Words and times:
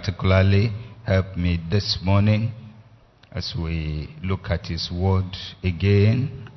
particularly, 0.00 0.72
help 1.04 1.36
me 1.36 1.58
this 1.70 1.98
morning 2.02 2.52
as 3.32 3.54
we 3.56 4.08
look 4.22 4.48
at 4.48 4.66
His 4.66 4.90
Word 4.90 5.36
again. 5.62 6.48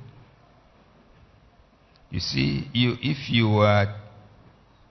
You 2.10 2.20
see, 2.22 2.70
you, 2.74 2.94
if 3.02 3.30
you 3.30 3.50
are 3.58 4.00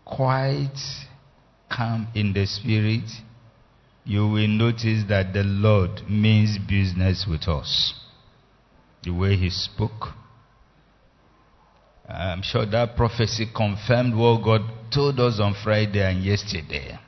quite 0.04 0.76
calm 1.70 2.08
in 2.14 2.34
the 2.34 2.44
spirit, 2.46 3.08
you 4.04 4.28
will 4.28 4.48
notice 4.48 5.04
that 5.08 5.32
the 5.32 5.44
Lord 5.44 6.02
means 6.08 6.58
business 6.58 7.24
with 7.28 7.48
us. 7.48 7.94
The 9.02 9.12
way 9.12 9.36
He 9.36 9.48
spoke, 9.48 10.08
I'm 12.06 12.42
sure 12.42 12.66
that 12.66 12.96
prophecy 12.96 13.46
confirmed 13.56 14.14
what 14.14 14.44
God 14.44 14.60
told 14.92 15.18
us 15.20 15.40
on 15.40 15.54
Friday 15.64 16.02
and 16.06 16.22
yesterday. 16.22 16.98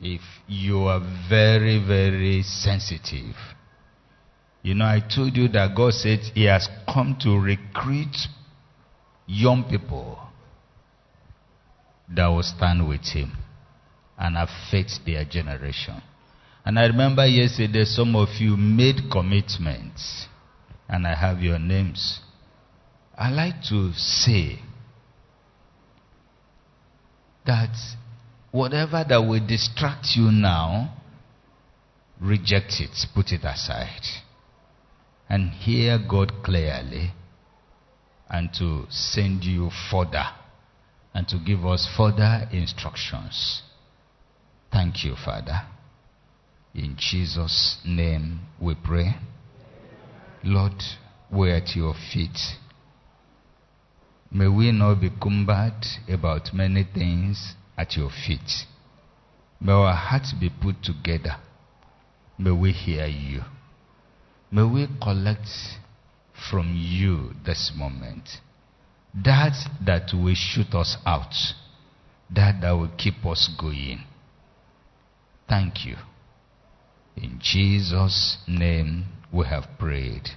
If 0.00 0.20
you 0.46 0.84
are 0.84 1.00
very, 1.28 1.84
very 1.84 2.42
sensitive, 2.42 3.34
you 4.62 4.74
know, 4.74 4.84
I 4.84 5.00
told 5.00 5.36
you 5.36 5.48
that 5.48 5.74
God 5.76 5.92
said 5.94 6.20
He 6.34 6.44
has 6.44 6.68
come 6.92 7.16
to 7.22 7.38
recruit 7.38 8.16
young 9.26 9.64
people 9.64 10.18
that 12.14 12.26
will 12.26 12.42
stand 12.42 12.88
with 12.88 13.04
Him 13.04 13.32
and 14.18 14.36
affect 14.36 15.00
their 15.04 15.24
generation. 15.24 16.02
And 16.64 16.78
I 16.78 16.86
remember 16.86 17.26
yesterday 17.26 17.84
some 17.84 18.14
of 18.14 18.28
you 18.38 18.56
made 18.56 19.10
commitments, 19.10 20.26
and 20.88 21.06
I 21.06 21.14
have 21.14 21.40
your 21.40 21.58
names. 21.58 22.20
I 23.16 23.30
like 23.30 23.62
to 23.70 23.92
say 23.94 24.60
that 27.46 27.74
whatever 28.50 29.04
that 29.08 29.18
will 29.18 29.44
distract 29.46 30.16
you 30.16 30.30
now, 30.30 30.96
reject 32.20 32.74
it, 32.80 32.90
put 33.14 33.32
it 33.32 33.44
aside, 33.44 34.02
and 35.28 35.50
hear 35.50 35.98
God 35.98 36.32
clearly, 36.42 37.12
and 38.30 38.50
to 38.58 38.86
send 38.90 39.44
you 39.44 39.70
further, 39.90 40.24
and 41.14 41.26
to 41.28 41.38
give 41.38 41.64
us 41.64 41.88
further 41.96 42.48
instructions. 42.52 43.62
Thank 44.72 45.04
you, 45.04 45.14
Father. 45.24 45.62
In 46.74 46.96
Jesus' 46.98 47.78
name 47.84 48.40
we 48.60 48.74
pray. 48.74 49.14
Lord, 50.44 50.82
we're 51.32 51.56
at 51.56 51.74
your 51.74 51.94
feet. 52.12 52.38
May 54.30 54.46
we 54.46 54.70
not 54.72 55.00
be 55.00 55.10
cumbered 55.10 55.84
about 56.06 56.52
many 56.52 56.86
things 56.94 57.54
at 57.78 57.96
your 57.96 58.10
feet. 58.10 58.66
May 59.60 59.72
our 59.72 59.94
hearts 59.94 60.34
be 60.38 60.50
put 60.50 60.82
together. 60.82 61.36
May 62.36 62.50
we 62.50 62.72
hear 62.72 63.06
you. 63.06 63.42
May 64.50 64.64
we 64.64 64.88
collect 65.02 65.48
from 66.50 66.74
you 66.76 67.30
this 67.44 67.72
moment 67.76 68.28
that 69.14 69.54
that 69.84 70.10
will 70.12 70.34
shoot 70.34 70.74
us 70.74 70.96
out, 71.06 71.34
that 72.30 72.60
that 72.60 72.72
will 72.72 72.90
keep 72.96 73.24
us 73.24 73.48
going. 73.58 74.04
Thank 75.48 75.86
you. 75.86 75.96
In 77.16 77.38
Jesus' 77.42 78.38
name 78.46 79.06
we 79.32 79.46
have 79.46 79.64
prayed. 79.78 80.28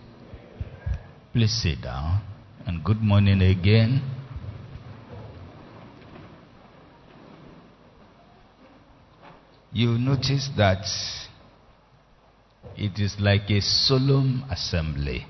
Please 1.34 1.62
sit 1.62 1.82
down 1.82 2.22
and 2.66 2.84
good 2.84 3.02
morning 3.02 3.42
again. 3.42 4.02
You 9.74 9.98
notice 9.98 10.50
that 10.58 10.86
it 12.76 13.00
is 13.00 13.16
like 13.20 13.50
a 13.50 13.62
solemn 13.62 14.44
assembly. 14.50 15.26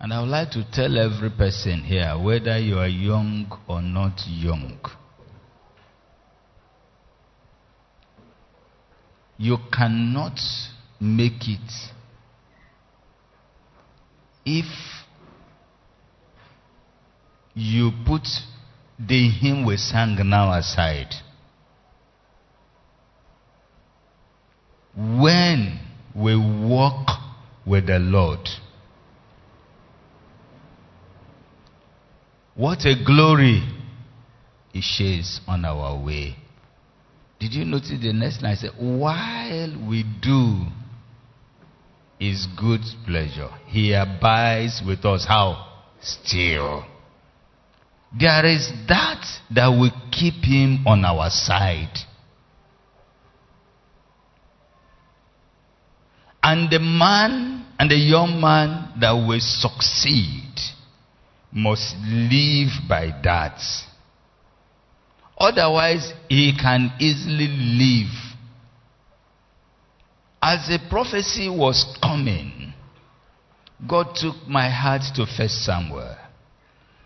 And 0.00 0.12
I 0.12 0.20
would 0.20 0.30
like 0.30 0.50
to 0.52 0.64
tell 0.72 0.96
every 0.96 1.30
person 1.30 1.80
here, 1.80 2.16
whether 2.18 2.58
you 2.58 2.78
are 2.78 2.88
young 2.88 3.52
or 3.66 3.82
not 3.82 4.22
young, 4.26 4.78
you 9.36 9.58
cannot 9.72 10.38
make 11.00 11.48
it 11.48 11.72
if 14.46 14.66
you 17.54 17.90
put 18.06 18.26
the 18.98 19.28
hymn 19.28 19.66
we 19.66 19.76
sang 19.76 20.16
now 20.28 20.52
aside. 20.52 21.14
When 24.98 25.78
we 26.12 26.34
walk 26.34 27.06
with 27.64 27.86
the 27.86 28.00
Lord, 28.00 28.40
what 32.56 32.84
a 32.84 32.96
glory 33.06 33.62
it 34.74 34.82
shares 34.82 35.40
on 35.46 35.64
our 35.64 36.04
way. 36.04 36.34
Did 37.38 37.54
you 37.54 37.64
notice 37.64 37.90
the 37.90 38.12
next 38.12 38.42
line? 38.42 38.52
I 38.52 38.56
said, 38.56 38.72
while 38.76 39.88
we 39.88 40.04
do 40.20 40.64
his 42.18 42.48
good 42.58 42.80
pleasure, 43.06 43.50
he 43.68 43.92
abides 43.92 44.82
with 44.84 45.04
us. 45.04 45.24
How? 45.28 45.64
Still. 46.00 46.84
There 48.18 48.46
is 48.46 48.72
that 48.88 49.24
that 49.54 49.68
will 49.68 49.92
keep 50.10 50.42
him 50.42 50.84
on 50.88 51.04
our 51.04 51.30
side. 51.30 51.96
And 56.48 56.70
the 56.70 56.78
man 56.78 57.66
and 57.78 57.90
the 57.90 57.96
young 57.96 58.40
man 58.40 58.94
that 58.98 59.12
will 59.12 59.38
succeed 59.38 60.54
must 61.52 61.94
live 62.00 62.70
by 62.88 63.12
that. 63.22 63.60
Otherwise, 65.36 66.10
he 66.26 66.56
can 66.58 66.90
easily 66.98 67.48
live. 67.48 68.14
As 70.40 70.66
the 70.68 70.78
prophecy 70.88 71.50
was 71.50 71.84
coming, 72.02 72.72
God 73.86 74.14
took 74.14 74.48
my 74.48 74.70
heart 74.70 75.02
to 75.16 75.26
First 75.26 75.66
Samuel. 75.66 76.16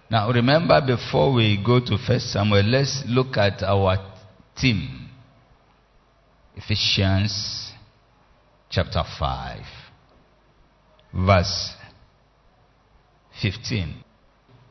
Now, 0.09 0.31
remember, 0.31 0.81
before 0.87 1.33
we 1.33 1.61
go 1.67 1.81
to 1.81 1.99
First 1.99 2.31
Samuel, 2.31 2.63
let's 2.63 3.03
look 3.09 3.37
at 3.37 3.61
our 3.65 3.99
theme 4.57 5.09
Ephesians 6.55 7.62
chapter 8.73 9.03
5, 9.19 9.61
verse 11.13 11.75
15. 13.43 14.03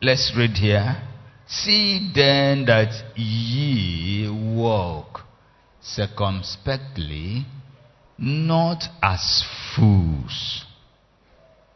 Let's 0.02 0.34
read 0.36 0.58
here. 0.58 1.04
See 1.46 2.12
then 2.16 2.66
that 2.66 3.16
ye 3.16 4.28
walk 4.28 5.22
circumspectly, 5.82 7.46
not 8.18 8.84
as 9.04 9.44
fools, 9.76 10.66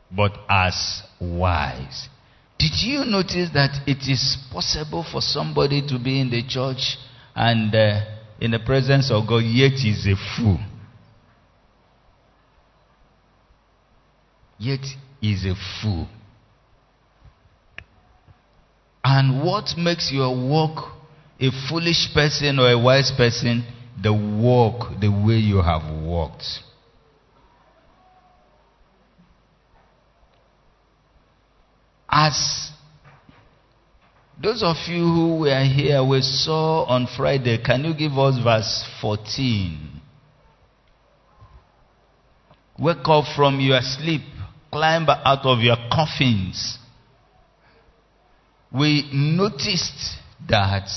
but 0.10 0.36
as 0.50 1.04
wise. 1.22 2.10
Did 2.58 2.72
you 2.82 3.06
notice 3.06 3.52
that 3.54 3.88
it 3.88 4.10
is 4.10 4.38
possible 4.52 5.06
for 5.12 5.22
somebody 5.22 5.86
to 5.88 6.00
be 6.00 6.22
in 6.22 6.32
the 6.32 6.42
church 6.48 6.98
and 7.36 7.76
uh, 7.76 8.02
in 8.40 8.50
the 8.50 8.60
presence 8.60 9.12
of 9.12 9.28
God, 9.28 9.44
yet 9.44 9.74
is 9.74 10.08
a 10.08 10.16
fool? 10.36 10.58
Yet 14.58 14.86
is 15.22 15.46
a 15.46 15.56
fool. 15.82 16.08
And 19.04 19.44
what 19.46 19.78
makes 19.78 20.12
your 20.12 20.36
walk 20.36 20.92
a 21.40 21.50
foolish 21.70 22.14
person 22.14 22.60
or 22.60 22.72
a 22.72 22.80
wise 22.80 23.12
person? 23.16 23.66
The 24.02 24.14
walk, 24.14 25.00
the 25.00 25.10
way 25.10 25.36
you 25.36 25.62
have 25.62 25.84
walked. 26.04 26.44
As 32.10 32.72
Those 34.42 34.64
of 34.64 34.76
you 34.88 35.04
who 35.04 35.38
were 35.40 35.64
here, 35.64 36.04
we 36.04 36.22
saw 36.22 36.84
on 36.84 37.08
Friday, 37.16 37.58
can 37.64 37.86
you 37.86 37.94
give 37.94 38.18
us 38.18 38.38
verse 38.44 38.86
14? 39.02 40.02
Wake 42.78 42.98
up 43.06 43.24
from 43.36 43.62
your 43.62 43.80
sleep, 43.82 44.22
climb 44.76 45.08
out 45.08 45.46
of 45.46 45.60
your 45.60 45.78
coffins. 45.90 46.78
We 48.74 49.10
noticed 49.14 50.18
that 50.50 50.90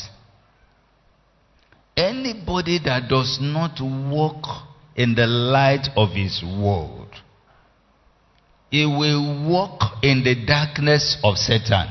anybody 1.97 2.81
that 2.85 3.09
does 3.09 3.39
not 3.41 3.81
walk 3.81 4.67
in 4.97 5.15
the 5.15 5.29
light 5.29 5.87
of 5.97 6.11
his 6.11 6.43
world, 6.43 7.15
he 8.69 8.85
will 8.85 9.49
walk 9.49 10.03
in 10.03 10.25
the 10.25 10.45
darkness 10.45 11.17
of 11.23 11.37
Satan. 11.37 11.87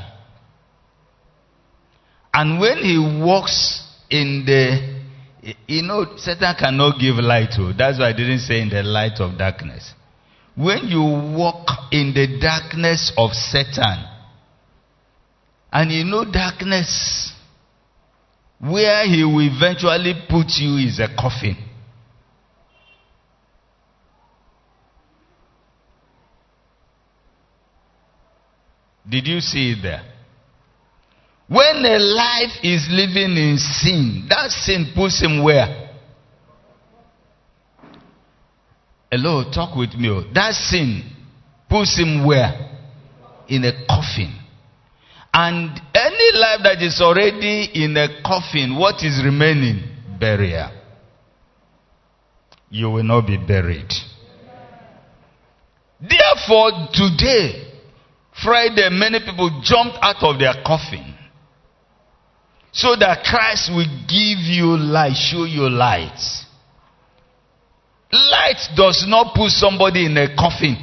And 2.34 2.60
when 2.60 2.76
he 2.78 2.98
walks 3.24 3.82
in 4.10 4.44
the, 4.44 5.54
you 5.66 5.82
know, 5.84 6.18
Satan 6.18 6.54
cannot 6.58 7.00
give 7.00 7.14
light 7.14 7.52
to. 7.56 7.72
That's 7.72 7.98
why 7.98 8.10
I 8.10 8.12
didn't 8.12 8.40
say 8.40 8.60
in 8.60 8.68
the 8.68 8.82
light 8.82 9.20
of 9.20 9.38
darkness. 9.38 9.94
When 10.58 10.88
you 10.88 11.02
walk 11.38 11.68
in 11.92 12.12
the 12.12 12.40
darkness 12.40 13.12
of 13.16 13.30
Satan, 13.30 14.04
and 15.72 15.92
you 15.92 16.02
know 16.02 16.24
darkness, 16.24 17.32
where 18.58 19.06
he 19.06 19.22
will 19.22 19.40
eventually 19.40 20.14
put 20.28 20.48
you 20.56 20.84
is 20.84 20.98
a 20.98 21.14
coffin. 21.16 21.56
Did 29.08 29.28
you 29.28 29.38
see 29.38 29.72
it 29.72 29.82
there? 29.84 30.02
When 31.46 31.84
a 31.84 31.98
life 32.00 32.58
is 32.64 32.88
living 32.90 33.36
in 33.36 33.58
sin, 33.58 34.26
that 34.28 34.50
sin 34.50 34.92
puts 34.92 35.22
him 35.22 35.44
where? 35.44 35.87
Hello, 39.10 39.50
talk 39.50 39.76
with 39.76 39.94
me. 39.94 40.08
oh. 40.10 40.22
That 40.34 40.54
sin 40.54 41.02
puts 41.68 41.98
him 41.98 42.26
where? 42.26 42.76
In 43.48 43.64
a 43.64 43.86
coffin. 43.86 44.34
And 45.32 45.70
any 45.94 46.30
life 46.38 46.60
that 46.64 46.82
is 46.82 47.00
already 47.00 47.70
in 47.74 47.96
a 47.96 48.22
coffin, 48.22 48.76
what 48.76 48.96
is 49.02 49.22
remaining? 49.24 49.82
Burial. 50.18 50.70
You 52.70 52.90
will 52.90 53.04
not 53.04 53.26
be 53.26 53.36
buried. 53.36 53.90
Therefore, 56.00 56.88
today, 56.92 57.72
Friday, 58.42 58.88
many 58.90 59.20
people 59.20 59.60
jumped 59.64 59.96
out 60.02 60.22
of 60.22 60.38
their 60.38 60.54
coffin 60.64 61.14
so 62.72 62.94
that 62.96 63.24
Christ 63.24 63.70
will 63.72 63.88
give 64.06 64.38
you 64.44 64.76
light, 64.76 65.16
show 65.16 65.44
you 65.44 65.68
light. 65.68 66.18
Light 68.12 68.60
does 68.76 69.04
not 69.06 69.34
put 69.34 69.50
somebody 69.50 70.06
in 70.06 70.16
a 70.16 70.34
coffin. 70.34 70.76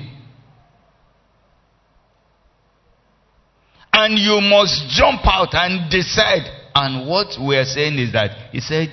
And 3.92 4.20
you 4.20 4.42
must 4.42 4.90
jump 4.90 5.22
out 5.26 5.54
and 5.54 5.90
decide. 5.90 6.44
And 6.76 7.08
what 7.08 7.40
we 7.42 7.56
are 7.56 7.66
saying 7.66 7.98
is 7.98 8.12
that 8.12 8.52
he 8.52 8.60
said, 8.60 8.90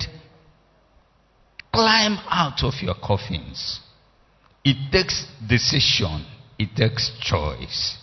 climb 1.73 2.17
out 2.29 2.63
of 2.63 2.73
your 2.81 2.95
coffins. 2.95 3.81
It 4.63 4.91
takes 4.91 5.25
decision, 5.47 6.25
it 6.57 6.69
takes 6.75 7.11
choice. 7.21 7.97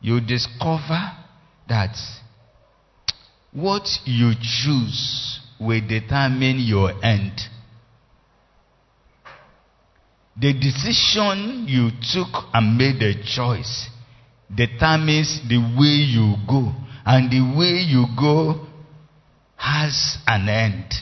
You 0.00 0.20
discover 0.20 1.12
that 1.68 1.94
what 3.52 3.86
you 4.06 4.32
choose 4.40 5.40
will 5.60 5.86
determine 5.86 6.58
your 6.58 6.92
end. 7.04 7.38
The 10.40 10.54
decision 10.54 11.66
you 11.68 11.90
took 12.12 12.44
and 12.54 12.78
made 12.78 13.02
a 13.02 13.22
choice 13.22 13.88
determines 14.54 15.40
the 15.46 15.58
way 15.58 16.00
you 16.08 16.34
go. 16.48 16.72
And 17.04 17.30
the 17.30 17.40
way 17.58 17.84
you 17.86 18.06
go 18.18 18.66
has 19.56 20.16
an 20.26 20.48
end. 20.48 20.94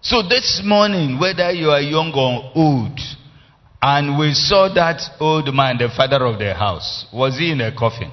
So 0.00 0.22
this 0.22 0.62
morning, 0.64 1.18
whether 1.18 1.50
you 1.50 1.70
are 1.70 1.80
young 1.80 2.12
or 2.14 2.52
old, 2.54 3.00
and 3.82 4.16
we 4.16 4.32
saw 4.34 4.72
that 4.72 5.02
old 5.18 5.52
man, 5.52 5.78
the 5.78 5.88
father 5.88 6.24
of 6.24 6.38
the 6.38 6.54
house, 6.54 7.06
was 7.12 7.36
he 7.38 7.50
in 7.50 7.60
a 7.60 7.76
coffin? 7.76 8.12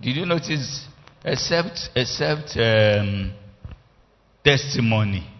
Did 0.00 0.16
you 0.16 0.26
notice? 0.26 0.86
Except, 1.24 1.90
except 1.96 2.56
um, 2.56 3.32
testimony. 4.44 5.31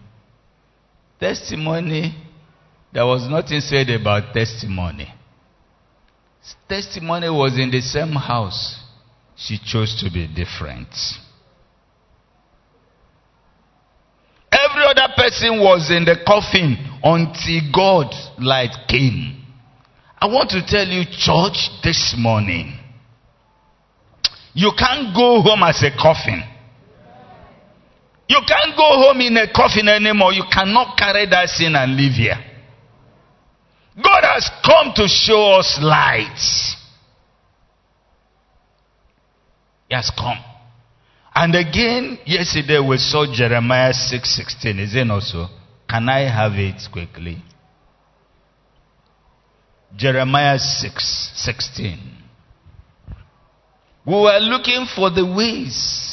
Testimony, 1.23 2.13
there 2.91 3.05
was 3.05 3.29
nothing 3.29 3.61
said 3.61 3.89
about 3.89 4.33
testimony. 4.33 5.07
Testimony 6.67 7.29
was 7.29 7.57
in 7.57 7.71
the 7.71 7.79
same 7.79 8.11
house. 8.11 8.77
She 9.37 9.57
chose 9.57 9.95
to 10.03 10.11
be 10.11 10.27
different. 10.27 10.89
Every 14.51 14.83
other 14.83 15.13
person 15.15 15.61
was 15.61 15.89
in 15.91 16.03
the 16.03 16.17
coffin 16.27 16.75
until 17.01 17.71
God's 17.73 18.29
light 18.37 18.75
came. 18.89 19.45
I 20.19 20.25
want 20.25 20.49
to 20.49 20.61
tell 20.67 20.85
you, 20.85 21.05
church, 21.05 21.69
this 21.85 22.15
morning. 22.17 22.77
You 24.53 24.73
can't 24.77 25.15
go 25.15 25.39
home 25.39 25.63
as 25.63 25.81
a 25.83 25.97
coffin. 25.97 26.43
You 28.27 28.39
can't 28.47 28.75
go 28.77 28.83
home 28.83 29.21
in 29.21 29.37
a 29.37 29.51
coffin 29.51 29.87
anymore. 29.87 30.33
You 30.33 30.43
cannot 30.51 30.97
carry 30.97 31.25
that 31.27 31.49
sin 31.49 31.75
and 31.75 31.95
live 31.95 32.13
here. 32.13 32.39
God 34.01 34.23
has 34.23 34.49
come 34.65 34.93
to 34.95 35.07
show 35.07 35.59
us 35.59 35.77
light. 35.81 36.39
He 39.87 39.95
has 39.95 40.09
come. 40.17 40.39
And 41.35 41.55
again, 41.55 42.19
yesterday 42.25 42.79
we 42.79 42.97
saw 42.97 43.25
Jeremiah 43.31 43.93
6:16. 43.93 44.79
Is 44.79 44.95
it 44.95 45.05
not 45.05 45.23
so? 45.23 45.47
Can 45.87 46.09
I 46.09 46.21
have 46.21 46.53
it 46.53 46.81
quickly? 46.91 47.37
Jeremiah 49.95 50.57
6:16. 50.57 51.99
We 54.05 54.13
were 54.13 54.39
looking 54.39 54.85
for 54.95 55.09
the 55.09 55.25
ways. 55.25 56.12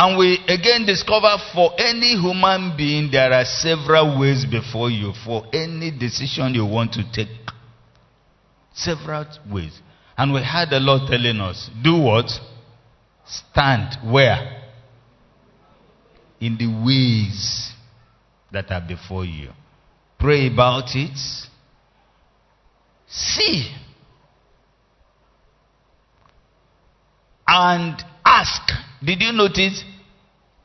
And 0.00 0.16
we 0.16 0.38
again 0.46 0.86
discover 0.86 1.36
for 1.52 1.72
any 1.76 2.16
human 2.20 2.76
being, 2.76 3.10
there 3.10 3.32
are 3.32 3.44
several 3.44 4.20
ways 4.20 4.46
before 4.48 4.90
you 4.90 5.12
for 5.24 5.44
any 5.52 5.90
decision 5.90 6.54
you 6.54 6.64
want 6.64 6.92
to 6.92 7.02
take. 7.12 7.36
Several 8.72 9.26
ways. 9.50 9.76
And 10.16 10.32
we 10.32 10.40
had 10.40 10.70
the 10.70 10.78
Lord 10.78 11.10
telling 11.10 11.40
us, 11.40 11.68
do 11.82 12.00
what? 12.00 12.30
Stand 13.26 14.12
where? 14.12 14.62
In 16.38 16.56
the 16.56 16.68
ways 16.68 17.72
that 18.52 18.70
are 18.70 18.86
before 18.86 19.24
you. 19.24 19.50
Pray 20.20 20.46
about 20.46 20.94
it. 20.94 21.18
See. 23.08 23.74
And 27.48 28.00
ask. 28.24 28.87
Did 29.04 29.22
you 29.22 29.32
notice? 29.32 29.84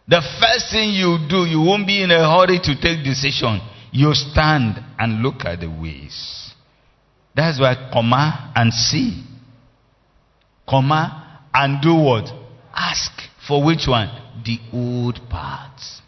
The 0.07 0.21
first 0.41 0.71
thing 0.71 0.89
you 0.89 1.17
do, 1.29 1.45
you 1.45 1.61
won't 1.61 1.87
be 1.87 2.03
in 2.03 2.11
a 2.11 2.19
hurry 2.29 2.59
to 2.59 2.75
take 2.81 3.03
decision. 3.03 3.61
You 3.91 4.13
stand 4.13 4.83
and 4.99 5.21
look 5.21 5.45
at 5.45 5.61
the 5.61 5.69
ways. 5.69 6.51
That's 7.35 7.59
why 7.59 7.89
comma 7.91 8.51
and 8.55 8.73
see. 8.73 9.23
Comma 10.67 11.41
and 11.53 11.81
do 11.81 11.95
what? 11.95 12.29
Ask. 12.73 13.11
For 13.47 13.63
which 13.63 13.87
one? 13.87 14.09
The 14.45 14.57
old 14.73 15.19
parts. 15.29 16.01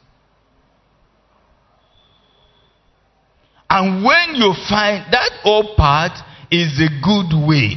And 3.69 4.03
when 4.03 4.35
you 4.35 4.53
find 4.69 5.11
that 5.11 5.31
old 5.43 5.75
part 5.75 6.13
is 6.49 6.79
a 6.79 6.87
good 7.03 7.47
way, 7.47 7.75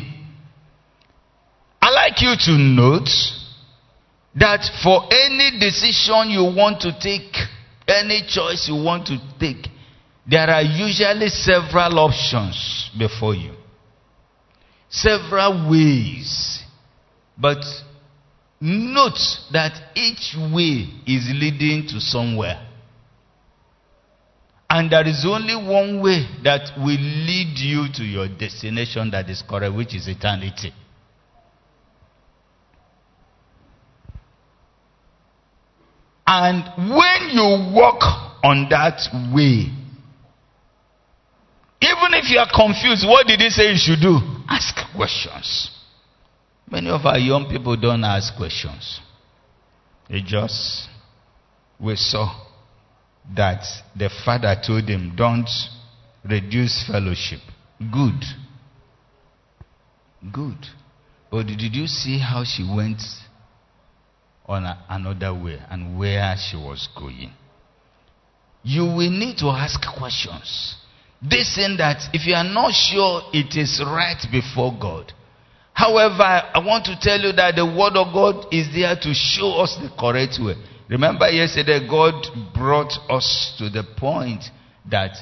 I 1.82 1.90
like 1.90 2.20
you 2.20 2.34
to 2.38 2.52
note 2.52 3.08
that 4.38 4.62
for 4.82 5.04
any 5.10 5.58
decision 5.58 6.30
you 6.30 6.44
want 6.44 6.80
to 6.82 6.92
take, 7.00 7.34
any 7.86 8.22
choice 8.28 8.68
you 8.68 8.82
want 8.82 9.06
to 9.06 9.18
take, 9.40 9.66
there 10.28 10.48
are 10.50 10.62
usually 10.62 11.28
several 11.28 11.98
options 11.98 12.90
before 12.98 13.34
you. 13.34 13.54
Several 14.90 15.70
ways. 15.70 16.62
But 17.36 17.64
note 18.60 19.18
that 19.52 19.72
each 19.94 20.34
way 20.52 20.88
is 21.06 21.30
leading 21.32 21.86
to 21.88 22.00
somewhere. 22.00 22.66
And 24.70 24.92
there 24.92 25.06
is 25.06 25.24
only 25.26 25.56
one 25.56 26.02
way 26.02 26.26
that 26.44 26.76
will 26.76 27.00
lead 27.00 27.56
you 27.56 27.86
to 27.94 28.04
your 28.04 28.28
destination 28.28 29.10
that 29.12 29.30
is 29.30 29.42
correct, 29.48 29.74
which 29.74 29.94
is 29.94 30.08
eternity. 30.08 30.74
And 36.30 36.90
when 36.92 37.30
you 37.30 37.72
walk 37.74 38.02
on 38.44 38.68
that 38.68 39.00
way, 39.34 39.72
even 41.80 42.12
if 42.12 42.28
you 42.28 42.38
are 42.38 42.50
confused, 42.54 43.08
what 43.08 43.26
did 43.26 43.40
he 43.40 43.48
say 43.48 43.70
you 43.72 43.78
should 43.78 44.02
do? 44.02 44.18
Ask 44.46 44.76
questions. 44.94 45.70
Many 46.70 46.90
of 46.90 47.06
our 47.06 47.18
young 47.18 47.48
people 47.48 47.78
don't 47.80 48.04
ask 48.04 48.36
questions. 48.36 49.00
They 50.10 50.20
just, 50.20 50.88
we 51.80 51.96
saw 51.96 52.46
that 53.34 53.64
the 53.96 54.10
father 54.22 54.54
told 54.66 54.84
him, 54.84 55.14
don't 55.16 55.48
reduce 56.28 56.86
fellowship. 56.86 57.40
Good. 57.78 58.22
Good. 60.30 60.58
But 61.30 61.46
did 61.46 61.74
you 61.74 61.86
see 61.86 62.18
how 62.18 62.44
she 62.44 62.64
went 62.64 63.00
on 64.48 64.64
a, 64.64 64.84
another 64.88 65.34
way 65.34 65.58
and 65.70 65.98
where 65.98 66.34
she 66.36 66.56
was 66.56 66.88
going? 66.96 67.32
You 68.62 68.82
will 68.82 69.10
need 69.10 69.38
to 69.38 69.46
ask 69.46 69.80
questions. 69.98 70.76
This 71.22 71.54
saying 71.54 71.76
that 71.78 72.10
if 72.12 72.26
you 72.26 72.34
are 72.34 72.44
not 72.44 72.72
sure 72.72 73.22
it 73.32 73.56
is 73.56 73.82
right 73.84 74.20
before 74.30 74.76
God. 74.80 75.12
However, 75.72 76.22
I 76.22 76.58
want 76.64 76.86
to 76.86 76.98
tell 77.00 77.20
you 77.20 77.32
that 77.32 77.54
the 77.54 77.64
word 77.64 77.94
of 77.94 78.12
God 78.12 78.52
is 78.52 78.66
there 78.74 78.96
to 78.96 79.14
show 79.14 79.60
us 79.62 79.76
the 79.80 79.90
correct 79.98 80.38
way. 80.40 80.54
Remember 80.88 81.28
yesterday, 81.28 81.86
God 81.88 82.14
brought 82.54 82.92
us 83.08 83.54
to 83.58 83.68
the 83.68 83.84
point 83.96 84.42
that 84.90 85.16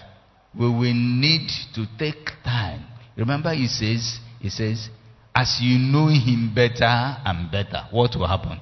we 0.58 0.66
will 0.66 0.94
need 0.94 1.50
to 1.74 1.84
take 1.98 2.30
time. 2.44 2.84
Remember, 3.16 3.52
He 3.52 3.66
says, 3.66 4.18
He 4.40 4.48
says, 4.48 4.88
as 5.34 5.58
you 5.60 5.78
know 5.78 6.08
Him 6.08 6.52
better 6.54 6.84
and 6.84 7.50
better, 7.50 7.84
what 7.90 8.16
will 8.16 8.28
happen? 8.28 8.58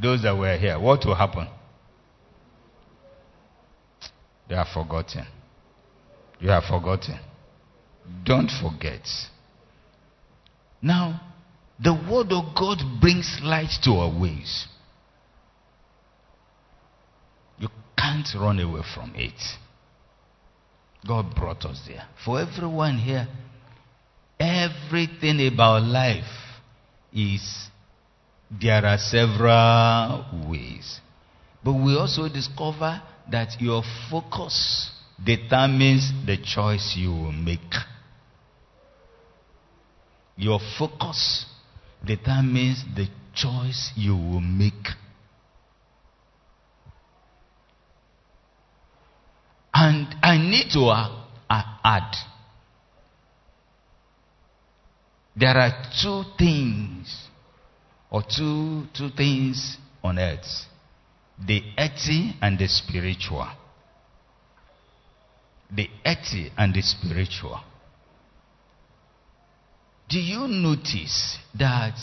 Those 0.00 0.22
that 0.22 0.36
were 0.36 0.56
here, 0.56 0.78
what 0.78 1.04
will 1.04 1.14
happen? 1.14 1.48
They 4.48 4.54
are 4.54 4.66
forgotten. 4.72 5.26
You 6.40 6.48
have 6.48 6.64
forgotten. 6.64 7.18
Don't 8.24 8.50
forget. 8.62 9.06
Now, 10.82 11.20
the 11.82 11.92
Word 11.92 12.32
of 12.32 12.54
God 12.54 12.78
brings 13.00 13.38
light 13.42 13.70
to 13.84 13.90
our 13.92 14.20
ways. 14.20 14.66
You 17.58 17.68
can't 17.96 18.26
run 18.34 18.58
away 18.58 18.82
from 18.94 19.12
it. 19.14 19.38
God 21.06 21.34
brought 21.34 21.64
us 21.64 21.80
there. 21.86 22.06
For 22.24 22.40
everyone 22.40 22.98
here, 22.98 23.28
everything 24.38 25.46
about 25.52 25.82
life 25.82 26.24
is 27.12 27.69
there 28.50 28.84
are 28.84 28.98
several 28.98 30.48
ways. 30.48 31.00
But 31.62 31.74
we 31.74 31.96
also 31.96 32.28
discover 32.28 33.00
that 33.30 33.60
your 33.60 33.82
focus 34.10 34.90
determines 35.22 36.10
the 36.26 36.36
choice 36.38 36.94
you 36.96 37.10
will 37.10 37.32
make. 37.32 37.74
Your 40.36 40.58
focus 40.78 41.46
determines 42.04 42.82
the 42.96 43.06
choice 43.34 43.92
you 43.94 44.14
will 44.14 44.40
make. 44.40 44.88
And 49.72 50.08
I 50.22 50.38
need 50.38 50.70
to 50.72 50.90
add 51.48 52.16
there 55.36 55.56
are 55.56 55.72
two 56.02 56.24
things 56.36 57.29
or 58.10 58.22
two 58.22 58.84
two 58.96 59.10
things 59.10 59.76
on 60.02 60.18
earth 60.18 60.66
the 61.46 61.62
earthy 61.78 62.34
and 62.42 62.58
the 62.58 62.68
spiritual 62.68 63.48
the 65.74 65.88
earthy 66.04 66.50
and 66.58 66.74
the 66.74 66.82
spiritual 66.82 67.60
do 70.08 70.18
you 70.18 70.48
notice 70.48 71.38
that 71.56 71.96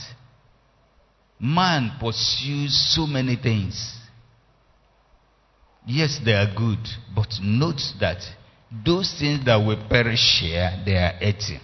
man 1.39 1.91
pursues 1.99 2.73
so 2.95 3.05
many 3.05 3.35
things 3.35 3.97
Yes, 5.87 6.19
they 6.23 6.33
are 6.33 6.53
good, 6.53 6.85
but 7.15 7.29
note 7.41 7.81
that 8.01 8.17
those 8.85 9.15
things 9.17 9.45
that 9.45 9.55
will 9.55 9.81
perish 9.89 10.41
here, 10.41 10.69
they 10.85 10.97
are 10.97 11.13
empty. 11.21 11.61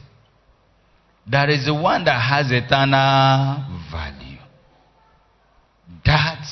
There 1.29 1.49
is 1.49 1.65
the 1.65 1.73
one 1.73 2.05
that 2.05 2.21
has 2.21 2.49
eternal 2.49 3.81
value. 3.91 4.22
That, 6.05 6.45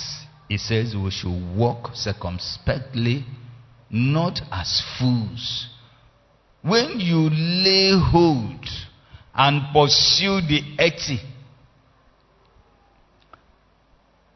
he 0.48 0.58
says, 0.58 0.96
we 0.96 1.12
should 1.12 1.56
walk 1.56 1.92
circumspectly, 1.94 3.26
not 3.90 4.40
as 4.52 4.82
fools. 4.98 5.68
When 6.62 7.00
you 7.00 7.30
lay 7.30 7.92
hold 8.00 8.66
and 9.34 9.62
pursue 9.74 10.42
the 10.42 10.62
empty, 10.80 11.20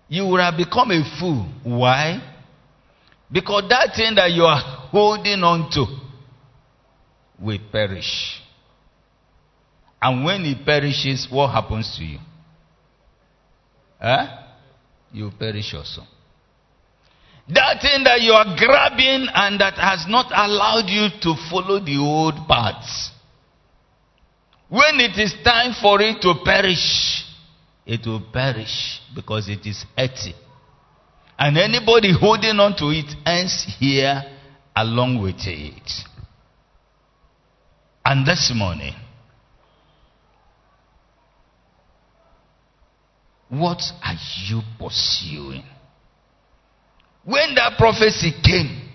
you 0.08 0.24
will 0.24 0.38
have 0.38 0.58
become 0.58 0.92
a 0.92 1.04
fool. 1.20 1.48
Why? 1.64 2.22
Because 3.32 3.64
that 3.70 3.96
thing 3.96 4.16
that 4.16 4.32
you 4.32 4.44
are 4.44 4.60
holding 4.92 5.44
on 5.44 5.70
to 5.72 5.86
will 7.40 7.60
perish. 7.72 8.42
And 10.02 10.24
when 10.24 10.46
it 10.46 10.66
perishes, 10.66 11.28
what 11.32 11.52
happens 11.52 11.96
to 11.98 12.04
you? 12.04 12.20
Huh? 14.00 14.45
You 15.16 15.32
perish 15.40 15.74
also. 15.74 16.02
That 17.48 17.82
thing 17.82 18.04
that 18.04 18.20
you 18.20 18.34
are 18.34 18.58
grabbing 18.58 19.30
and 19.34 19.62
that 19.62 19.76
has 19.76 20.06
not 20.10 20.26
allowed 20.36 20.90
you 20.90 21.08
to 21.22 21.36
follow 21.50 21.80
the 21.80 21.98
old 21.98 22.36
paths. 22.50 23.12
When 24.68 25.00
it 25.00 25.18
is 25.18 25.34
time 25.42 25.74
for 25.82 26.02
it 26.02 26.22
to 26.24 26.34
perish, 26.44 27.24
it 27.86 28.06
will 28.06 28.26
perish 28.34 29.00
because 29.16 29.48
it 29.48 29.66
is 29.66 29.86
empty. 29.96 30.36
And 31.40 31.58
anybody 31.58 32.12
holding 32.12 32.60
on 32.60 32.76
to 32.78 32.90
it 32.90 33.16
ends 33.26 33.66
here 33.80 34.22
along 34.76 35.22
with 35.22 35.40
it. 35.46 35.92
And 38.04 38.28
this 38.28 38.52
morning, 38.54 38.96
what 43.60 43.82
are 44.04 44.18
you 44.48 44.62
pursuing? 44.80 45.64
When 47.24 47.56
that 47.56 47.78
prophecy 47.78 48.32
came, 48.44 48.90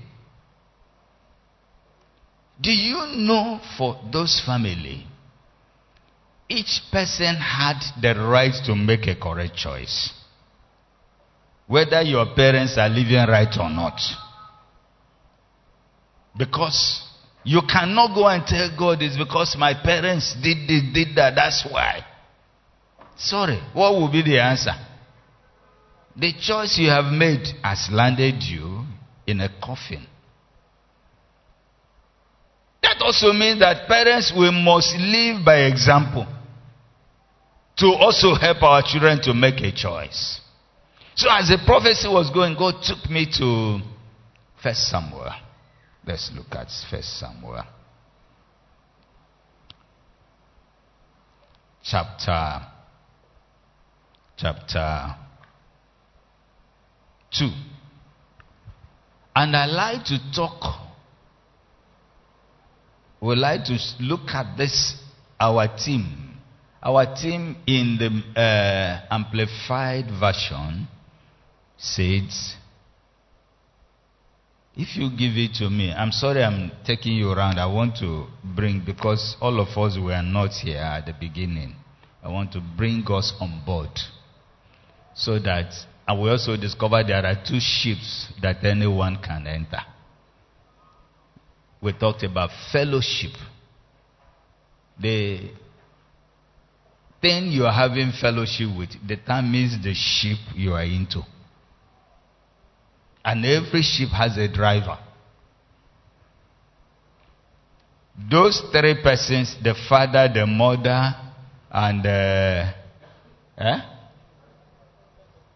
do 2.61 2.71
you 2.71 3.17
know 3.17 3.61
for 3.77 4.01
those 4.13 4.41
family, 4.45 5.07
each 6.49 6.81
person 6.93 7.37
had 7.37 7.81
the 8.01 8.15
right 8.21 8.55
to 8.67 8.75
make 8.75 9.07
a 9.07 9.15
correct 9.15 9.57
choice 9.57 10.13
whether 11.71 12.03
your 12.03 12.27
parents 12.35 12.77
are 12.77 12.89
living 12.89 13.15
right 13.29 13.57
or 13.61 13.71
not. 13.71 14.01
Because 16.37 17.07
you 17.45 17.61
cannot 17.71 18.13
go 18.13 18.27
and 18.27 18.45
tell 18.45 18.75
God 18.77 19.01
it's 19.01 19.17
because 19.17 19.55
my 19.57 19.75
parents 19.81 20.35
did 20.43 20.67
this, 20.67 20.83
did 20.93 21.15
that, 21.15 21.37
that's 21.37 21.65
why. 21.71 22.05
Sorry, 23.21 23.61
what 23.75 23.93
will 23.93 24.11
be 24.11 24.23
the 24.23 24.41
answer? 24.41 24.73
The 26.17 26.33
choice 26.41 26.79
you 26.79 26.89
have 26.89 27.13
made 27.13 27.47
has 27.63 27.89
landed 27.93 28.43
you 28.43 28.85
in 29.27 29.41
a 29.43 29.51
coffin. 29.63 30.07
That 32.83 32.97
also 33.03 33.33
means 33.33 33.61
that 33.61 33.87
parents 33.87 34.33
we 34.37 34.51
must 34.51 34.97
live 34.97 35.45
by 35.45 35.67
example 35.67 36.27
to 37.77 37.87
also 37.87 38.35
help 38.35 38.63
our 38.63 38.83
children 38.83 39.21
to 39.23 39.35
make 39.35 39.61
a 39.61 39.71
choice. 39.71 40.41
So 41.15 41.29
as 41.31 41.49
the 41.49 41.59
prophecy 41.67 42.09
was 42.09 42.31
going, 42.31 42.57
God 42.59 42.83
took 42.83 43.11
me 43.11 43.27
to 43.37 43.81
First 44.63 44.89
Samuel. 44.89 45.31
Let's 46.07 46.31
look 46.35 46.47
at 46.53 46.69
First 46.91 47.21
Samuel. 47.21 47.65
Chapter 51.83 52.80
chapter 54.41 55.17
2. 57.33 57.49
And 59.37 59.55
I 59.55 59.67
like 59.67 60.05
to 60.07 60.19
talk, 60.35 60.81
we 63.21 63.37
like 63.37 63.65
to 63.65 63.79
look 64.01 64.31
at 64.31 64.57
this, 64.57 64.97
our 65.39 65.69
team. 65.77 66.39
Our 66.83 67.15
team 67.15 67.57
in 67.67 67.99
the 67.99 68.41
uh, 68.41 69.15
Amplified 69.15 70.07
Version 70.19 70.89
says, 71.77 72.55
If 74.75 74.97
you 74.97 75.11
give 75.11 75.37
it 75.37 75.55
to 75.59 75.69
me, 75.69 75.93
I'm 75.93 76.13
sorry 76.13 76.43
I'm 76.43 76.73
taking 76.87 77.13
you 77.13 77.31
around. 77.31 77.59
I 77.59 77.67
want 77.67 77.97
to 77.99 78.27
bring, 78.43 78.83
because 78.85 79.37
all 79.43 79.61
of 79.61 79.77
us 79.77 79.99
were 79.99 80.23
not 80.23 80.53
here 80.53 80.79
at 80.79 81.05
the 81.05 81.13
beginning, 81.13 81.75
I 82.23 82.29
want 82.29 82.53
to 82.53 82.63
bring 82.77 83.05
us 83.11 83.35
on 83.41 83.63
board 83.67 83.91
so 85.15 85.39
that 85.39 85.73
And 86.11 86.21
we 86.21 86.29
also 86.29 86.57
discovered 86.57 87.07
there 87.07 87.25
are 87.25 87.37
two 87.37 87.61
ships 87.61 88.27
that 88.43 88.65
anyone 88.65 89.17
can 89.23 89.47
enter. 89.47 89.79
We 91.81 91.93
talked 91.93 92.25
about 92.25 92.51
fellowship. 92.73 93.31
The 95.01 95.51
thing 97.23 97.53
you 97.53 97.65
are 97.65 97.73
having 97.73 98.11
fellowship 98.21 98.77
with 98.77 98.91
determines 99.07 99.81
the 99.81 99.95
ship 99.95 100.39
you 100.57 100.73
are 100.73 100.83
into. 100.83 101.23
And 103.25 103.45
every 103.47 103.83
ship 103.83 104.09
has 104.09 104.37
a 104.37 104.49
driver. 104.49 104.99
Those 108.29 108.61
three 108.73 109.01
persons 109.01 109.57
the 109.63 109.77
father, 109.89 110.29
the 110.35 110.45
mother, 110.45 111.15
and 111.71 112.05
uh, 112.05 112.73
eh? 113.59 113.81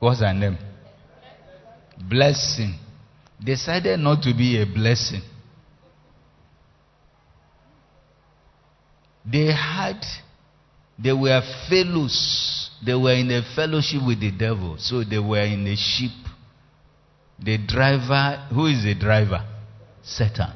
What's 0.04 0.20
her 0.20 0.34
name? 0.34 0.58
Blessing. 2.08 2.78
Decided 3.42 3.98
not 3.98 4.22
to 4.22 4.34
be 4.34 4.60
a 4.60 4.66
blessing. 4.66 5.22
They 9.24 9.46
had, 9.46 10.04
they 11.02 11.12
were 11.12 11.40
fellows. 11.68 12.70
They 12.84 12.94
were 12.94 13.14
in 13.14 13.30
a 13.30 13.40
fellowship 13.56 14.06
with 14.06 14.20
the 14.20 14.30
devil. 14.30 14.76
So 14.78 15.02
they 15.02 15.18
were 15.18 15.44
in 15.44 15.66
a 15.66 15.76
ship. 15.76 16.12
The 17.42 17.58
driver, 17.66 18.46
who 18.52 18.66
is 18.66 18.84
the 18.84 18.94
driver? 18.94 19.42
Satan. 20.02 20.52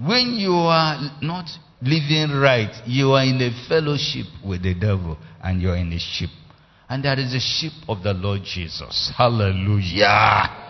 When 0.00 0.34
you 0.34 0.54
are 0.54 1.18
not 1.20 1.46
living 1.82 2.36
right, 2.38 2.74
you 2.86 3.12
are 3.12 3.24
in 3.24 3.40
a 3.40 3.50
fellowship 3.68 4.26
with 4.44 4.62
the 4.62 4.74
devil 4.74 5.16
and 5.42 5.62
you 5.62 5.70
are 5.70 5.76
in 5.76 5.92
a 5.92 5.98
ship. 5.98 6.30
And 6.88 7.04
that 7.04 7.18
is 7.18 7.32
the 7.32 7.40
ship 7.40 7.72
of 7.88 8.02
the 8.02 8.14
Lord 8.14 8.42
Jesus. 8.44 9.12
Hallelujah. 9.16 10.66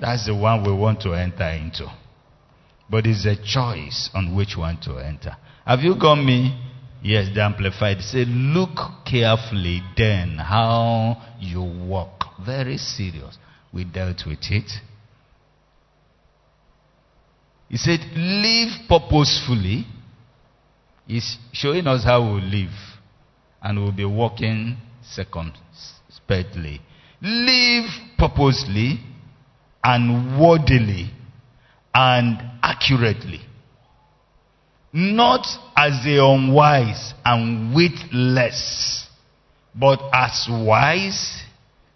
That's 0.00 0.26
the 0.26 0.34
one 0.34 0.64
we 0.64 0.72
want 0.72 1.00
to 1.02 1.14
enter 1.14 1.48
into. 1.48 1.86
But 2.90 3.06
it's 3.06 3.24
a 3.24 3.36
choice 3.36 4.10
on 4.14 4.34
which 4.36 4.56
one 4.56 4.78
to 4.82 4.98
enter. 4.98 5.36
Have 5.64 5.80
you 5.80 5.98
got 5.98 6.16
me? 6.16 6.60
Yes, 7.02 7.28
the 7.34 7.42
Amplified. 7.42 8.00
Say, 8.00 8.24
look 8.26 8.78
carefully 9.06 9.82
then 9.96 10.36
how 10.38 11.22
you 11.40 11.62
walk. 11.62 12.24
Very 12.44 12.76
serious. 12.76 13.38
We 13.72 13.84
dealt 13.84 14.26
with 14.26 14.38
it. 14.50 14.70
He 17.68 17.76
said, 17.78 18.00
live 18.14 18.86
purposefully. 18.88 19.86
He's 21.06 21.38
showing 21.52 21.86
us 21.86 22.04
how 22.04 22.34
we 22.34 22.40
live. 22.40 22.72
And 23.62 23.78
we'll 23.78 23.92
be 23.92 24.04
walking 24.04 24.76
circumspectly. 25.02 26.80
Live 27.20 27.84
purposely 28.18 29.00
and 29.84 30.40
worthily 30.40 31.10
and 31.94 32.38
accurately. 32.62 33.40
Not 34.92 35.46
as 35.76 36.04
the 36.04 36.22
unwise 36.22 37.14
and 37.24 37.74
witless, 37.74 39.08
but 39.74 40.00
as 40.12 40.46
wise, 40.50 41.42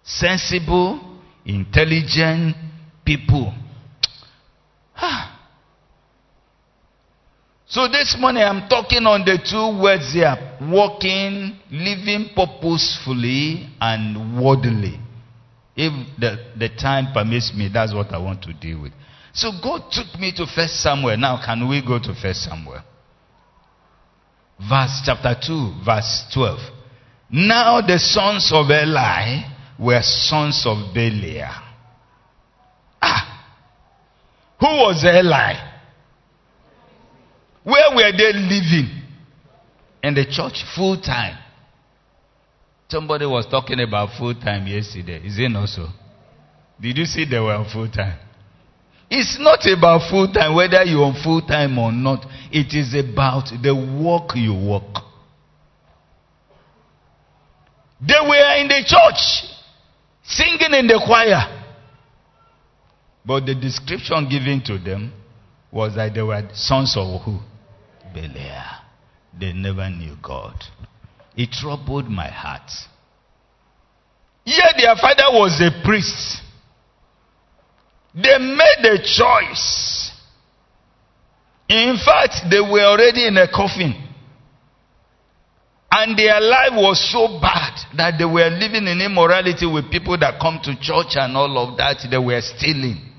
sensible, 0.02 1.00
intelligent 1.44 2.56
people. 3.04 3.52
Ah. 4.96 5.35
So 7.68 7.88
this 7.88 8.16
morning 8.18 8.42
I'm 8.42 8.68
talking 8.68 9.04
on 9.06 9.24
the 9.24 9.38
two 9.38 9.82
words 9.82 10.12
here 10.12 10.36
walking, 10.60 11.58
living 11.70 12.30
purposefully, 12.34 13.68
and 13.80 14.40
worthily. 14.42 15.00
If 15.74 15.92
the, 16.18 16.38
the 16.56 16.68
time 16.68 17.12
permits 17.12 17.52
me, 17.54 17.68
that's 17.72 17.92
what 17.92 18.12
I 18.12 18.18
want 18.18 18.42
to 18.42 18.52
deal 18.52 18.82
with. 18.82 18.92
So 19.32 19.50
God 19.62 19.90
took 19.90 20.18
me 20.18 20.32
to 20.36 20.46
First 20.46 20.80
Samuel. 20.82 21.16
Now, 21.18 21.42
can 21.44 21.68
we 21.68 21.82
go 21.84 21.98
to 21.98 22.14
First 22.14 22.44
Samuel? 22.44 22.82
Verse 24.58 25.02
chapter 25.04 25.34
2, 25.46 25.82
verse 25.84 26.24
12. 26.32 26.58
Now 27.30 27.80
the 27.80 27.98
sons 27.98 28.50
of 28.54 28.70
Eli 28.70 29.42
were 29.78 30.00
sons 30.02 30.64
of 30.64 30.94
Belial. 30.94 31.50
Ah! 33.02 33.44
Who 34.60 34.66
was 34.66 35.04
Eli? 35.04 35.65
Where 37.66 37.96
were 37.96 38.12
they 38.16 38.32
living? 38.32 39.02
In 40.00 40.14
the 40.14 40.24
church, 40.24 40.62
full 40.76 41.00
time. 41.00 41.36
Somebody 42.88 43.26
was 43.26 43.44
talking 43.50 43.80
about 43.80 44.16
full 44.16 44.34
time 44.36 44.68
yesterday. 44.68 45.20
Is 45.26 45.36
it 45.36 45.48
not 45.48 45.68
so? 45.70 45.88
Did 46.80 46.96
you 46.96 47.04
see 47.06 47.24
they 47.28 47.40
were 47.40 47.66
full 47.72 47.90
time? 47.90 48.20
It's 49.10 49.36
not 49.40 49.66
about 49.66 50.08
full 50.08 50.32
time, 50.32 50.54
whether 50.54 50.84
you're 50.84 51.02
on 51.06 51.20
full 51.24 51.40
time 51.40 51.76
or 51.76 51.90
not. 51.90 52.24
It 52.52 52.72
is 52.72 52.94
about 52.94 53.50
the 53.60 53.74
work 53.74 54.36
you 54.36 54.54
work. 54.54 55.02
They 58.00 58.20
were 58.20 58.60
in 58.60 58.68
the 58.68 58.84
church, 58.86 59.50
singing 60.22 60.72
in 60.72 60.86
the 60.86 61.02
choir. 61.04 61.64
But 63.24 63.44
the 63.44 63.56
description 63.56 64.28
given 64.28 64.62
to 64.66 64.78
them 64.78 65.12
was 65.72 65.96
that 65.96 66.14
they 66.14 66.22
were 66.22 66.48
sons 66.54 66.94
of 66.96 67.22
who? 67.22 67.40
Belial. 68.16 68.64
They 69.38 69.52
never 69.52 69.90
knew 69.90 70.16
God. 70.22 70.54
It 71.36 71.50
troubled 71.52 72.08
my 72.08 72.28
heart. 72.28 72.70
Yet 74.46 74.74
their 74.78 74.96
father 74.96 75.36
was 75.36 75.60
a 75.60 75.84
priest. 75.84 76.40
They 78.14 78.38
made 78.38 78.84
a 78.84 78.96
choice. 78.96 80.12
In 81.68 81.98
fact, 82.02 82.48
they 82.50 82.60
were 82.60 82.86
already 82.86 83.26
in 83.26 83.36
a 83.36 83.48
coffin. 83.48 83.92
And 85.90 86.18
their 86.18 86.40
life 86.40 86.72
was 86.72 87.12
so 87.12 87.38
bad 87.40 87.74
that 87.98 88.14
they 88.18 88.24
were 88.24 88.48
living 88.48 88.86
in 88.86 89.00
immorality 89.02 89.66
with 89.66 89.90
people 89.90 90.16
that 90.18 90.40
come 90.40 90.58
to 90.62 90.74
church 90.80 91.16
and 91.16 91.36
all 91.36 91.58
of 91.58 91.76
that. 91.76 91.98
They 92.10 92.18
were 92.18 92.40
stealing. 92.40 93.12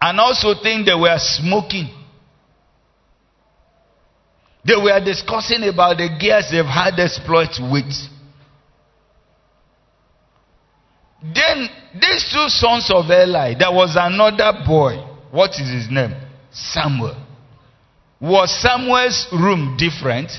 And 0.00 0.18
also 0.18 0.54
think 0.62 0.86
they 0.86 0.94
were 0.94 1.18
smoking. 1.18 1.97
They 4.64 4.76
were 4.76 5.00
discussing 5.04 5.62
about 5.64 5.98
the 5.98 6.08
gears 6.20 6.50
they've 6.50 6.64
had 6.64 6.98
exploits 6.98 7.60
with. 7.60 7.92
Then 11.22 11.68
these 11.94 12.30
two 12.32 12.48
sons 12.48 12.90
of 12.94 13.06
Eli, 13.06 13.54
there 13.58 13.72
was 13.72 13.96
another 13.98 14.64
boy. 14.66 14.96
What 15.30 15.50
is 15.52 15.68
his 15.68 15.90
name? 15.90 16.14
Samuel. 16.50 17.16
Was 18.20 18.62
Samuel's 18.62 19.28
room 19.32 19.76
different? 19.78 20.30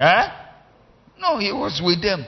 Eh? 0.00 0.28
No, 1.18 1.38
he 1.38 1.52
was 1.52 1.80
with 1.84 2.02
them. 2.02 2.24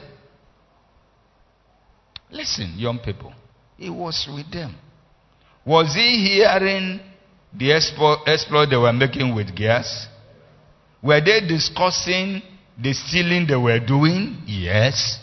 Listen, 2.31 2.75
young 2.77 2.99
people. 2.99 3.33
He 3.77 3.91
was 3.91 4.29
with 4.35 4.51
them. 4.51 4.75
Was 5.65 5.95
he 5.95 6.39
hearing 6.39 7.01
the 7.53 7.73
exploit, 7.73 8.27
exploit 8.27 8.67
they 8.67 8.77
were 8.77 8.93
making 8.93 9.35
with 9.35 9.55
gears? 9.55 10.07
Were 11.03 11.21
they 11.21 11.47
discussing 11.47 12.43
the 12.81 12.93
stealing 12.93 13.47
they 13.47 13.57
were 13.57 13.81
doing? 13.81 14.43
Yes. 14.47 15.21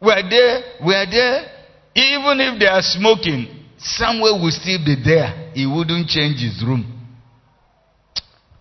Were 0.00 0.22
they, 0.28 0.62
were 0.84 1.06
they, 1.10 1.46
even 1.94 2.40
if 2.40 2.58
they 2.58 2.66
are 2.66 2.82
smoking, 2.82 3.46
Samuel 3.78 4.42
will 4.42 4.50
still 4.50 4.84
be 4.84 4.96
there. 5.02 5.50
He 5.54 5.66
wouldn't 5.66 6.08
change 6.08 6.40
his 6.40 6.62
room. 6.64 6.90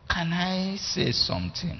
Can 0.09 0.31
I 0.31 0.75
say 0.77 1.11
something? 1.11 1.79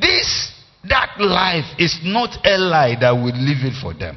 This, 0.00 0.52
that 0.88 1.16
life 1.18 1.64
is 1.78 1.98
not 2.02 2.46
a 2.46 2.56
lie 2.56 2.96
that 3.00 3.10
will 3.10 3.34
live 3.34 3.64
it 3.64 3.74
for 3.82 3.92
them. 3.92 4.16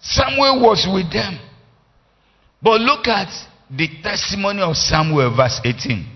Samuel 0.00 0.60
was 0.60 0.88
with 0.92 1.12
them. 1.12 1.38
But 2.60 2.80
look 2.80 3.06
at 3.06 3.28
the 3.74 3.88
testimony 4.02 4.60
of 4.60 4.76
Samuel, 4.76 5.34
verse 5.34 5.60
18. 5.64 6.06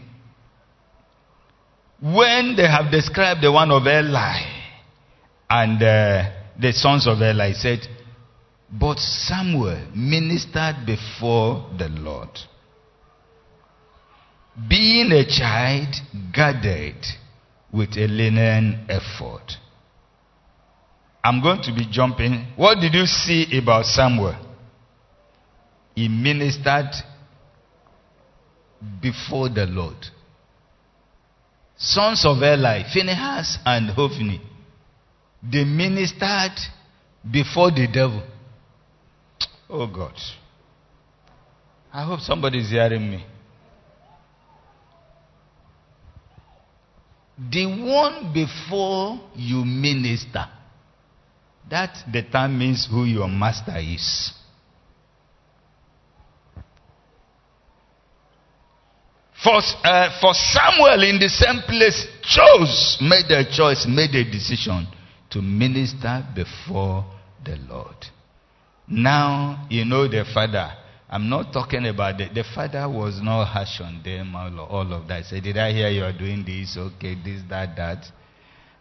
When 2.03 2.55
they 2.55 2.66
have 2.69 2.90
described 2.90 3.40
the 3.42 3.51
one 3.51 3.71
of 3.71 3.87
Eli 3.87 4.40
and 5.49 5.83
uh, 5.83 6.31
the 6.61 6.73
sons 6.73 7.07
of 7.07 7.19
Eli, 7.19 7.53
said, 7.53 7.81
But 8.71 8.99
Samuel 8.99 9.87
ministered 9.95 10.85
before 10.85 11.71
the 11.79 11.88
Lord, 11.88 12.29
being 14.69 15.11
a 15.12 15.25
child 15.25 15.95
gathered 16.35 17.05
with 17.73 17.97
a 17.97 18.07
linen 18.07 18.87
ephod. 18.88 19.53
I'm 21.25 21.42
going 21.42 21.62
to 21.62 21.73
be 21.75 21.87
jumping. 21.90 22.47
What 22.57 22.81
did 22.81 22.95
you 22.95 23.07
see 23.07 23.59
about 23.59 23.87
Samuel? 23.87 24.37
He 25.95 26.09
ministered 26.09 26.90
before 29.01 29.49
the 29.49 29.66
Lord. 29.66 29.96
sons 31.77 32.25
of 32.25 32.38
Eli, 32.38 32.85
Phinehas 32.92 33.59
and 33.64 33.90
Hophni, 33.90 34.40
they 35.42 35.64
ministered 35.64 36.59
before 37.31 37.70
the 37.70 37.87
devil. 37.87 38.22
Oh 39.68 39.87
God. 39.87 40.14
I 41.92 42.05
hope 42.05 42.20
somebody 42.20 42.61
is 42.61 42.70
hearing 42.70 43.11
me. 43.11 43.25
The 47.51 47.66
one 47.66 48.33
before 48.33 49.20
you 49.35 49.64
minister, 49.64 50.46
that 51.68 52.05
determines 52.11 52.88
who 52.90 53.05
your 53.05 53.29
master 53.29 53.77
is. 53.79 54.33
For, 59.46 59.62
uh, 59.85 60.11
for 60.20 60.35
Samuel 60.35 61.04
in 61.04 61.20
the 61.20 61.28
same 61.28 61.62
place 61.68 62.04
chose, 62.22 62.98
made 63.00 63.30
a 63.30 63.48
choice, 63.48 63.87
made 63.87 64.12
a 64.16 64.28
decision 64.28 64.88
to 65.30 65.40
minister 65.40 66.26
before 66.35 67.04
the 67.44 67.54
Lord. 67.70 67.94
Now 68.88 69.64
you 69.70 69.85
know 69.85 70.09
the 70.09 70.24
father. 70.35 70.72
I'm 71.09 71.28
not 71.28 71.52
talking 71.52 71.87
about 71.87 72.18
the, 72.18 72.28
the 72.35 72.42
father 72.42 72.88
was 72.88 73.22
not 73.22 73.44
harsh 73.44 73.80
on 73.80 74.02
them, 74.04 74.35
all, 74.35 74.59
all 74.59 74.92
of 74.92 75.06
that. 75.06 75.26
Say, 75.26 75.38
did 75.38 75.59
I 75.59 75.70
hear 75.70 75.90
you 75.90 76.02
are 76.02 76.12
doing 76.12 76.44
this? 76.44 76.76
Okay, 76.76 77.14
this, 77.14 77.42
that, 77.48 77.76
that. 77.76 78.04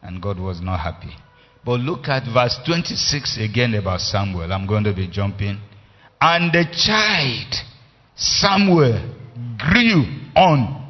And 0.01 0.19
God 0.19 0.39
was 0.39 0.61
not 0.61 0.79
happy. 0.79 1.15
But 1.63 1.81
look 1.81 2.07
at 2.07 2.23
verse 2.33 2.57
26 2.65 3.37
again 3.37 3.75
about 3.75 3.99
Samuel. 3.99 4.51
I'm 4.51 4.65
going 4.65 4.85
to 4.85 4.95
be 4.95 5.07
jumping. 5.07 5.61
And 6.19 6.51
the 6.51 6.65
child, 6.73 7.53
Samuel, 8.15 9.13
grew 9.59 10.24
on. 10.35 10.83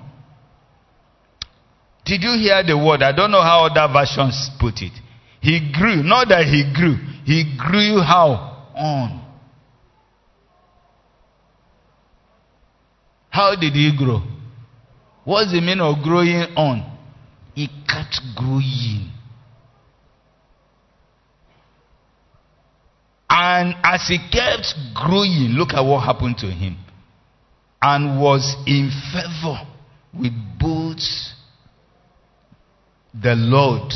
Did 2.06 2.22
you 2.24 2.38
hear 2.38 2.64
the 2.64 2.78
word? 2.78 3.02
I 3.02 3.12
don't 3.16 3.32
know 3.32 3.42
how 3.42 3.66
other 3.66 3.92
versions 3.92 4.50
put 4.60 4.82
it. 4.82 4.94
He 5.42 5.72
grew. 5.74 6.04
Not 6.04 6.30
that 6.30 6.46
he 6.46 6.72
grew. 6.74 6.98
He 7.26 7.56
grew 7.58 8.02
how? 8.02 8.72
On. 8.76 9.22
How 13.30 13.56
did 13.56 13.74
he 13.74 13.92
grow? 13.98 14.22
What's 15.24 15.52
the 15.52 15.62
meaning 15.62 15.82
of 15.82 16.04
growing 16.04 16.36
on? 16.56 16.98
He 17.54 17.68
kept 17.68 18.22
growing. 18.36 19.12
And 23.30 23.76
as 23.84 24.08
he 24.08 24.20
kept 24.32 24.74
growing, 24.94 25.56
look 25.58 25.74
at 25.74 25.82
what 25.82 26.06
happened 26.06 26.38
to 26.38 26.48
him. 26.48 26.78
And 27.88 28.20
was 28.20 28.56
in 28.66 28.90
favor 29.14 29.62
with 30.12 30.34
both 30.60 31.04
the 33.14 33.36
Lord 33.36 33.94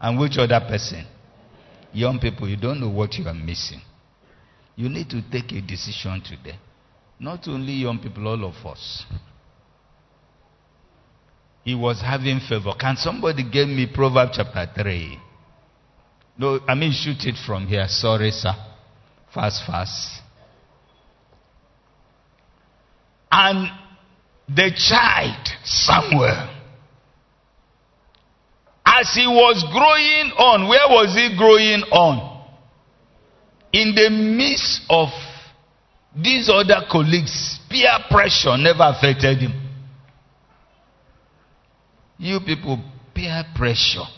and 0.00 0.18
which 0.18 0.36
other 0.38 0.58
person? 0.68 1.06
Young 1.92 2.18
people, 2.18 2.48
you 2.48 2.56
don't 2.56 2.80
know 2.80 2.88
what 2.88 3.14
you 3.14 3.24
are 3.28 3.32
missing. 3.32 3.80
You 4.74 4.88
need 4.88 5.08
to 5.10 5.22
take 5.30 5.52
a 5.52 5.60
decision 5.60 6.20
today. 6.20 6.58
Not 7.20 7.46
only 7.46 7.74
young 7.74 8.00
people, 8.00 8.26
all 8.26 8.44
of 8.44 8.66
us. 8.66 9.04
He 11.62 11.76
was 11.76 12.00
having 12.00 12.40
favor. 12.40 12.72
Can 12.76 12.96
somebody 12.96 13.48
give 13.48 13.68
me 13.68 13.86
Proverbs 13.86 14.32
chapter 14.36 14.82
3? 14.82 15.16
No, 16.38 16.58
I 16.66 16.74
mean, 16.74 16.90
shoot 16.90 17.24
it 17.24 17.36
from 17.46 17.68
here. 17.68 17.86
Sorry, 17.88 18.32
sir. 18.32 18.52
Fast, 19.32 19.64
fast. 19.64 20.22
And 23.38 23.70
the 24.48 24.70
child, 24.74 25.46
Samuel, 25.62 26.48
as 28.82 29.12
he 29.12 29.26
was 29.26 29.62
growing 29.70 30.32
on, 30.38 30.66
where 30.66 30.88
was 30.88 31.14
he 31.14 31.36
growing 31.36 31.82
on? 31.92 32.46
In 33.74 33.94
the 33.94 34.08
midst 34.08 34.80
of 34.88 35.08
these 36.16 36.48
other 36.48 36.86
colleagues, 36.90 37.60
peer 37.68 37.98
pressure 38.10 38.56
never 38.56 38.84
affected 38.84 39.36
him. 39.36 39.52
You 42.16 42.40
people, 42.40 42.82
peer 43.14 43.44
pressure. 43.54 44.08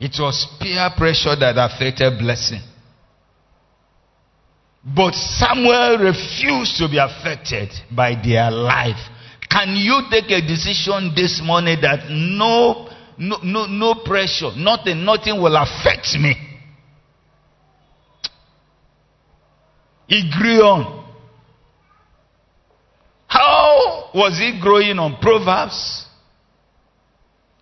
It 0.00 0.16
was 0.18 0.46
peer 0.58 0.88
pressure 0.96 1.36
that 1.36 1.58
affected 1.58 2.18
blessing. 2.18 2.62
But 4.84 5.14
Samuel 5.14 5.98
refused 5.98 6.76
to 6.78 6.88
be 6.88 6.98
affected 6.98 7.70
by 7.94 8.14
their 8.22 8.50
life. 8.50 9.00
Can 9.50 9.76
you 9.76 10.02
take 10.10 10.30
a 10.30 10.40
decision 10.46 11.12
this 11.14 11.40
morning 11.42 11.78
that 11.82 12.08
no, 12.10 12.88
no, 13.18 13.38
no, 13.42 13.66
no 13.66 13.94
pressure, 14.04 14.50
nothing, 14.56 15.04
nothing 15.04 15.40
will 15.40 15.56
affect 15.56 16.14
me? 16.18 16.34
He 20.06 20.30
grew 20.38 20.62
on. 20.62 21.04
How 23.26 24.10
was 24.14 24.38
he 24.38 24.58
growing 24.60 24.98
on? 24.98 25.18
Proverbs 25.20 26.06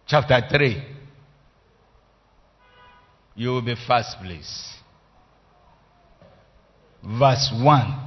chapter 0.06 0.40
3. 0.48 0.82
You 3.34 3.48
will 3.48 3.62
be 3.62 3.74
first 3.86 4.16
please. 4.22 4.75
Verse 7.06 7.52
1. 7.54 8.02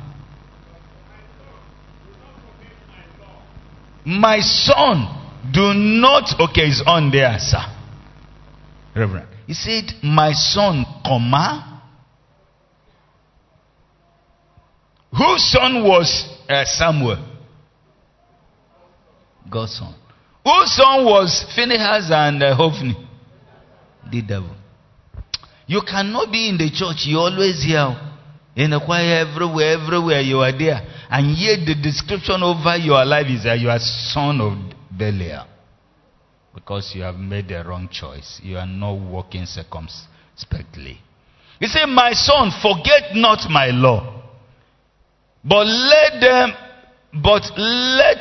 My 4.06 4.40
son, 4.40 5.08
do 5.54 5.74
not. 5.74 6.34
Okay, 6.40 6.64
it's 6.64 6.84
on 6.86 7.10
there, 7.12 7.38
sir. 7.40 7.64
Reverend. 8.96 9.28
He 9.48 9.54
said, 9.54 9.86
My 10.04 10.34
son, 10.34 10.86
comma. 11.06 11.82
Whose 15.12 15.50
son 15.50 15.84
was 15.84 16.38
uh, 16.50 16.66
Samuel? 16.66 17.26
God's 19.50 19.78
son. 19.78 19.96
Whose 20.44 20.76
son 20.76 21.06
was 21.06 21.46
Phinehas 21.56 22.10
and 22.12 22.44
uh, 22.44 22.56
Hophni? 22.56 22.96
The 24.12 24.22
devil. 24.22 24.56
You 25.68 25.82
cannot 25.82 26.32
be 26.32 26.50
in 26.50 26.58
the 26.58 26.70
church. 26.70 27.06
You 27.06 27.20
always 27.20 27.64
hear 27.64 27.96
in 28.60 28.72
the 28.72 28.80
choir 28.82 29.26
everywhere, 29.26 29.80
everywhere 29.82 30.20
you 30.20 30.40
are 30.40 30.52
there. 30.52 30.82
And 31.10 31.38
yet 31.38 31.66
the 31.66 31.76
description 31.82 32.44
over 32.44 32.76
your 32.76 33.04
life 33.06 33.28
is 33.28 33.46
that 33.46 33.58
you 33.58 33.70
are 33.70 33.80
son 33.80 34.42
of 34.42 34.54
Belial. 34.98 35.48
Because 36.54 36.92
you 36.94 37.04
have 37.04 37.16
made 37.16 37.48
the 37.48 37.64
wrong 37.64 37.88
choice. 37.90 38.42
You 38.44 38.58
are 38.58 38.68
not 38.68 38.94
walking 38.94 39.46
circumspectly. 39.46 41.00
He 41.60 41.68
said, 41.68 41.86
My 41.86 42.12
son, 42.12 42.52
forget 42.62 43.16
not 43.16 43.50
my 43.50 43.68
law. 43.68 44.24
But 45.42 45.66
let 45.66 46.20
them, 46.20 46.52
but 47.24 47.44
let 47.58 48.18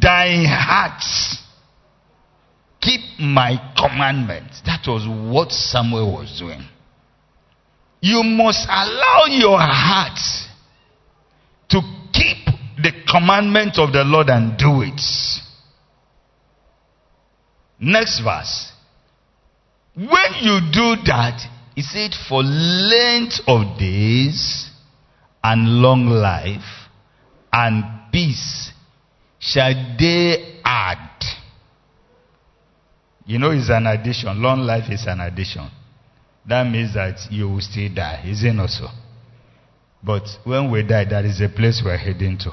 thine 0.00 0.44
heart 0.44 1.02
keep 2.80 3.00
my 3.20 3.58
commandments. 3.76 4.60
That 4.66 4.82
was 4.88 5.06
what 5.06 5.52
Samuel 5.52 6.14
was 6.14 6.36
doing. 6.40 6.62
You 8.00 8.22
must 8.22 8.66
allow 8.68 9.24
your 9.26 9.58
heart 9.58 10.18
to 11.70 11.80
keep 12.12 12.46
the 12.82 12.92
commandment 13.10 13.78
of 13.78 13.92
the 13.92 14.04
Lord 14.04 14.28
and 14.28 14.56
do 14.56 14.82
it. 14.82 15.00
Next 17.80 18.20
verse. 18.22 18.72
When 19.94 20.34
you 20.40 20.60
do 20.72 21.02
that, 21.06 21.40
he 21.74 21.82
said, 21.82 22.12
for 22.28 22.42
length 22.42 23.40
of 23.46 23.78
days 23.78 24.70
and 25.42 25.80
long 25.82 26.06
life 26.06 26.88
and 27.52 27.84
peace 28.12 28.72
shall 29.38 29.74
they 29.98 30.60
add. 30.64 31.20
You 33.26 33.38
know, 33.38 33.50
it's 33.50 33.70
an 33.70 33.86
addition. 33.86 34.40
Long 34.40 34.60
life 34.60 34.90
is 34.90 35.04
an 35.06 35.20
addition. 35.20 35.68
That 36.48 36.66
means 36.66 36.94
that 36.94 37.30
you 37.30 37.48
will 37.48 37.60
still 37.60 37.94
die. 37.94 38.22
Is 38.24 38.42
it 38.42 38.54
not 38.54 38.70
so? 38.70 38.86
But 40.02 40.22
when 40.44 40.70
we 40.70 40.82
die, 40.82 41.04
that 41.04 41.24
is 41.24 41.40
a 41.42 41.48
place 41.48 41.82
we're 41.84 41.96
heading 41.96 42.38
to. 42.38 42.52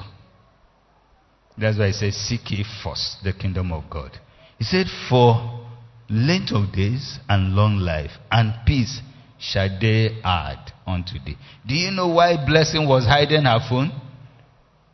That's 1.56 1.78
why 1.78 1.86
he 1.86 1.92
says, 1.92 2.14
Seek 2.14 2.50
ye 2.50 2.64
first 2.84 3.24
the 3.24 3.32
kingdom 3.32 3.72
of 3.72 3.88
God. 3.88 4.10
He 4.58 4.64
said, 4.64 4.86
For 5.08 5.66
length 6.10 6.52
of 6.52 6.72
days 6.72 7.18
and 7.28 7.54
long 7.54 7.78
life 7.78 8.10
and 8.30 8.52
peace 8.66 9.00
shall 9.38 9.68
they 9.80 10.20
add 10.22 10.72
unto 10.86 11.14
thee. 11.24 11.36
Do 11.66 11.74
you 11.74 11.90
know 11.90 12.08
why 12.08 12.44
blessing 12.44 12.86
was 12.86 13.06
hiding 13.06 13.44
her 13.44 13.60
phone? 13.68 13.92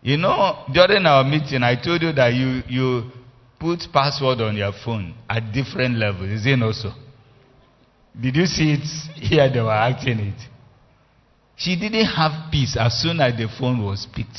You 0.01 0.17
know, 0.17 0.65
during 0.73 1.07
our 1.07 1.25
meeting, 1.25 1.63
I 1.63 1.81
told 1.83 2.03
you 2.03 2.13
that 2.13 2.35
you, 2.35 2.63
you 2.69 3.11
put 3.59 3.81
password 3.93 4.41
on 4.41 4.57
your 4.57 4.73
phone 4.85 5.15
at 5.29 5.53
different 5.53 5.97
levels. 5.97 6.31
Is 6.31 6.47
it 6.47 6.57
not 6.57 6.75
so? 6.75 6.93
Did 8.21 8.37
you 8.37 8.47
see 8.47 8.73
it 8.73 8.85
here? 9.17 9.51
They 9.51 9.61
were 9.61 9.71
acting 9.71 10.19
it. 10.19 10.49
She 11.57 11.77
didn't 11.77 12.07
have 12.07 12.51
peace 12.51 12.77
as 12.79 13.01
soon 13.01 13.21
as 13.21 13.37
the 13.37 13.49
phone 13.59 13.85
was 13.85 14.07
picked. 14.13 14.39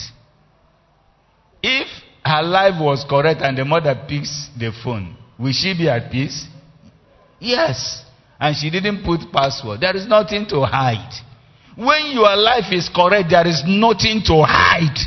If 1.62 1.88
her 2.26 2.44
life 2.44 2.76
was 2.80 3.06
correct 3.10 3.42
and 3.42 3.58
the 3.58 3.66
mother 3.66 3.96
picks 4.08 4.50
the 4.58 4.72
phone, 4.84 5.16
will 5.40 5.54
she 5.54 5.74
be 5.78 5.90
at 5.90 6.12
peace? 6.12 6.48
Yes. 7.40 8.04
And 8.40 8.56
she 8.56 8.70
didn't 8.70 9.04
put 9.04 9.32
password. 9.32 9.82
There 9.82 9.96
is 9.96 10.08
nothing 10.08 10.46
to 10.48 10.62
hide. 10.66 11.14
When 11.76 12.12
your 12.12 12.36
life 12.36 12.72
is 12.72 12.90
correct, 12.94 13.30
there 13.30 13.48
is 13.48 13.64
nothing 13.66 14.22
to 14.26 14.44
hide. 14.46 14.98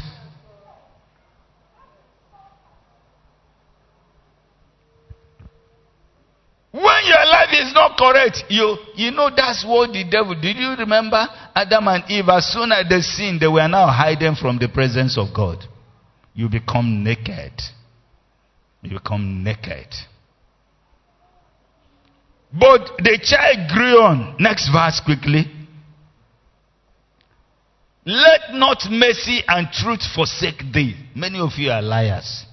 Is 7.53 7.73
not 7.73 7.97
correct, 7.97 8.45
you 8.49 8.77
you 8.95 9.11
know 9.11 9.31
that's 9.35 9.65
what 9.65 9.93
the 9.93 10.05
devil. 10.05 10.35
Did 10.35 10.57
you 10.57 10.75
remember 10.79 11.27
Adam 11.55 11.89
and 11.89 12.05
Eve? 12.11 12.29
As 12.29 12.47
soon 12.53 12.73
as 12.73 12.89
they 12.89 13.01
sinned, 13.01 13.41
they 13.41 13.47
were 13.47 13.69
now 13.69 13.87
hiding 13.87 14.35
from 14.35 14.59
the 14.59 14.69
presence 14.69 15.17
of 15.17 15.35
God. 15.35 15.65
You 16.35 16.49
become 16.49 17.03
naked. 17.05 17.53
You 18.83 18.99
become 18.99 19.43
naked. 19.43 19.89
But 22.53 22.97
the 22.99 23.19
child 23.23 23.71
grew 23.73 24.01
on. 24.01 24.37
Next 24.39 24.71
verse 24.71 25.01
quickly. 25.05 25.51
Let 28.05 28.55
not 28.55 28.87
mercy 28.91 29.43
and 29.49 29.69
truth 29.73 30.03
forsake 30.15 30.63
thee. 30.73 30.95
Many 31.15 31.41
of 31.41 31.51
you 31.57 31.71
are 31.71 31.83
liars. 31.83 32.45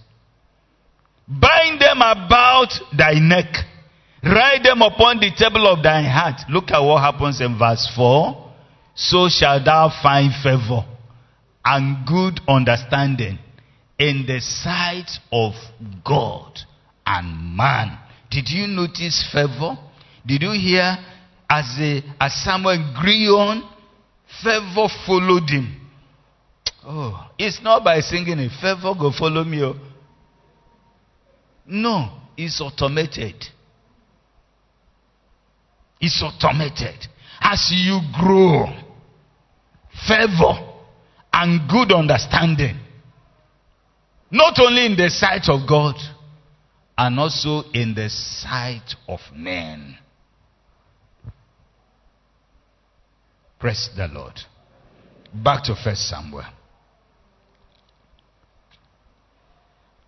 Bind 1.27 1.79
them 1.79 1.97
about 1.97 2.69
thy 2.97 3.13
neck 3.13 3.53
Write 4.23 4.63
them 4.63 4.81
upon 4.81 5.19
the 5.19 5.31
table 5.35 5.67
of 5.67 5.83
thine 5.83 6.05
heart. 6.05 6.41
Look 6.49 6.71
at 6.71 6.79
what 6.79 7.01
happens 7.01 7.41
in 7.41 7.57
verse 7.57 7.91
4. 7.95 8.51
So 8.95 9.27
shalt 9.27 9.65
thou 9.65 9.89
find 10.01 10.31
favor 10.41 10.85
and 11.65 12.05
good 12.07 12.39
understanding 12.47 13.39
in 13.99 14.25
the 14.27 14.39
sight 14.39 15.09
of 15.31 15.53
God 16.05 16.59
and 17.05 17.55
man. 17.57 17.97
Did 18.29 18.49
you 18.49 18.67
notice 18.67 19.27
favor? 19.31 19.77
Did 20.25 20.41
you 20.41 20.51
hear 20.51 20.97
as, 21.49 21.77
a, 21.79 22.01
as 22.19 22.33
Samuel 22.43 22.93
grew 22.99 23.37
on, 23.37 23.69
favor 24.41 24.87
followed 25.05 25.49
him. 25.49 25.79
Oh, 26.85 27.29
it's 27.37 27.61
not 27.61 27.83
by 27.83 27.99
singing 27.99 28.39
a 28.39 28.49
favor 28.49 28.93
go 28.99 29.11
follow 29.11 29.43
me. 29.43 29.61
Oh. 29.63 29.75
No, 31.65 32.09
it's 32.35 32.59
automated. 32.59 33.35
It's 36.05 36.21
automated. 36.21 37.07
As 37.39 37.71
you 37.73 38.01
grow, 38.19 38.65
favor 40.05 40.83
and 41.31 41.61
good 41.69 41.93
understanding, 41.93 42.77
not 44.29 44.59
only 44.59 44.85
in 44.85 44.97
the 44.97 45.09
sight 45.09 45.47
of 45.47 45.65
God, 45.65 45.95
and 46.97 47.17
also 47.17 47.69
in 47.73 47.95
the 47.95 48.09
sight 48.09 48.95
of 49.07 49.21
men. 49.33 49.97
Praise 53.57 53.89
the 53.95 54.09
Lord. 54.09 54.37
Back 55.33 55.63
to 55.63 55.75
First 55.81 56.09
Samuel. 56.09 56.43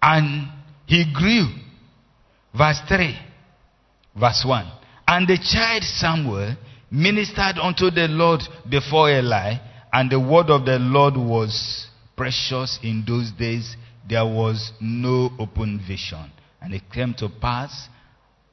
And 0.02 0.50
he 0.88 1.06
grew. 1.14 1.48
Verse 2.54 2.82
3. 2.90 3.18
Verse 4.20 4.44
1. 4.46 4.72
And 5.08 5.28
the 5.28 5.38
child 5.38 5.84
Samuel 5.84 6.56
ministered 6.90 7.58
unto 7.60 7.92
the 7.92 8.08
Lord 8.08 8.42
before 8.70 9.12
Eli, 9.12 9.56
and 9.94 10.12
the 10.12 10.20
word 10.20 10.50
of 10.50 10.66
the 10.66 10.80
Lord 10.80 11.16
was 11.16 11.88
precious 12.18 12.80
in 12.82 13.04
those 13.08 13.32
days. 13.32 13.76
There 14.08 14.26
was 14.26 14.72
no 14.82 15.32
open 15.40 15.82
vision. 15.88 16.32
And 16.62 16.74
it 16.74 16.84
came 16.92 17.14
to 17.20 17.30
pass 17.30 17.88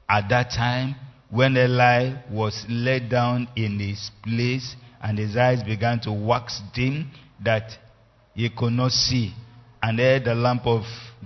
at 0.09 0.29
that 0.29 0.51
time 0.51 0.95
when 1.29 1.57
Eli 1.57 2.13
was 2.29 2.65
laid 2.69 3.09
down 3.09 3.47
in 3.55 3.79
his 3.79 4.11
place 4.23 4.75
and 5.01 5.17
his 5.17 5.35
eyes 5.35 5.63
began 5.63 5.99
to 6.01 6.11
wax 6.13 6.61
dim 6.73 7.09
that 7.43 7.71
he 8.35 8.49
could 8.49 8.73
not 8.73 8.91
see. 8.91 9.33
And 9.81 9.99
there 9.99 10.19
the 10.19 10.35
lamp 10.35 10.65
of 10.65 10.83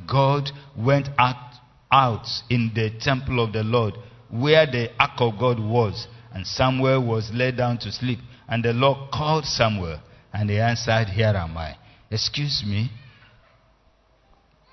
God 0.07 0.49
went 0.77 1.09
out, 1.19 1.53
out 1.91 2.25
in 2.49 2.71
the 2.73 2.91
temple 2.99 3.43
of 3.43 3.53
the 3.53 3.63
Lord 3.63 3.93
where 4.29 4.65
the 4.65 4.89
ark 4.99 5.19
of 5.19 5.39
God 5.39 5.59
was. 5.59 6.07
And 6.33 6.45
Samuel 6.45 7.05
was 7.05 7.31
laid 7.33 7.57
down 7.57 7.77
to 7.79 7.91
sleep. 7.91 8.19
And 8.47 8.63
the 8.63 8.73
Lord 8.73 9.11
called 9.11 9.45
Samuel, 9.45 9.99
and 10.33 10.49
he 10.49 10.59
answered, 10.59 11.07
Here 11.09 11.33
am 11.35 11.57
I. 11.57 11.75
Excuse 12.09 12.63
me. 12.65 12.89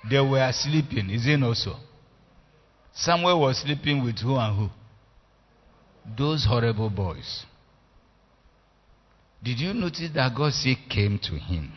They 0.09 0.19
were 0.19 0.51
sleeping, 0.53 1.09
is 1.09 1.25
it 1.25 1.37
not 1.37 1.57
so? 1.57 1.75
Samuel 2.93 3.41
was 3.41 3.57
sleeping 3.57 4.03
with 4.03 4.19
who 4.19 4.35
and 4.35 4.57
who? 4.57 4.69
Those 6.15 6.45
horrible 6.45 6.89
boys. 6.89 7.45
Did 9.43 9.59
you 9.59 9.73
notice 9.73 10.09
that 10.13 10.35
God 10.35 10.53
said 10.53 10.77
came 10.89 11.19
to 11.23 11.33
him? 11.33 11.73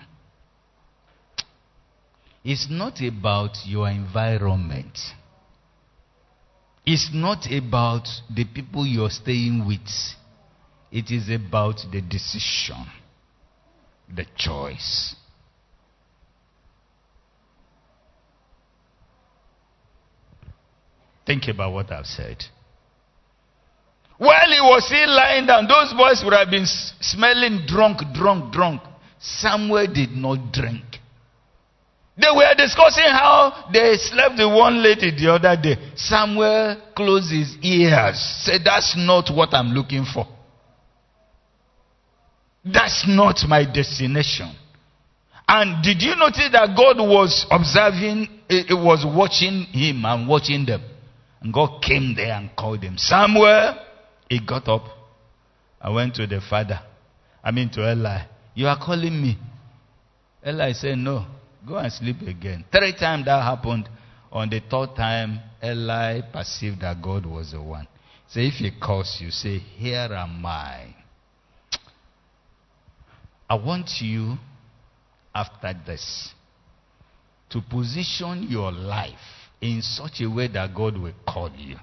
It's 2.44 2.68
not 2.70 3.00
about 3.02 3.56
your 3.66 3.88
environment. 3.88 4.98
It's 6.90 7.10
not 7.12 7.44
about 7.52 8.08
the 8.34 8.46
people 8.46 8.86
you're 8.86 9.10
staying 9.10 9.66
with, 9.66 9.86
it 10.90 11.10
is 11.10 11.28
about 11.28 11.82
the 11.92 12.00
decision, 12.00 12.82
the 14.08 14.24
choice. 14.34 15.14
Think 21.26 21.48
about 21.48 21.74
what 21.74 21.92
I've 21.92 22.06
said. 22.06 22.42
While 24.16 24.50
he 24.50 24.60
was 24.62 24.86
still 24.86 25.14
lying 25.14 25.44
down, 25.44 25.68
those 25.68 25.92
boys 25.92 26.22
would 26.24 26.32
have 26.32 26.48
been 26.48 26.64
smelling 26.64 27.66
drunk, 27.66 27.98
drunk, 28.14 28.50
drunk. 28.50 28.80
Samuel 29.18 29.88
did 29.92 30.12
not 30.12 30.54
drink. 30.54 30.97
They 32.20 32.26
were 32.34 32.52
discussing 32.56 33.04
how 33.04 33.70
they 33.72 33.96
slept 33.96 34.38
with 34.38 34.52
one 34.52 34.82
lady 34.82 35.12
the 35.12 35.32
other 35.32 35.56
day. 35.60 35.76
Samuel 35.94 36.76
closed 36.96 37.30
his 37.30 37.56
ears, 37.62 38.18
said, 38.42 38.62
That's 38.64 38.96
not 38.96 39.30
what 39.32 39.54
I'm 39.54 39.68
looking 39.68 40.04
for. 40.04 40.26
That's 42.64 43.04
not 43.06 43.38
my 43.46 43.64
destination. 43.64 44.52
And 45.46 45.82
did 45.82 46.02
you 46.02 46.16
notice 46.16 46.50
that 46.52 46.76
God 46.76 46.98
was 46.98 47.46
observing, 47.50 48.28
it 48.48 48.74
was 48.74 49.06
watching 49.06 49.62
him 49.70 50.04
and 50.04 50.28
watching 50.28 50.66
them? 50.66 50.82
And 51.40 51.54
God 51.54 51.80
came 51.82 52.14
there 52.16 52.32
and 52.34 52.50
called 52.56 52.82
him. 52.82 52.98
Samuel, 52.98 53.76
he 54.28 54.40
got 54.44 54.68
up. 54.68 54.82
I 55.80 55.90
went 55.90 56.16
to 56.16 56.26
the 56.26 56.40
father. 56.40 56.80
I 57.44 57.52
mean 57.52 57.70
to 57.70 57.92
Eli. 57.92 58.22
You 58.54 58.66
are 58.66 58.76
calling 58.76 59.22
me. 59.22 59.38
Eli 60.44 60.72
said, 60.72 60.98
No. 60.98 61.24
Go 61.68 61.76
and 61.76 61.92
sleep 61.92 62.22
again. 62.22 62.64
Three 62.72 62.94
times 62.98 63.26
that 63.26 63.42
happened. 63.42 63.88
On 64.32 64.48
the 64.48 64.60
third 64.60 64.94
time, 64.96 65.40
Eli 65.62 66.20
perceived 66.32 66.80
that 66.80 67.02
God 67.02 67.26
was 67.26 67.52
the 67.52 67.60
one. 67.60 67.86
So 68.28 68.40
if 68.40 68.54
he 68.54 68.70
calls 68.70 69.18
you, 69.20 69.30
say, 69.30 69.58
Here 69.58 70.08
am 70.10 70.44
I. 70.44 70.94
I 73.50 73.54
want 73.54 73.90
you, 74.00 74.36
after 75.34 75.74
this, 75.86 76.30
to 77.50 77.60
position 77.62 78.46
your 78.48 78.70
life 78.70 79.14
in 79.60 79.80
such 79.82 80.20
a 80.20 80.26
way 80.26 80.48
that 80.48 80.74
God 80.74 80.98
will 80.98 81.14
call 81.26 81.50
you. 81.56 81.76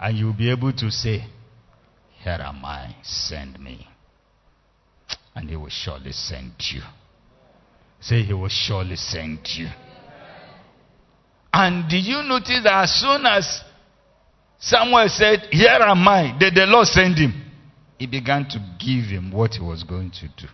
And 0.00 0.16
you'll 0.16 0.36
be 0.36 0.50
able 0.50 0.72
to 0.72 0.90
say, 0.90 1.24
Here 2.22 2.38
am 2.40 2.64
I, 2.64 2.96
send 3.02 3.58
me. 3.60 3.86
And 5.34 5.48
he 5.48 5.56
will 5.56 5.68
surely 5.68 6.12
send 6.12 6.52
you. 6.72 6.82
Say, 8.00 8.22
He 8.22 8.32
will 8.32 8.48
surely 8.48 8.96
send 8.96 9.40
you. 9.56 9.68
And 11.52 11.88
did 11.88 12.04
you 12.04 12.22
notice 12.22 12.62
that 12.62 12.84
as 12.84 12.92
soon 13.00 13.26
as 13.26 13.62
Samuel 14.58 15.08
said, 15.08 15.48
Here 15.50 15.68
am 15.80 16.06
I, 16.06 16.36
did 16.38 16.54
the 16.54 16.66
Lord 16.66 16.86
send 16.86 17.16
him? 17.16 17.44
He 17.98 18.06
began 18.06 18.48
to 18.50 18.58
give 18.78 19.06
him 19.06 19.32
what 19.32 19.54
he 19.54 19.60
was 19.60 19.82
going 19.82 20.10
to 20.12 20.28
do. 20.28 20.48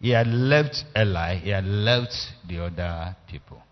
He 0.00 0.10
had 0.10 0.26
left 0.26 0.84
Eli, 0.96 1.36
he 1.36 1.50
had 1.50 1.64
left 1.64 2.12
the 2.48 2.64
other 2.64 3.16
people. 3.30 3.62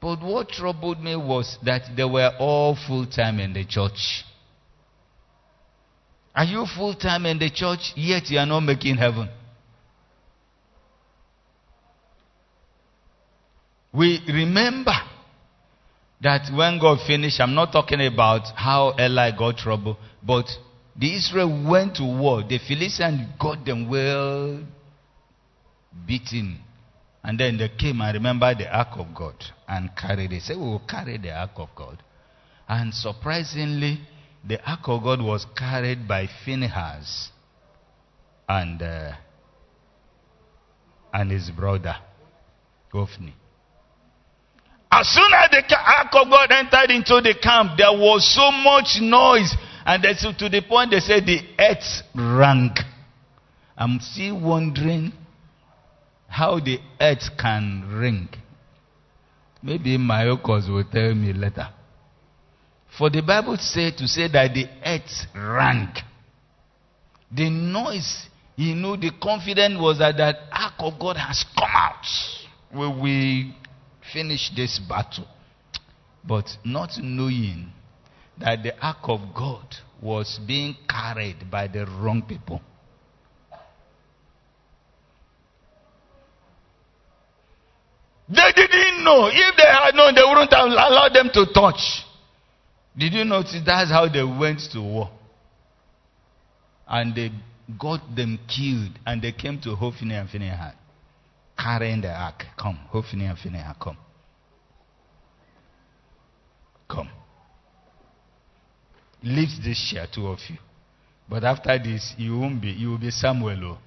But 0.00 0.22
what 0.22 0.50
troubled 0.50 1.02
me 1.02 1.16
was 1.16 1.58
that 1.64 1.96
they 1.96 2.04
were 2.04 2.30
all 2.38 2.76
full 2.86 3.06
time 3.06 3.40
in 3.40 3.52
the 3.52 3.64
church. 3.64 4.24
Are 6.34 6.44
you 6.44 6.66
full 6.76 6.94
time 6.94 7.26
in 7.26 7.38
the 7.38 7.50
church, 7.50 7.92
yet 7.96 8.28
you 8.28 8.38
are 8.38 8.46
not 8.46 8.60
making 8.60 8.96
heaven? 8.96 9.28
We 13.94 14.20
remember 14.26 14.94
that 16.20 16.50
when 16.52 16.80
God 16.80 16.98
finished, 17.06 17.40
I'm 17.40 17.54
not 17.54 17.70
talking 17.70 18.04
about 18.04 18.48
how 18.56 18.94
Eli 18.98 19.30
got 19.38 19.58
trouble, 19.58 19.96
but 20.20 20.46
the 20.96 21.14
Israel 21.14 21.64
went 21.68 21.96
to 21.96 22.04
war. 22.04 22.42
The 22.42 22.58
Philistines 22.58 23.28
got 23.38 23.64
them 23.64 23.88
well 23.88 24.64
beaten. 26.06 26.58
And 27.22 27.38
then 27.38 27.56
they 27.56 27.68
came 27.68 28.00
and 28.00 28.14
remembered 28.14 28.58
the 28.58 28.76
ark 28.76 28.96
of 28.96 29.14
God 29.14 29.36
and 29.68 29.90
carried 29.96 30.32
it. 30.32 30.42
Say, 30.42 30.54
we 30.56 30.62
will 30.62 30.82
carry 30.88 31.16
the 31.16 31.32
ark 31.32 31.52
of 31.56 31.68
God. 31.76 32.02
And 32.68 32.92
surprisingly, 32.92 34.00
the 34.46 34.62
ark 34.68 34.80
of 34.86 35.04
God 35.04 35.22
was 35.22 35.46
carried 35.56 36.08
by 36.08 36.28
Phinehas 36.44 37.30
and, 38.48 38.82
uh, 38.82 39.12
and 41.12 41.30
his 41.30 41.50
brother, 41.50 41.96
Hophni. 42.92 43.34
As 44.96 45.08
soon 45.08 45.32
as 45.34 45.50
the 45.50 45.76
ark 45.76 46.08
of 46.12 46.30
God 46.30 46.52
entered 46.52 46.94
into 46.94 47.20
the 47.20 47.34
camp, 47.42 47.72
there 47.76 47.90
was 47.90 48.32
so 48.32 48.52
much 48.52 49.00
noise. 49.00 49.52
And 49.84 50.04
to 50.04 50.48
the 50.48 50.62
point 50.62 50.92
they 50.92 51.00
said 51.00 51.26
the 51.26 51.40
earth 51.58 52.02
rang. 52.14 52.70
I'm 53.76 53.98
still 53.98 54.40
wondering 54.40 55.12
how 56.28 56.60
the 56.60 56.78
earth 57.00 57.28
can 57.36 57.98
ring. 57.98 58.28
Maybe 59.64 59.98
my 59.98 60.28
uncles 60.28 60.68
will 60.68 60.84
tell 60.84 61.12
me 61.12 61.32
later. 61.32 61.68
For 62.96 63.10
the 63.10 63.20
Bible 63.20 63.56
said 63.58 63.96
to 63.98 64.06
say 64.06 64.28
that 64.28 64.54
the 64.54 64.66
earth 64.86 65.26
rang. 65.34 65.92
The 67.32 67.50
noise, 67.50 68.28
you 68.54 68.76
know, 68.76 68.94
the 68.94 69.10
confidence 69.20 69.74
was 69.76 69.98
that 69.98 70.16
that 70.18 70.36
ark 70.52 70.74
of 70.78 71.00
God 71.00 71.16
has 71.16 71.44
come 71.58 71.68
out. 71.74 72.06
Will 72.72 73.00
we 73.00 73.56
finish 74.14 74.50
this 74.56 74.80
battle? 74.88 75.26
But 76.26 76.46
not 76.64 76.90
knowing 77.02 77.72
that 78.38 78.62
the 78.62 78.72
ark 78.80 78.98
of 79.02 79.20
God 79.34 79.66
was 80.00 80.40
being 80.46 80.76
carried 80.88 81.50
by 81.50 81.66
the 81.66 81.84
wrong 81.84 82.22
people. 82.26 82.62
They 88.28 88.52
didn't 88.54 89.04
know. 89.04 89.26
If 89.26 89.56
they 89.56 89.64
had 89.64 89.94
known, 89.94 90.14
they 90.14 90.22
wouldn't 90.22 90.52
have 90.52 90.66
allowed 90.66 91.12
them 91.12 91.28
to 91.34 91.52
touch. 91.52 92.04
Did 92.96 93.12
you 93.12 93.24
notice 93.24 93.60
that's 93.66 93.90
how 93.90 94.08
they 94.08 94.22
went 94.22 94.60
to 94.72 94.80
war? 94.80 95.10
And 96.86 97.14
they 97.14 97.30
got 97.78 98.00
them 98.14 98.38
killed 98.48 98.98
and 99.06 99.20
they 99.20 99.32
came 99.32 99.60
to 99.62 99.74
Hophni 99.74 100.14
and 100.14 100.28
Phinehas 100.28 100.74
carrying 101.58 102.00
the 102.00 102.10
ark. 102.10 102.44
Come, 102.58 102.78
Hophni 102.90 103.26
and 103.26 103.38
Phinehas, 103.38 103.76
come. 103.80 103.96
Come. 106.88 107.08
Leave 109.22 109.62
this 109.62 109.78
share, 109.78 110.06
two 110.12 110.26
of 110.26 110.38
you. 110.48 110.56
But 111.28 111.44
after 111.44 111.78
this, 111.78 112.14
you 112.18 112.38
won't 112.38 112.60
be, 112.60 112.70
you 112.70 112.90
will 112.90 112.98
be 112.98 113.10
Samuel. 113.10 113.64
Oh. 113.64 113.78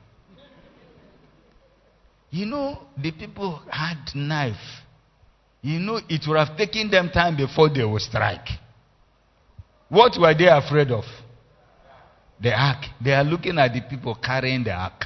You 2.31 2.45
know, 2.45 2.79
the 3.01 3.11
people 3.11 3.61
had 3.69 3.97
knife. 4.15 4.55
You 5.61 5.79
know, 5.79 5.99
it 6.09 6.27
would 6.27 6.37
have 6.37 6.57
taken 6.57 6.89
them 6.89 7.09
time 7.09 7.37
before 7.37 7.69
they 7.69 7.83
would 7.83 8.01
strike. 8.01 8.47
What 9.89 10.17
were 10.19 10.33
they 10.33 10.47
afraid 10.47 10.91
of? 10.91 11.05
The 12.41 12.53
ark. 12.53 12.85
They 13.03 13.13
are 13.13 13.23
looking 13.23 13.57
at 13.57 13.73
the 13.73 13.81
people 13.81 14.15
carrying 14.15 14.63
the 14.63 14.71
ark. 14.73 15.05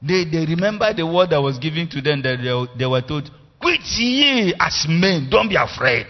They, 0.00 0.24
they 0.24 0.46
remember 0.46 0.92
the 0.92 1.06
word 1.06 1.30
that 1.30 1.40
was 1.40 1.58
given 1.58 1.88
to 1.90 2.00
them 2.00 2.22
that 2.22 2.38
they, 2.38 2.78
they 2.78 2.86
were 2.86 3.02
told, 3.02 3.30
Quit 3.60 3.80
ye 3.96 4.54
as 4.58 4.86
men, 4.88 5.28
don't 5.30 5.48
be 5.48 5.56
afraid. 5.56 6.06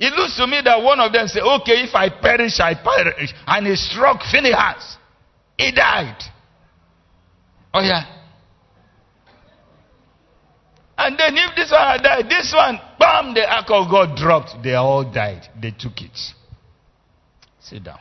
It 0.00 0.14
looks 0.14 0.34
to 0.38 0.46
me 0.46 0.62
that 0.64 0.82
one 0.82 0.98
of 0.98 1.12
them 1.12 1.28
said, 1.28 1.42
Okay, 1.42 1.84
if 1.84 1.94
I 1.94 2.08
perish, 2.08 2.58
I 2.58 2.74
perish. 2.74 3.34
And 3.46 3.66
he 3.66 3.76
struck 3.76 4.22
Phinehas. 4.32 4.96
He 5.58 5.70
died. 5.72 6.16
Oh, 7.74 7.82
yeah. 7.82 8.04
And 10.96 11.18
then 11.18 11.36
if 11.36 11.54
this 11.54 11.70
one 11.70 11.80
had 11.80 12.02
died, 12.02 12.30
this 12.30 12.52
one, 12.54 12.80
bam, 12.98 13.34
the 13.34 13.46
ark 13.46 13.66
of 13.68 13.90
God 13.90 14.16
dropped. 14.16 14.62
They 14.62 14.74
all 14.74 15.04
died. 15.04 15.46
They 15.60 15.70
took 15.70 16.00
it. 16.00 16.18
Sit 17.60 17.84
down. 17.84 18.00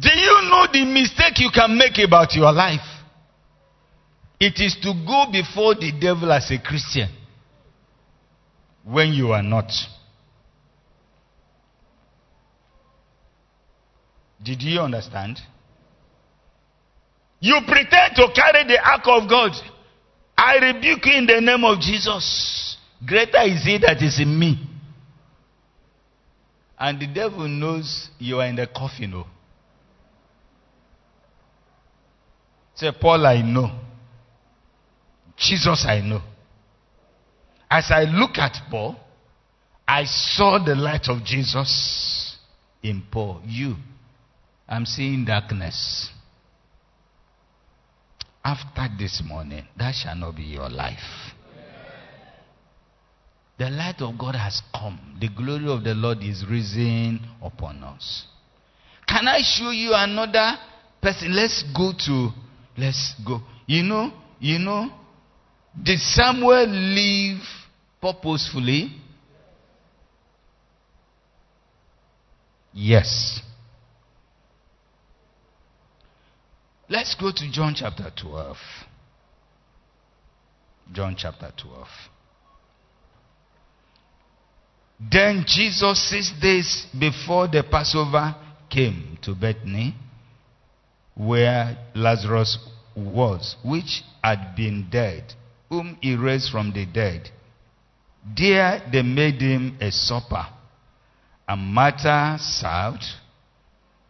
Do 0.00 0.10
you 0.12 0.48
know 0.50 0.66
the 0.72 0.84
mistake 0.84 1.38
you 1.38 1.50
can 1.54 1.78
make 1.78 1.98
about 2.04 2.34
your 2.34 2.52
life? 2.52 2.93
It 4.44 4.60
is 4.60 4.76
to 4.82 4.92
go 5.06 5.32
before 5.32 5.74
the 5.74 5.90
devil 5.98 6.30
as 6.30 6.50
a 6.50 6.58
Christian 6.58 7.08
when 8.84 9.14
you 9.14 9.32
are 9.32 9.42
not. 9.42 9.72
Did 14.42 14.60
you 14.60 14.80
understand? 14.80 15.40
You 17.40 17.58
pretend 17.66 18.16
to 18.16 18.28
carry 18.34 18.66
the 18.68 18.78
ark 18.86 19.04
of 19.06 19.30
God. 19.30 19.52
I 20.36 20.56
rebuke 20.58 21.06
you 21.06 21.14
in 21.16 21.24
the 21.24 21.40
name 21.40 21.64
of 21.64 21.80
Jesus. 21.80 22.76
Greater 23.06 23.44
is 23.44 23.64
he 23.64 23.78
that 23.78 24.02
is 24.02 24.20
in 24.20 24.38
me. 24.38 24.60
And 26.78 27.00
the 27.00 27.06
devil 27.06 27.48
knows 27.48 28.10
you 28.18 28.40
are 28.40 28.46
in 28.46 28.56
the 28.56 28.66
coffin. 28.66 29.14
Oh. 29.14 29.26
Say, 32.74 32.90
Paul, 33.00 33.24
I 33.24 33.40
know. 33.40 33.83
Jesus, 35.36 35.84
I 35.86 36.00
know. 36.00 36.20
As 37.70 37.90
I 37.90 38.04
look 38.04 38.38
at 38.38 38.56
Paul, 38.70 38.96
I 39.86 40.04
saw 40.04 40.62
the 40.64 40.74
light 40.74 41.08
of 41.08 41.24
Jesus 41.24 42.36
in 42.82 43.02
Paul. 43.10 43.42
You, 43.44 43.74
I'm 44.68 44.86
seeing 44.86 45.24
darkness. 45.24 46.10
After 48.44 48.88
this 48.98 49.22
morning, 49.24 49.64
that 49.76 49.94
shall 49.94 50.14
not 50.14 50.36
be 50.36 50.42
your 50.42 50.68
life. 50.68 51.32
The 53.58 53.70
light 53.70 54.00
of 54.00 54.18
God 54.18 54.34
has 54.34 54.60
come. 54.74 55.16
The 55.20 55.28
glory 55.28 55.68
of 55.68 55.84
the 55.84 55.94
Lord 55.94 56.18
is 56.22 56.44
risen 56.48 57.20
upon 57.42 57.82
us. 57.84 58.26
Can 59.06 59.28
I 59.28 59.40
show 59.42 59.70
you 59.70 59.92
another 59.94 60.56
person? 61.00 61.34
Let's 61.34 61.62
go 61.74 61.92
to, 62.06 62.30
let's 62.76 63.14
go. 63.24 63.40
You 63.66 63.82
know, 63.82 64.12
you 64.40 64.58
know, 64.58 64.90
did 65.82 65.98
Samuel 65.98 66.66
live 66.66 67.42
purposefully? 68.00 68.90
Yes. 72.72 73.40
Let's 76.88 77.14
go 77.14 77.30
to 77.34 77.50
John 77.50 77.74
chapter 77.76 78.10
12. 78.20 78.56
John 80.92 81.16
chapter 81.16 81.50
12. 81.62 81.86
Then 85.10 85.44
Jesus, 85.46 86.08
six 86.10 86.32
days 86.40 86.86
before 86.98 87.48
the 87.48 87.64
Passover, 87.68 88.34
came 88.70 89.18
to 89.22 89.34
Bethany, 89.34 89.94
where 91.14 91.76
Lazarus 91.94 92.58
was, 92.96 93.56
which 93.64 94.02
had 94.22 94.54
been 94.56 94.88
dead, 94.90 95.34
whom 95.74 95.98
he 96.00 96.14
raised 96.14 96.50
from 96.50 96.72
the 96.72 96.86
dead. 96.86 97.30
There 98.36 98.82
they 98.90 99.02
made 99.02 99.40
him 99.40 99.76
a 99.80 99.90
supper, 99.90 100.46
and 101.48 101.60
Martha 101.60 102.38
served 102.40 103.04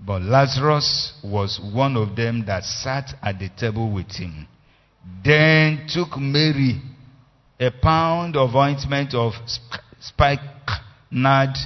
but 0.00 0.22
Lazarus 0.22 1.14
was 1.22 1.60
one 1.60 1.96
of 1.96 2.16
them 2.16 2.44
that 2.46 2.64
sat 2.64 3.14
at 3.22 3.38
the 3.38 3.48
table 3.48 3.90
with 3.90 4.10
him. 4.10 4.46
Then 5.24 5.86
took 5.88 6.18
Mary 6.18 6.80
a 7.58 7.70
pound 7.70 8.36
of 8.36 8.54
ointment 8.54 9.14
of 9.14 9.32
spikenard, 10.00 11.56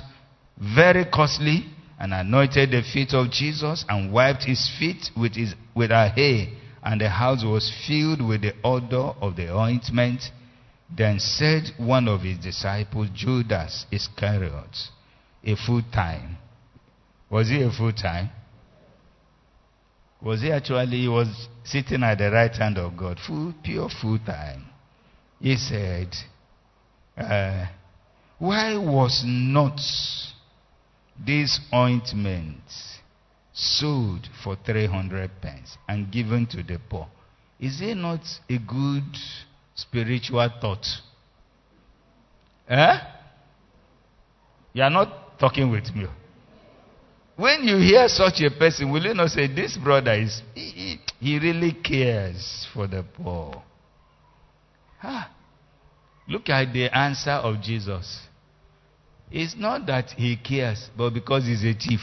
very 0.56 1.04
costly, 1.06 1.66
and 1.98 2.14
anointed 2.14 2.70
the 2.70 2.82
feet 2.82 3.12
of 3.12 3.30
Jesus 3.30 3.84
and 3.88 4.12
wiped 4.12 4.44
his 4.44 4.70
feet 4.78 5.10
with, 5.16 5.34
his, 5.34 5.54
with 5.74 5.90
her 5.90 6.08
hair. 6.08 6.46
And 6.82 7.00
the 7.00 7.08
house 7.08 7.44
was 7.44 7.72
filled 7.86 8.26
with 8.26 8.42
the 8.42 8.54
odor 8.64 9.12
of 9.20 9.36
the 9.36 9.54
ointment. 9.54 10.22
Then 10.94 11.18
said 11.18 11.70
one 11.76 12.08
of 12.08 12.22
his 12.22 12.38
disciples, 12.38 13.08
Judas 13.14 13.84
Iscariot, 13.90 14.88
a 15.44 15.54
full 15.56 15.82
time 15.92 16.38
was 17.30 17.48
he 17.48 17.62
a 17.62 17.70
full 17.70 17.92
time? 17.92 18.30
Was 20.22 20.40
he 20.40 20.50
actually 20.50 21.02
he 21.02 21.08
was 21.08 21.48
sitting 21.64 22.02
at 22.02 22.18
the 22.18 22.30
right 22.30 22.54
hand 22.54 22.78
of 22.78 22.96
God, 22.96 23.18
full, 23.24 23.54
pure 23.62 23.88
full 23.88 24.18
time? 24.18 24.64
He 25.40 25.56
said, 25.56 26.14
uh, 27.16 27.66
"Why 28.38 28.76
was 28.76 29.22
not 29.24 29.78
this 31.24 31.60
ointment 31.72 32.62
sold 33.58 34.28
for 34.44 34.56
three 34.64 34.86
hundred 34.86 35.30
pence 35.40 35.76
and 35.88 36.10
given 36.12 36.46
to 36.46 36.62
the 36.62 36.78
poor? 36.88 37.08
Is 37.58 37.80
it 37.80 37.96
not 37.96 38.20
a 38.48 38.58
good 38.58 39.16
spiritual 39.74 40.48
thought?" 40.60 40.86
Eh? 42.68 42.98
You 44.74 44.82
are 44.82 44.90
not 44.90 45.38
talking 45.38 45.70
with 45.70 45.94
me. 45.94 46.06
when 47.36 47.62
you 47.62 47.78
hear 47.78 48.08
such 48.08 48.40
a 48.42 48.50
person, 48.50 48.90
will 48.90 49.02
you 49.04 49.14
not 49.14 49.30
say, 49.30 49.46
This 49.46 49.76
brother 49.76 50.12
is, 50.12 50.42
he, 50.54 50.98
he 51.20 51.38
really 51.38 51.72
cares 51.72 52.66
for 52.74 52.86
the 52.86 53.02
poor? 53.02 53.62
Ah, 55.02 55.30
look 56.28 56.48
at 56.48 56.72
the 56.72 56.94
answer 56.96 57.30
of 57.30 57.60
Jesus. 57.62 58.20
It's 59.30 59.54
not 59.56 59.86
that 59.86 60.10
he 60.10 60.36
cares, 60.36 60.90
but 60.96 61.10
because 61.14 61.44
he's 61.46 61.64
a 61.64 61.74
thief. 61.74 62.00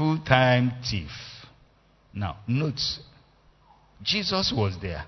Full 0.00 0.20
time 0.20 0.72
thief. 0.90 1.10
Now, 2.14 2.38
note, 2.48 2.80
Jesus 4.02 4.50
was 4.56 4.74
there. 4.80 5.04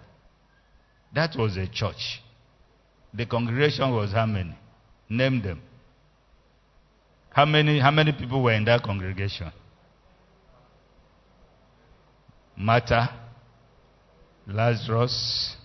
That 1.14 1.34
was 1.34 1.56
a 1.56 1.66
church. 1.66 2.20
The 3.14 3.24
congregation 3.24 3.90
was 3.90 4.12
how 4.12 4.26
many? 4.26 4.54
Name 5.08 5.40
them. 5.40 5.62
How 7.30 7.46
many, 7.46 7.80
how 7.80 7.90
many 7.90 8.12
people 8.12 8.42
were 8.42 8.52
in 8.52 8.66
that 8.66 8.82
congregation? 8.82 9.50
Martha, 12.54 13.18
Lazarus. 14.46 15.56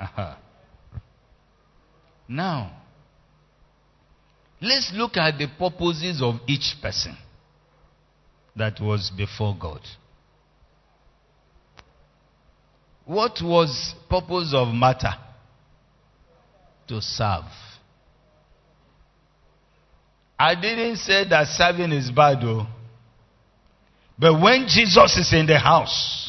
Aha. 0.00 0.38
Now, 2.26 2.77
let's 4.60 4.90
look 4.94 5.16
at 5.16 5.38
the 5.38 5.46
purposes 5.58 6.20
of 6.22 6.36
each 6.46 6.76
person 6.82 7.16
that 8.56 8.80
was 8.80 9.10
before 9.16 9.56
God. 9.58 9.80
What 13.04 13.40
was 13.42 13.94
purpose 14.10 14.52
of 14.54 14.68
Martha? 14.68 15.16
To 16.88 17.00
serve. 17.00 17.44
I 20.38 20.54
didn't 20.54 20.96
say 20.96 21.28
that 21.28 21.46
serving 21.48 21.92
is 21.92 22.10
bad 22.10 22.40
though. 22.42 22.66
But 24.18 24.40
when 24.40 24.66
Jesus 24.68 25.16
is 25.16 25.32
in 25.32 25.46
the 25.46 25.58
house, 25.58 26.27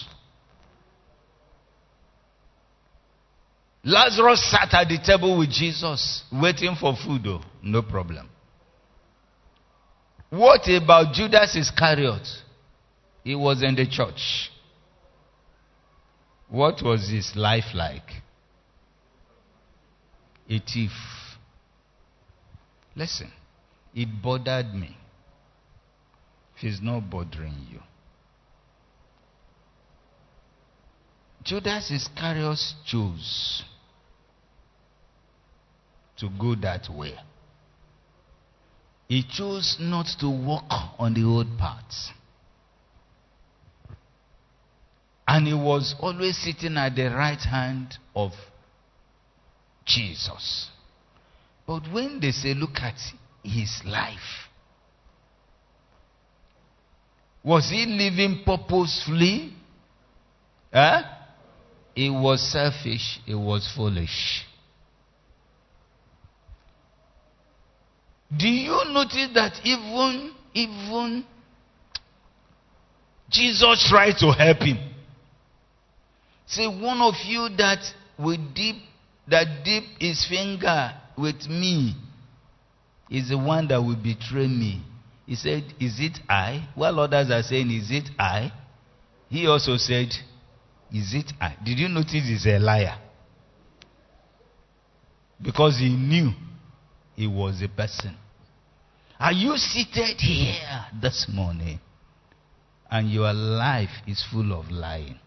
Lazarus 3.83 4.51
sat 4.51 4.73
at 4.73 4.87
the 4.89 4.97
table 4.97 5.37
with 5.37 5.49
Jesus, 5.49 6.23
waiting 6.31 6.75
for 6.79 6.95
food 6.95 7.23
though. 7.23 7.41
No 7.63 7.81
problem. 7.81 8.29
What 10.29 10.61
about 10.67 11.13
Judas 11.13 11.55
Iscariot? 11.55 12.27
He 13.23 13.35
was 13.35 13.63
in 13.63 13.75
the 13.75 13.87
church. 13.87 14.51
What 16.49 16.81
was 16.83 17.09
his 17.09 17.31
life 17.35 17.73
like? 17.73 18.09
A 20.49 20.59
thief. 20.59 20.91
Listen. 22.95 23.31
It 23.93 24.07
bothered 24.21 24.73
me. 24.73 24.95
He's 26.55 26.79
not 26.81 27.09
bothering 27.09 27.67
you. 27.71 27.79
Judas 31.49 31.89
Iscariot 31.89 32.59
chose 32.85 33.63
to 36.17 36.29
go 36.39 36.53
that 36.53 36.87
way. 36.95 37.15
He 39.07 39.23
chose 39.23 39.77
not 39.79 40.05
to 40.19 40.29
walk 40.29 40.69
on 40.99 41.15
the 41.15 41.23
old 41.23 41.47
paths. 41.57 42.11
And 45.27 45.47
he 45.47 45.55
was 45.55 45.95
always 45.99 46.37
sitting 46.37 46.77
at 46.77 46.95
the 46.95 47.07
right 47.07 47.39
hand 47.39 47.95
of 48.15 48.29
Jesus. 49.87 50.69
But 51.65 51.91
when 51.91 52.19
they 52.19 52.29
say, 52.29 52.53
look 52.53 52.77
at 52.79 52.99
his 53.43 53.81
life? 53.85 54.19
Was 57.43 57.71
he 57.71 57.87
living 57.87 58.43
purposefully? 58.45 59.55
Huh? 60.71 61.15
It 61.99 62.11
was 62.11 62.41
selfish, 62.49 63.19
it 63.27 63.35
was 63.35 63.69
foolish. 63.75 64.45
Do 68.37 68.47
you 68.47 68.85
notice 68.93 69.27
that 69.33 69.59
even 69.65 70.31
even 70.53 71.25
Jesus 73.29 73.85
tried 73.89 74.13
to 74.19 74.31
help 74.31 74.59
him? 74.59 74.77
Say 76.47 76.67
one 76.67 77.01
of 77.01 77.15
you 77.25 77.49
that 77.57 77.79
will 78.17 78.37
dip 78.55 78.77
that 79.27 79.65
dip 79.65 79.83
his 79.99 80.25
finger 80.25 80.93
with 81.17 81.49
me 81.49 81.97
is 83.11 83.27
the 83.27 83.37
one 83.37 83.67
that 83.67 83.81
will 83.81 84.01
betray 84.01 84.47
me. 84.47 84.81
He 85.25 85.35
said, 85.35 85.65
Is 85.81 85.99
it 85.99 86.17
I? 86.29 86.69
While 86.75 87.01
others 87.01 87.29
are 87.29 87.43
saying, 87.43 87.69
Is 87.71 87.91
it 87.91 88.09
I? 88.17 88.53
He 89.27 89.47
also 89.47 89.75
said, 89.75 90.13
Is 90.93 91.13
it 91.13 91.31
I? 91.39 91.55
Did 91.63 91.79
you 91.79 91.87
notice 91.87 92.13
he's 92.13 92.45
a 92.47 92.57
liar? 92.59 92.97
Because 95.41 95.77
he 95.77 95.89
knew 95.89 96.31
he 97.15 97.27
was 97.27 97.61
a 97.61 97.69
person. 97.69 98.15
Are 99.19 99.31
you 99.31 99.55
seated 99.57 100.17
here 100.19 100.85
this 101.01 101.27
morning 101.31 101.79
and 102.89 103.11
your 103.11 103.31
life 103.33 103.89
is 104.07 104.23
full 104.31 104.51
of 104.57 104.69
lying? 104.71 105.19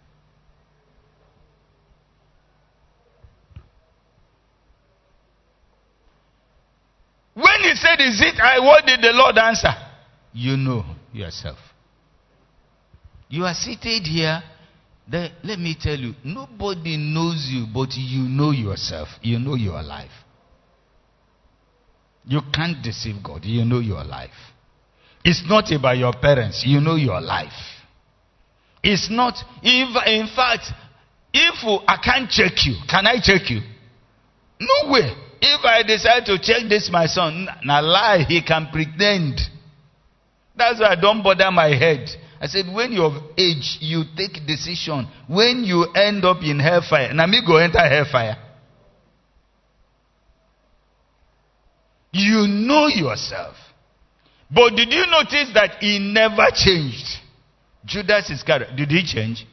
When 7.34 7.60
he 7.62 7.74
said, 7.76 8.00
Is 8.00 8.20
it 8.20 8.38
I? 8.40 8.58
What 8.58 8.84
did 8.84 9.00
the 9.00 9.12
Lord 9.12 9.38
answer? 9.38 9.72
You 10.32 10.56
know 10.56 10.84
yourself. 11.12 11.58
You 13.28 13.44
are 13.44 13.54
seated 13.54 14.06
here. 14.06 14.42
There, 15.12 15.28
let 15.44 15.58
me 15.58 15.76
tell 15.78 15.98
you, 15.98 16.14
nobody 16.24 16.96
knows 16.96 17.46
you, 17.50 17.66
but 17.72 17.90
you 17.92 18.22
know 18.22 18.50
yourself. 18.50 19.08
You 19.20 19.38
know 19.38 19.56
your 19.56 19.82
life. 19.82 20.10
You 22.24 22.40
can't 22.50 22.82
deceive 22.82 23.22
God. 23.22 23.44
You 23.44 23.66
know 23.66 23.80
your 23.80 24.04
life. 24.04 24.30
It's 25.22 25.44
not 25.46 25.70
about 25.70 25.98
your 25.98 26.14
parents. 26.14 26.64
You 26.66 26.80
know 26.80 26.94
your 26.94 27.20
life. 27.20 27.52
It's 28.82 29.10
not, 29.10 29.34
in 29.62 30.28
fact, 30.34 30.72
if 31.34 31.82
I 31.86 31.98
can't 32.02 32.30
check 32.30 32.52
you, 32.64 32.76
can 32.88 33.06
I 33.06 33.16
check 33.22 33.50
you? 33.50 33.60
No 34.58 34.92
way. 34.92 35.12
If 35.42 35.62
I 35.62 35.82
decide 35.82 36.24
to 36.24 36.38
check 36.40 36.70
this, 36.70 36.88
my 36.90 37.04
son, 37.04 37.48
na 37.64 37.80
lie, 37.80 38.24
he 38.26 38.42
can 38.42 38.68
pretend. 38.72 39.38
That's 40.56 40.80
why 40.80 40.92
I 40.92 40.94
don't 40.94 41.22
bother 41.22 41.50
my 41.50 41.68
head. 41.68 42.08
I 42.42 42.48
said, 42.48 42.66
when 42.74 42.90
you're 42.90 43.04
of 43.06 43.22
age, 43.38 43.78
you 43.80 44.02
take 44.16 44.44
decision. 44.44 45.06
When 45.28 45.62
you 45.62 45.84
end 45.94 46.24
up 46.24 46.38
in 46.42 46.58
hellfire, 46.58 47.14
now 47.14 47.26
me 47.26 47.40
go 47.46 47.56
enter 47.56 47.78
hellfire. 47.78 48.36
You 52.10 52.48
know 52.48 52.88
yourself. 52.88 53.54
But 54.50 54.70
did 54.70 54.92
you 54.92 55.06
notice 55.06 55.54
that 55.54 55.76
he 55.78 56.00
never 56.00 56.48
changed? 56.52 57.06
Judas 57.84 58.28
Iscariot, 58.28 58.74
did 58.76 58.90
he 58.90 59.06
change? 59.06 59.46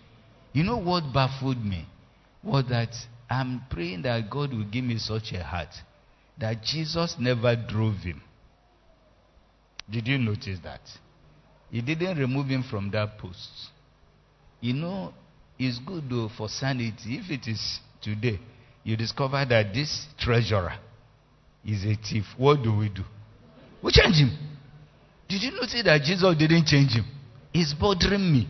You 0.52 0.64
know 0.64 0.78
what 0.78 1.14
baffled 1.14 1.64
me? 1.64 1.86
Was 2.44 2.66
that 2.70 2.90
I'm 3.30 3.62
praying 3.70 4.02
that 4.02 4.32
God 4.32 4.52
will 4.52 4.66
give 4.66 4.84
me 4.84 4.98
such 4.98 5.32
a 5.34 5.44
heart 5.44 5.70
that 6.40 6.64
Jesus 6.64 7.18
never 7.20 7.56
drove 7.56 7.98
him. 7.98 8.22
Did 9.92 10.08
you 10.08 10.18
notice 10.18 10.58
that? 10.64 10.82
He 11.72 11.82
didn't 11.82 12.18
remove 12.18 12.48
him 12.48 12.64
from 12.64 12.90
that 12.92 13.18
post. 13.18 13.50
You 14.62 14.74
know, 14.74 15.14
it's 15.58 15.80
good 15.80 16.10
though 16.10 16.30
for 16.38 16.50
sanity. 16.50 17.20
If 17.20 17.30
it 17.30 17.48
is 17.48 17.80
today, 18.02 18.40
you 18.84 18.96
discover 18.98 19.46
that 19.46 19.74
this 19.74 20.08
treasurer 20.18 20.74
is 21.66 21.86
a 21.86 21.96
thief. 21.96 22.26
What 22.38 22.64
do 22.64 22.76
we 22.76 22.90
do? 22.90 23.04
We 23.84 23.92
change 23.92 24.16
him. 24.16 24.38
Did 25.28 25.44
you 25.44 25.52
notice 25.52 25.84
that 25.86 26.02
Jesus 26.02 26.36
didn't 26.38 26.66
change 26.66 26.94
him? 26.94 27.06
It's 27.54 27.74
bothering 27.74 28.34
me. 28.34 28.48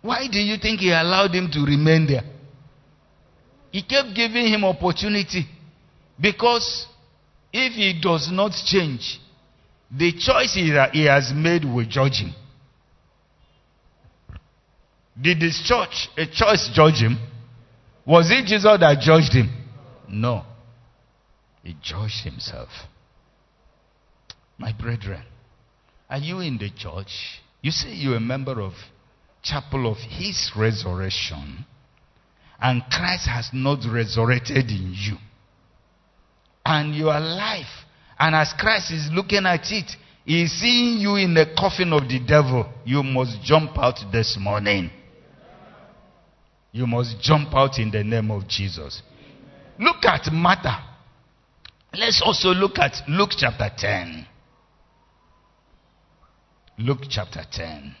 Why 0.00 0.26
do 0.30 0.38
you 0.38 0.56
think 0.58 0.80
he 0.80 0.90
allowed 0.90 1.34
him 1.34 1.50
to 1.52 1.60
remain 1.64 2.06
there? 2.06 2.24
He 3.70 3.82
kept 3.82 4.14
giving 4.14 4.46
him 4.46 4.64
opportunity. 4.64 5.46
Because 6.20 6.86
if 7.52 7.72
he 7.72 8.00
does 8.00 8.30
not 8.30 8.52
change, 8.66 9.20
the 9.96 10.12
choice 10.12 10.54
that 10.74 10.90
he 10.92 11.04
has 11.04 11.32
made 11.34 11.64
will 11.64 11.86
judge 11.86 12.20
him. 12.20 12.34
Did 15.20 15.40
this 15.40 15.62
church, 15.64 16.08
a 16.16 16.26
choice, 16.26 16.70
judge 16.74 17.00
him? 17.00 17.18
Was 18.04 18.30
it 18.30 18.46
Jesus 18.46 18.64
that 18.64 18.98
judged 19.00 19.32
him? 19.32 19.48
No. 20.08 20.44
He 21.62 21.76
judged 21.82 22.24
himself. 22.24 22.68
My 24.58 24.72
brethren, 24.72 25.22
are 26.10 26.18
you 26.18 26.40
in 26.40 26.58
the 26.58 26.70
church? 26.76 27.40
You 27.62 27.70
say 27.70 27.94
you're 27.94 28.16
a 28.16 28.20
member 28.20 28.60
of 28.60 28.72
chapel 29.42 29.90
of 29.90 29.98
his 29.98 30.50
resurrection 30.56 31.64
and 32.60 32.82
Christ 32.90 33.28
has 33.28 33.50
not 33.52 33.80
resurrected 33.86 34.70
in 34.70 34.94
you. 34.96 35.16
And 36.64 36.94
your 36.94 37.18
life 37.20 37.83
And 38.18 38.34
as 38.34 38.52
Christ 38.58 38.92
is 38.92 39.08
looking 39.12 39.46
at 39.46 39.70
it, 39.70 39.90
he 40.24 40.42
is 40.42 40.60
seeing 40.60 40.98
you 40.98 41.16
in 41.16 41.34
the 41.34 41.46
coffin 41.58 41.92
of 41.92 42.08
the 42.08 42.20
devil. 42.26 42.72
You 42.84 43.02
must 43.02 43.42
jump 43.42 43.76
out 43.78 43.98
this 44.12 44.36
morning. 44.40 44.90
You 46.72 46.86
must 46.86 47.20
jump 47.20 47.54
out 47.54 47.78
in 47.78 47.90
the 47.90 48.02
name 48.02 48.30
of 48.30 48.48
Jesus. 48.48 49.02
Look 49.78 50.04
at 50.04 50.32
Martha. 50.32 50.82
Let's 51.92 52.22
also 52.24 52.48
look 52.48 52.78
at 52.78 52.92
Luke 53.08 53.30
chapter 53.36 53.70
10. 53.76 54.26
Luke 56.78 57.02
chapter 57.08 57.44
10. 57.50 57.94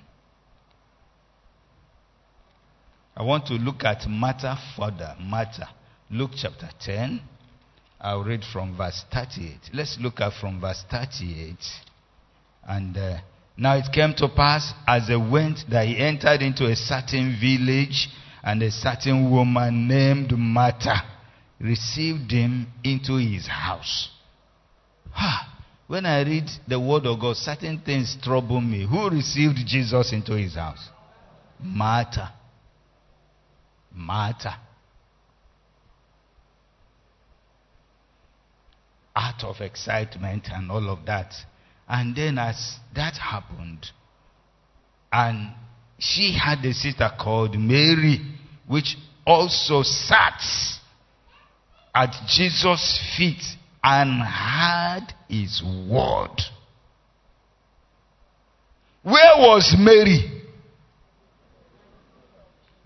I 3.16 3.22
want 3.22 3.46
to 3.46 3.54
look 3.54 3.84
at 3.84 4.08
Martha 4.08 4.58
further. 4.76 5.14
Martha. 5.20 5.68
Luke 6.10 6.32
chapter 6.34 6.68
10. 6.80 7.20
I'll 8.04 8.22
read 8.22 8.44
from 8.52 8.76
verse 8.76 9.02
38. 9.14 9.70
Let's 9.72 9.96
look 9.98 10.20
at 10.20 10.34
from 10.38 10.60
verse 10.60 10.84
38. 10.90 11.56
And 12.68 12.94
uh, 12.94 13.16
now 13.56 13.78
it 13.78 13.86
came 13.94 14.12
to 14.18 14.28
pass 14.28 14.74
as 14.86 15.08
they 15.08 15.16
went 15.16 15.60
that 15.70 15.86
he 15.86 15.96
entered 15.96 16.42
into 16.42 16.66
a 16.66 16.76
certain 16.76 17.38
village, 17.40 18.08
and 18.42 18.62
a 18.62 18.70
certain 18.70 19.30
woman 19.30 19.88
named 19.88 20.32
Martha 20.36 20.96
received 21.58 22.30
him 22.30 22.66
into 22.84 23.16
his 23.16 23.46
house. 23.46 24.10
when 25.86 26.04
I 26.04 26.24
read 26.24 26.50
the 26.68 26.78
word 26.78 27.06
of 27.06 27.18
God, 27.18 27.36
certain 27.36 27.80
things 27.80 28.18
trouble 28.22 28.60
me. 28.60 28.86
Who 28.86 29.08
received 29.08 29.56
Jesus 29.64 30.12
into 30.12 30.34
his 30.34 30.56
house? 30.56 30.90
Martha. 31.58 32.34
Martha. 33.94 34.58
Out 39.16 39.44
of 39.44 39.60
excitement 39.60 40.48
and 40.52 40.70
all 40.70 40.90
of 40.90 41.06
that. 41.06 41.32
And 41.88 42.16
then, 42.16 42.38
as 42.38 42.78
that 42.94 43.14
happened, 43.14 43.86
and 45.12 45.52
she 45.98 46.36
had 46.36 46.64
a 46.64 46.72
sister 46.72 47.08
called 47.20 47.56
Mary, 47.56 48.20
which 48.66 48.96
also 49.26 49.82
sat 49.82 50.40
at 51.94 52.10
Jesus' 52.26 53.00
feet 53.16 53.42
and 53.82 54.20
heard 54.22 55.14
his 55.28 55.62
word. 55.62 56.40
Where 59.02 59.36
was 59.36 59.76
Mary? 59.78 60.43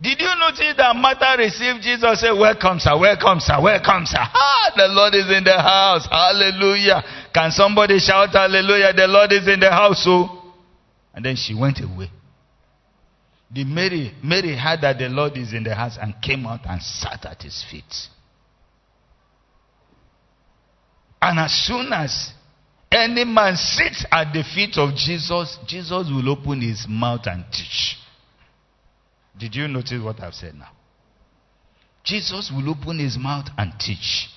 Did 0.01 0.21
you 0.21 0.31
notice 0.39 0.75
that 0.77 0.95
Martha 0.95 1.35
received 1.39 1.83
Jesus? 1.83 2.21
Say, 2.21 2.31
Welcome, 2.31 2.79
sir, 2.79 2.97
welcome, 2.97 3.41
sir, 3.41 3.61
welcome, 3.61 4.07
sir. 4.07 4.19
Ah, 4.21 4.71
the 4.77 4.87
Lord 4.87 5.15
is 5.15 5.27
in 5.27 5.43
the 5.43 5.59
house. 5.61 6.07
Hallelujah. 6.09 7.03
Can 7.35 7.51
somebody 7.51 7.99
shout 7.99 8.31
hallelujah? 8.31 8.93
The 8.93 9.09
Lord 9.09 9.33
is 9.33 9.49
in 9.49 9.59
the 9.59 9.71
house. 9.71 10.05
So, 10.05 10.11
oh. 10.11 10.55
and 11.15 11.25
then 11.25 11.35
she 11.35 11.53
went 11.53 11.81
away. 11.81 12.11
The 13.51 13.65
Mary, 13.65 14.15
Mary 14.23 14.55
heard 14.55 14.83
that 14.83 14.99
the 14.99 15.09
Lord 15.09 15.37
is 15.37 15.53
in 15.53 15.65
the 15.65 15.75
house 15.75 15.99
and 16.01 16.15
came 16.23 16.47
out 16.47 16.61
and 16.65 16.81
sat 16.81 17.25
at 17.27 17.43
his 17.43 17.65
feet. 17.69 18.09
And 21.21 21.41
as 21.41 21.53
soon 21.67 21.93
as 21.93 22.33
any 22.93 23.25
man 23.25 23.57
sits 23.57 24.05
at 24.13 24.33
the 24.33 24.45
feet 24.45 24.79
of 24.79 24.95
Jesus, 24.95 25.59
Jesus 25.67 26.09
will 26.09 26.29
open 26.31 26.61
his 26.61 26.87
mouth 26.89 27.27
and 27.27 27.45
teach. 27.51 27.97
Did 29.39 29.55
you 29.55 29.69
notice 29.69 30.03
what 30.03 30.21
I've 30.21 30.35
said 30.35 30.55
now? 30.55 30.71
Jesus 32.05 32.51
will 32.55 32.71
open 32.71 32.99
his 32.99 33.17
mouth 33.19 33.47
and 33.57 33.73
teach. 33.79 34.29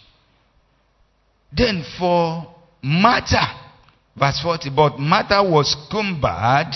Then 1.52 1.84
for 1.98 2.54
Martha, 2.84 3.42
verse 4.16 4.40
40, 4.42 4.70
but 4.76 5.00
Martha 5.00 5.42
was 5.44 5.76
cumbered 5.90 6.74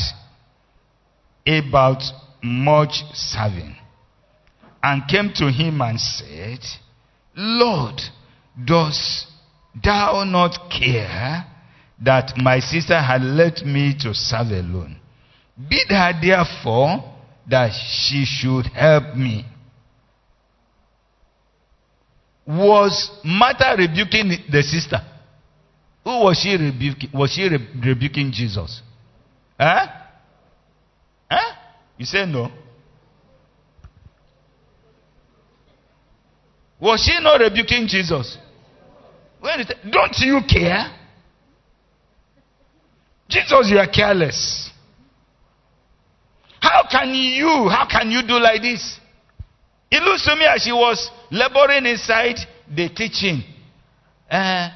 about 1.45 2.01
much 2.41 3.03
serving 3.13 3.75
and 4.81 5.07
came 5.07 5.31
to 5.35 5.51
him 5.51 5.81
and 5.81 5.99
said, 5.99 6.59
Lord, 7.35 8.01
does 8.63 9.27
thou 9.83 10.23
not 10.23 10.71
care 10.71 11.45
that 12.01 12.33
my 12.37 12.59
sister 12.59 12.99
had 12.99 13.21
left 13.21 13.63
me 13.63 13.95
to 13.99 14.13
serve 14.13 14.47
alone? 14.47 14.97
Bid 15.57 15.89
her 15.89 16.13
therefore 16.21 17.14
that 17.49 17.71
she 17.71 18.25
should 18.25 18.65
help 18.67 19.15
me. 19.15 19.45
Was 22.47 23.09
Martha 23.23 23.75
rebuking 23.77 24.31
the 24.51 24.61
sister? 24.61 24.99
Who 26.03 26.25
was 26.25 26.37
she 26.37 26.55
rebuking? 26.55 27.09
Was 27.13 27.31
she 27.31 27.49
re- 27.49 27.67
rebuking 27.83 28.31
Jesus? 28.31 28.81
Huh? 29.59 29.87
Huh? 31.29 31.55
You 31.97 32.05
say 32.05 32.25
no. 32.25 32.51
Was 36.79 37.01
she 37.01 37.19
not 37.23 37.39
rebuking 37.39 37.87
Jesus? 37.87 38.37
Don't 39.89 40.17
you 40.19 40.41
care? 40.47 40.91
Jesus, 43.27 43.69
you 43.69 43.79
are 43.79 43.87
careless. 43.87 44.69
How 46.65 46.87
can 46.89 47.13
you, 47.13 47.69
how 47.69 47.85
can 47.87 48.09
you 48.09 48.23
do 48.25 48.39
like 48.39 48.59
this? 48.63 48.99
It 49.91 50.01
looks 50.01 50.25
to 50.25 50.35
me 50.35 50.45
as 50.45 50.63
she 50.63 50.71
was 50.71 51.11
laboring 51.29 51.85
inside 51.85 52.37
the 52.67 52.89
teaching. 52.89 53.43
Uh, 54.27 54.69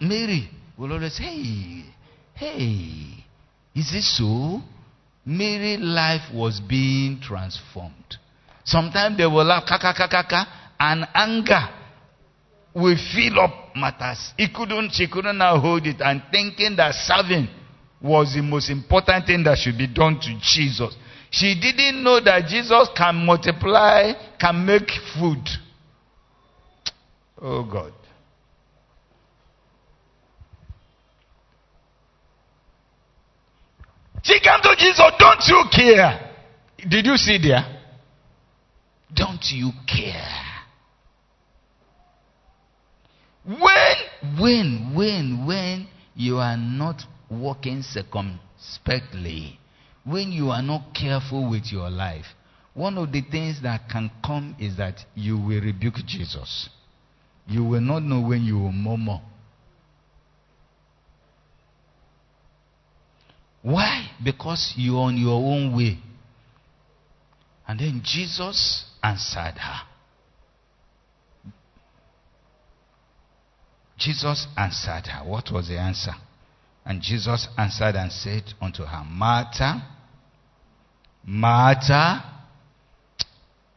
Mary 0.00 0.48
will 0.78 0.90
always 0.90 1.14
say, 1.14 1.24
hey, 1.24 1.84
hey, 2.32 3.24
is 3.74 3.92
it 3.94 4.04
so? 4.04 4.62
Mary's 5.26 5.80
life 5.80 6.32
was 6.32 6.60
being 6.60 7.20
transformed. 7.20 8.16
Sometimes 8.64 9.18
they 9.18 9.26
will 9.26 9.44
laugh, 9.44 9.64
kaka, 9.68 9.92
kaka, 9.94 10.08
kaka, 10.08 10.46
and 10.80 11.06
anger 11.12 11.68
will 12.74 12.96
fill 13.14 13.38
up 13.38 13.76
matters. 13.76 14.32
He 14.38 14.48
couldn't, 14.48 14.92
she 14.94 15.08
couldn't 15.08 15.36
now 15.36 15.60
hold 15.60 15.86
it 15.86 16.00
and 16.00 16.22
thinking 16.30 16.74
that 16.76 16.94
serving 16.94 17.48
was 18.02 18.34
the 18.34 18.42
most 18.42 18.70
important 18.70 19.26
thing 19.26 19.44
that 19.44 19.58
should 19.58 19.78
be 19.78 19.86
done 19.86 20.18
to 20.20 20.38
Jesus. 20.40 20.94
She 21.30 21.58
didn't 21.58 22.02
know 22.02 22.20
that 22.20 22.46
Jesus 22.48 22.88
can 22.96 23.24
multiply, 23.24 24.12
can 24.38 24.66
make 24.66 24.88
food. 25.14 25.42
Oh 27.40 27.64
God. 27.64 27.92
She 34.22 34.38
came 34.40 34.60
to 34.62 34.76
Jesus, 34.78 35.10
don't 35.18 35.42
you 35.48 35.64
care? 35.72 36.30
Did 36.88 37.06
you 37.06 37.16
see 37.16 37.38
there? 37.42 37.80
Don't 39.14 39.44
you 39.50 39.70
care? 39.86 40.42
When, 43.44 44.38
when, 44.38 44.92
when, 44.94 45.46
when 45.46 45.88
you 46.14 46.36
are 46.36 46.56
not 46.56 47.02
walking 47.40 47.82
circumspectly, 47.82 49.58
when 50.04 50.32
you 50.32 50.50
are 50.50 50.62
not 50.62 50.94
careful 50.94 51.48
with 51.50 51.72
your 51.72 51.90
life, 51.90 52.26
one 52.74 52.96
of 52.98 53.12
the 53.12 53.22
things 53.22 53.62
that 53.62 53.88
can 53.90 54.10
come 54.24 54.56
is 54.58 54.76
that 54.76 54.96
you 55.14 55.36
will 55.36 55.60
rebuke 55.60 55.96
Jesus. 56.06 56.68
You 57.46 57.64
will 57.64 57.80
not 57.80 58.02
know 58.02 58.20
when 58.20 58.42
you 58.42 58.58
will 58.58 58.72
murmur. 58.72 59.20
Why? 63.62 64.10
Because 64.22 64.74
you're 64.76 65.00
on 65.00 65.16
your 65.16 65.40
own 65.40 65.76
way. 65.76 65.98
And 67.68 67.78
then 67.78 68.02
Jesus 68.04 68.84
answered 69.02 69.58
her. 69.58 69.80
Jesus 73.96 74.46
answered 74.56 75.06
her. 75.06 75.24
What 75.24 75.52
was 75.52 75.68
the 75.68 75.78
answer? 75.78 76.12
And 76.84 77.00
Jesus 77.00 77.48
answered 77.56 77.94
and 77.94 78.10
said 78.10 78.42
unto 78.60 78.82
her, 78.82 79.04
Martha, 79.04 79.82
Martha. 81.24 82.24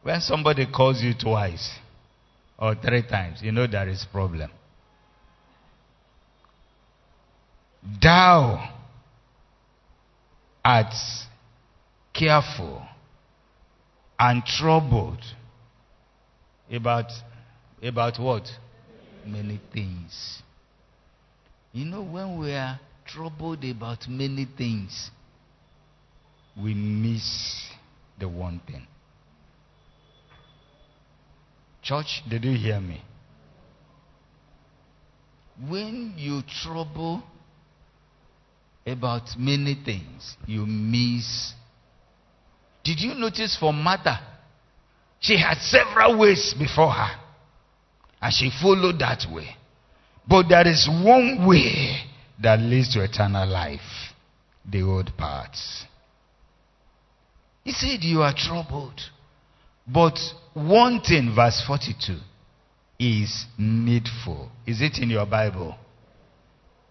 When 0.02 0.20
somebody 0.20 0.66
calls 0.66 1.02
you 1.02 1.14
twice 1.14 1.78
or 2.58 2.74
three 2.74 3.02
times, 3.02 3.42
you 3.42 3.52
know 3.52 3.66
there 3.66 3.88
is 3.88 4.04
problem. 4.10 4.50
Thou 8.02 8.72
art 10.64 10.94
careful 12.12 12.82
and 14.18 14.44
troubled 14.44 15.22
about 16.72 17.10
about 17.82 18.18
what? 18.18 18.48
Many 19.24 19.60
things. 19.72 20.42
You 21.72 21.84
know, 21.84 22.02
when 22.02 22.38
we 22.38 22.52
are 22.52 22.80
troubled 23.06 23.64
about 23.64 24.08
many 24.08 24.46
things, 24.56 25.10
we 26.60 26.74
miss 26.74 27.68
the 28.18 28.28
one 28.28 28.60
thing. 28.66 28.86
Church, 31.82 32.22
did 32.28 32.44
you 32.44 32.56
hear 32.56 32.80
me? 32.80 33.02
when 35.68 36.14
you 36.16 36.42
trouble 36.62 37.22
about 38.86 39.22
many 39.38 39.76
things, 39.84 40.36
you 40.46 40.66
miss. 40.66 41.54
Did 42.84 43.00
you 43.00 43.14
notice 43.14 43.56
for 43.58 43.72
Martha? 43.72 44.20
She 45.18 45.38
had 45.38 45.58
several 45.58 46.18
ways 46.18 46.54
before 46.58 46.90
her, 46.92 47.10
and 48.20 48.32
she 48.32 48.50
followed 48.62 48.98
that 49.00 49.24
way. 49.32 49.56
But 50.28 50.48
there 50.48 50.66
is 50.66 50.88
one 50.88 51.46
way 51.48 52.02
that 52.42 52.60
leads 52.60 52.92
to 52.94 53.02
eternal 53.02 53.48
life 53.48 54.14
the 54.70 54.82
old 54.82 55.16
parts. 55.16 55.84
He 57.64 57.72
said, 57.72 58.02
You 58.02 58.22
are 58.22 58.34
troubled. 58.36 59.00
But 59.86 60.18
one 60.54 61.00
thing, 61.00 61.32
verse 61.34 61.62
42, 61.66 62.18
is 62.98 63.44
needful. 63.58 64.50
Is 64.66 64.80
it 64.80 64.98
in 64.98 65.10
your 65.10 65.26
Bible? 65.26 65.76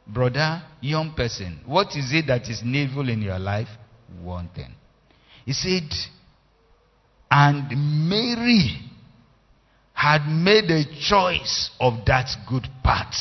Brother, 0.07 0.61
young 0.81 1.13
person, 1.13 1.61
what 1.65 1.87
is 1.95 2.13
it 2.13 2.27
that 2.27 2.43
is 2.49 2.61
needful 2.63 3.09
in 3.09 3.21
your 3.21 3.39
life? 3.39 3.67
One 4.21 4.49
thing. 4.49 4.71
He 5.45 5.53
said, 5.53 5.89
And 7.31 8.09
Mary 8.09 8.79
had 9.93 10.27
made 10.27 10.69
a 10.69 10.83
choice 10.99 11.71
of 11.79 12.05
that 12.05 12.29
good 12.47 12.67
part, 12.83 13.15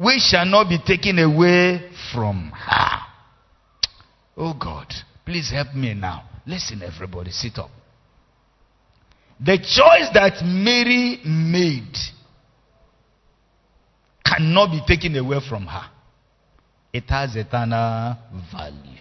which 0.00 0.22
shall 0.22 0.46
not 0.46 0.66
be 0.66 0.78
taken 0.78 1.18
away 1.18 1.90
from 2.10 2.50
her. 2.56 3.00
Oh 4.34 4.54
God, 4.54 4.86
please 5.26 5.50
help 5.50 5.74
me 5.74 5.92
now. 5.92 6.24
Listen, 6.46 6.80
everybody, 6.82 7.30
sit 7.30 7.58
up. 7.58 7.68
The 9.38 9.58
choice 9.58 10.08
that 10.14 10.42
Mary 10.42 11.20
made 11.22 11.94
cannot 14.24 14.70
be 14.70 14.80
taken 14.86 15.16
away 15.16 15.40
from 15.46 15.66
her. 15.66 15.90
It 16.94 17.04
has 17.10 17.36
eternal 17.36 18.16
value. 18.50 19.00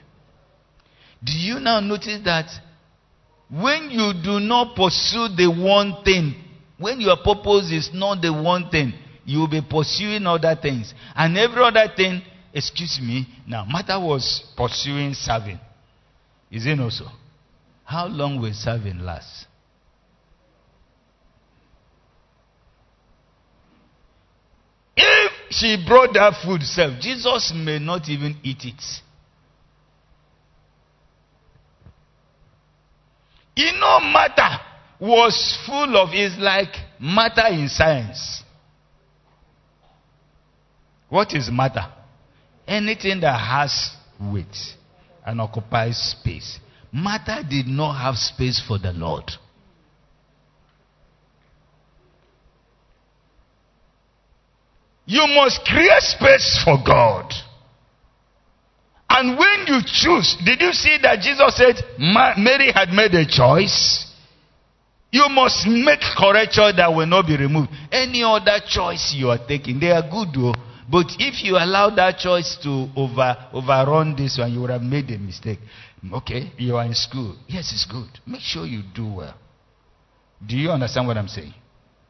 Do 1.24 1.32
you 1.32 1.62
now 1.62 1.80
notice 1.80 2.20
that 2.26 2.50
when 3.50 3.90
you 3.90 4.12
do 4.22 4.42
not 4.42 4.76
pursue 4.76 5.30
the 5.30 5.48
one 5.48 6.04
thing, 6.04 6.36
when 6.78 7.00
your 7.00 7.16
purpose 7.24 7.72
is 7.72 7.90
not 7.94 8.22
the 8.22 8.34
one 8.34 8.70
thing, 8.70 8.94
you 9.30 9.42
will 9.42 9.48
be 9.48 9.62
pursuing 9.62 10.26
other 10.26 10.58
things. 10.60 10.92
And 11.16 11.38
every 11.38 11.62
other 11.62 11.88
thing, 11.96 12.24
excuse 12.52 13.00
me, 13.00 13.28
now, 13.46 13.64
Martha 13.64 14.00
was 14.00 14.42
pursuing 14.58 15.14
serving. 15.14 15.60
Is 16.50 16.66
it 16.66 16.76
not 16.76 16.94
so? 16.94 17.06
How 17.84 18.08
long 18.08 18.42
will 18.42 18.54
serving 18.54 18.98
last? 18.98 19.46
If 24.98 25.32
she 25.52 25.78
brought 25.88 26.12
that 26.16 26.42
food 26.44 26.64
self, 26.64 27.00
Jesus 27.00 27.54
may 27.56 27.78
not 27.78 28.10
even 28.10 28.36
eat 28.42 28.66
it. 28.66 28.84
You 33.56 33.74
know, 33.80 34.00
matter 34.00 34.58
was 35.00 35.60
full 35.68 35.96
of 35.98 36.16
is 36.16 36.36
like 36.40 36.74
matter 37.00 37.46
in 37.54 37.68
science. 37.70 38.39
What 41.10 41.34
is 41.34 41.50
matter? 41.52 41.86
Anything 42.68 43.20
that 43.22 43.38
has 43.38 43.96
weight 44.20 44.56
and 45.26 45.42
occupies 45.42 45.98
space. 45.98 46.60
Matter 46.92 47.44
did 47.48 47.68
not 47.68 47.94
have 47.94 48.16
space 48.16 48.62
for 48.66 48.78
the 48.78 48.92
Lord. 48.94 49.30
You 55.06 55.26
must 55.28 55.66
create 55.66 56.02
space 56.04 56.62
for 56.64 56.78
God. 56.86 57.34
And 59.10 59.38
when 59.40 59.66
you 59.66 59.82
choose, 59.84 60.38
did 60.46 60.62
you 60.62 60.72
see 60.72 61.00
that 61.02 61.20
Jesus 61.22 61.58
said 61.58 61.84
Mary 61.98 62.72
had 62.72 62.90
made 62.90 63.16
a 63.16 63.26
choice? 63.26 64.06
You 65.12 65.26
must 65.30 65.66
make 65.66 66.00
correct 66.16 66.54
choice 66.54 66.76
that 66.78 66.94
will 66.94 67.08
not 67.08 67.26
be 67.26 67.36
removed. 67.36 67.70
Any 67.92 68.24
other 68.24 68.60
choice 68.68 69.14
you 69.18 69.32
are 69.32 69.40
taking, 69.48 69.80
they 69.80 69.90
are 69.90 70.04
good 70.04 70.30
though. 70.34 70.54
But 70.90 71.08
if 71.20 71.44
you 71.44 71.56
allow 71.58 71.92
that 71.92 72.18
choice 72.18 72.58
to 72.64 72.90
over 72.96 73.38
overrun 73.54 74.16
this 74.16 74.38
one, 74.40 74.52
you 74.52 74.62
would 74.62 74.72
have 74.72 74.82
made 74.82 75.10
a 75.12 75.20
mistake. 75.20 75.60
Mm, 76.04 76.14
okay, 76.14 76.52
you 76.58 76.78
are 76.78 76.86
in 76.86 76.96
school. 76.96 77.36
Yes, 77.48 77.72
it's 77.72 77.86
good. 77.86 78.10
Make 78.26 78.42
sure 78.42 78.66
you 78.66 78.82
do 78.96 79.08
well. 79.14 79.36
Do 80.46 80.58
you 80.58 80.72
understand 80.72 81.08
what 81.08 81.18
I'm 81.18 81.28
saying? 81.28 81.54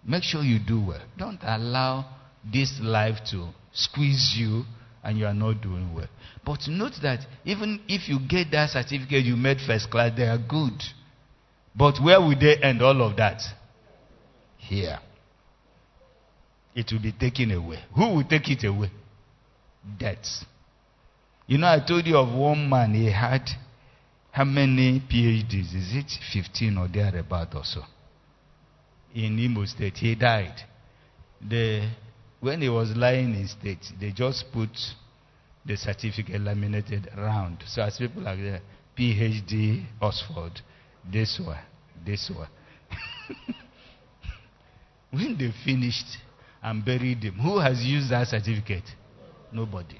Make 0.06 0.24
sure 0.24 0.44
you 0.44 0.60
do 0.60 0.80
well. 0.82 1.02
Don't 1.18 1.40
allow 1.44 2.06
this 2.44 2.80
life 2.82 3.18
to 3.32 3.50
squeeze 3.74 4.36
you 4.38 4.64
and 5.04 5.18
you 5.18 5.26
are 5.26 5.34
not 5.34 5.62
doing 5.62 5.94
well. 5.94 6.08
But 6.46 6.60
note 6.68 6.94
that 7.02 7.26
even 7.44 7.82
if 7.88 8.08
you 8.08 8.20
get 8.28 8.52
that 8.52 8.70
certificate 8.70 9.26
you 9.26 9.36
made 9.36 9.58
first 9.66 9.90
class, 9.90 10.16
they 10.16 10.28
are 10.28 10.38
good. 10.38 10.82
But 11.76 12.00
where 12.02 12.20
will 12.20 12.40
they 12.40 12.56
end 12.58 12.82
all 12.82 13.02
of 13.02 13.18
that? 13.18 13.42
Here. 14.58 15.00
It 16.76 16.92
will 16.92 17.02
be 17.02 17.12
taken 17.12 17.52
away. 17.52 17.80
Who 17.96 18.16
will 18.16 18.24
take 18.24 18.50
it 18.50 18.64
away? 18.64 18.92
Death. 19.98 20.46
You 21.48 21.58
know, 21.58 21.68
I 21.68 21.80
told 21.86 22.06
you 22.06 22.18
of 22.18 22.34
one 22.34 22.70
man, 22.70 22.94
he 22.94 23.12
had 23.12 23.50
how 24.32 24.44
many 24.44 25.02
PhDs? 25.12 25.76
Is 25.76 25.96
it 25.96 26.12
15 26.32 26.78
or 26.78 26.88
thereabout 26.88 27.56
or 27.56 27.64
so? 27.64 27.82
In 29.16 29.40
Imo 29.40 29.66
State. 29.66 29.98
He 29.98 30.16
died. 30.16 30.54
The 31.42 31.90
when 32.40 32.62
he 32.62 32.70
was 32.70 32.96
lying 32.96 33.36
in 33.36 33.48
state, 33.48 33.86
they 34.00 34.12
just 34.12 34.46
put 34.54 34.70
the 35.66 35.76
certificate 35.76 36.40
laminated 36.40 37.10
around. 37.18 37.64
So 37.68 37.82
as 37.82 37.98
people 37.98 38.22
like 38.24 38.40
there, 38.40 38.62
PhD, 38.98 39.86
Oxford, 40.02 40.62
this 41.12 41.40
one, 41.44 41.60
this 42.06 42.32
one. 42.34 42.48
when 45.12 45.38
they 45.38 45.52
finished 45.66 46.18
and 46.62 46.84
buried 46.84 47.24
him, 47.24 47.36
who 47.36 47.60
has 47.60 47.82
used 47.82 48.12
that 48.12 48.28
certificate? 48.28 48.84
Nobody. 49.52 50.00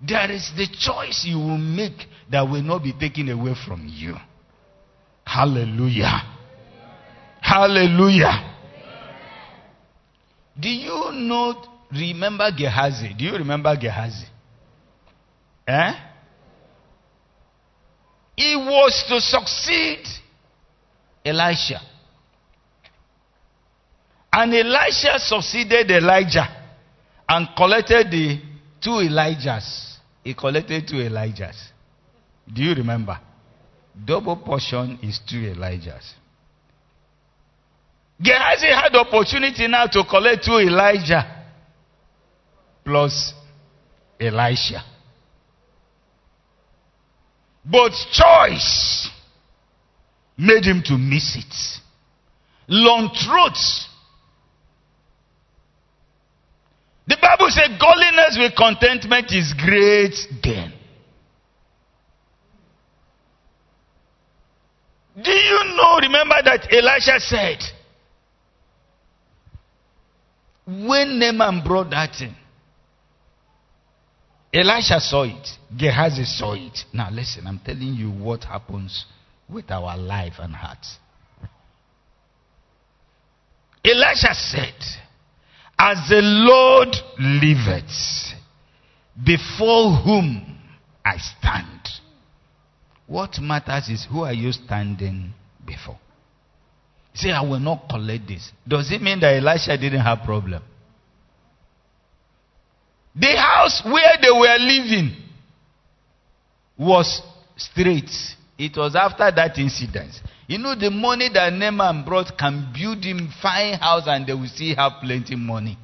There 0.00 0.30
is 0.30 0.52
the 0.56 0.66
choice 0.78 1.24
you 1.26 1.38
will 1.38 1.58
make 1.58 2.06
that 2.30 2.42
will 2.42 2.62
not 2.62 2.82
be 2.82 2.92
taken 2.92 3.28
away 3.30 3.54
from 3.66 3.86
you. 3.88 4.14
Hallelujah. 5.24 6.22
Hallelujah. 7.40 8.54
Do 10.58 10.68
you 10.68 11.10
know, 11.12 11.62
remember 11.90 12.50
Gehazi? 12.56 13.14
Do 13.16 13.24
you 13.24 13.32
remember 13.32 13.74
Gehazi? 13.76 14.26
Eh? 15.66 15.92
He 18.36 18.56
was 18.56 19.04
to 19.08 19.20
succeed 19.20 20.04
Elisha. 21.24 21.80
And 24.36 24.52
Elisha 24.52 25.20
succeeded 25.20 25.88
Elijah 25.92 26.48
and 27.28 27.46
collected 27.56 28.10
the 28.10 28.40
two 28.82 28.90
Elijahs. 28.90 29.98
He 30.24 30.34
collected 30.34 30.88
two 30.88 30.96
Elijahs. 30.96 31.54
Do 32.52 32.60
you 32.60 32.74
remember? 32.74 33.16
Double 34.04 34.36
portion 34.36 34.98
is 35.04 35.20
two 35.24 35.36
Elijahs. 35.36 36.14
Gehazi 38.20 38.66
had 38.66 38.96
opportunity 38.96 39.68
now 39.68 39.86
to 39.86 40.02
collect 40.02 40.44
two 40.44 40.58
Elijah 40.58 41.44
plus 42.84 43.32
Elisha. 44.20 44.82
But 47.64 47.92
choice 48.10 49.10
made 50.36 50.64
him 50.64 50.82
to 50.86 50.98
miss 50.98 51.36
it. 51.36 51.80
Long 52.66 53.10
throats. 53.14 53.90
The 57.06 57.16
Bible 57.20 57.48
says 57.50 57.68
godliness 57.78 58.38
with 58.38 58.56
contentment 58.56 59.30
is 59.32 59.52
great 59.58 60.14
gain. 60.42 60.72
Do 65.22 65.30
you 65.30 65.76
know, 65.76 65.98
remember 66.00 66.36
that 66.44 66.72
Elisha 66.72 67.20
said, 67.20 67.58
when 70.66 71.18
Naaman 71.18 71.62
brought 71.64 71.90
that 71.90 72.20
in, 72.20 72.34
Elisha 74.52 74.98
saw 75.00 75.24
it. 75.24 75.48
Gehazi 75.76 76.24
saw 76.24 76.54
it. 76.54 76.78
Now 76.92 77.10
listen, 77.10 77.46
I'm 77.46 77.58
telling 77.58 77.94
you 77.94 78.10
what 78.10 78.44
happens 78.44 79.04
with 79.48 79.70
our 79.70 79.96
life 79.96 80.34
and 80.38 80.54
hearts. 80.54 80.96
Elisha 83.84 84.32
said, 84.32 84.74
As 85.78 86.08
the 86.08 86.20
Lord 86.22 86.94
liveth, 87.18 88.34
before 89.22 89.96
whom 89.96 90.58
I 91.04 91.18
stand. 91.18 91.80
What 93.06 93.38
matters 93.40 93.88
is 93.88 94.06
who 94.10 94.22
are 94.22 94.32
you 94.32 94.50
standing 94.52 95.32
before? 95.64 95.98
Say, 97.12 97.30
I 97.30 97.42
will 97.42 97.60
not 97.60 97.88
collect 97.88 98.26
this. 98.26 98.50
Does 98.66 98.90
it 98.90 99.00
mean 99.00 99.20
that 99.20 99.36
Elisha 99.36 99.76
didn't 99.78 100.00
have 100.00 100.22
problem? 100.24 100.62
The 103.14 103.36
house 103.36 103.82
where 103.84 104.16
they 104.20 104.30
were 104.30 104.58
living 104.58 105.14
was 106.76 107.22
straight. 107.56 108.10
It 108.58 108.76
was 108.76 108.96
after 108.96 109.30
that 109.30 109.56
incident. 109.58 110.12
You 110.46 110.58
know, 110.58 110.74
the 110.74 110.90
money 110.90 111.30
that 111.32 111.52
Naaman 111.52 112.04
brought 112.04 112.36
can 112.36 112.72
build 112.74 113.02
him 113.02 113.32
fine 113.40 113.78
house 113.78 114.04
and 114.06 114.26
they 114.26 114.34
will 114.34 114.48
still 114.48 114.76
have 114.76 115.00
plenty 115.02 115.36
money. 115.36 115.78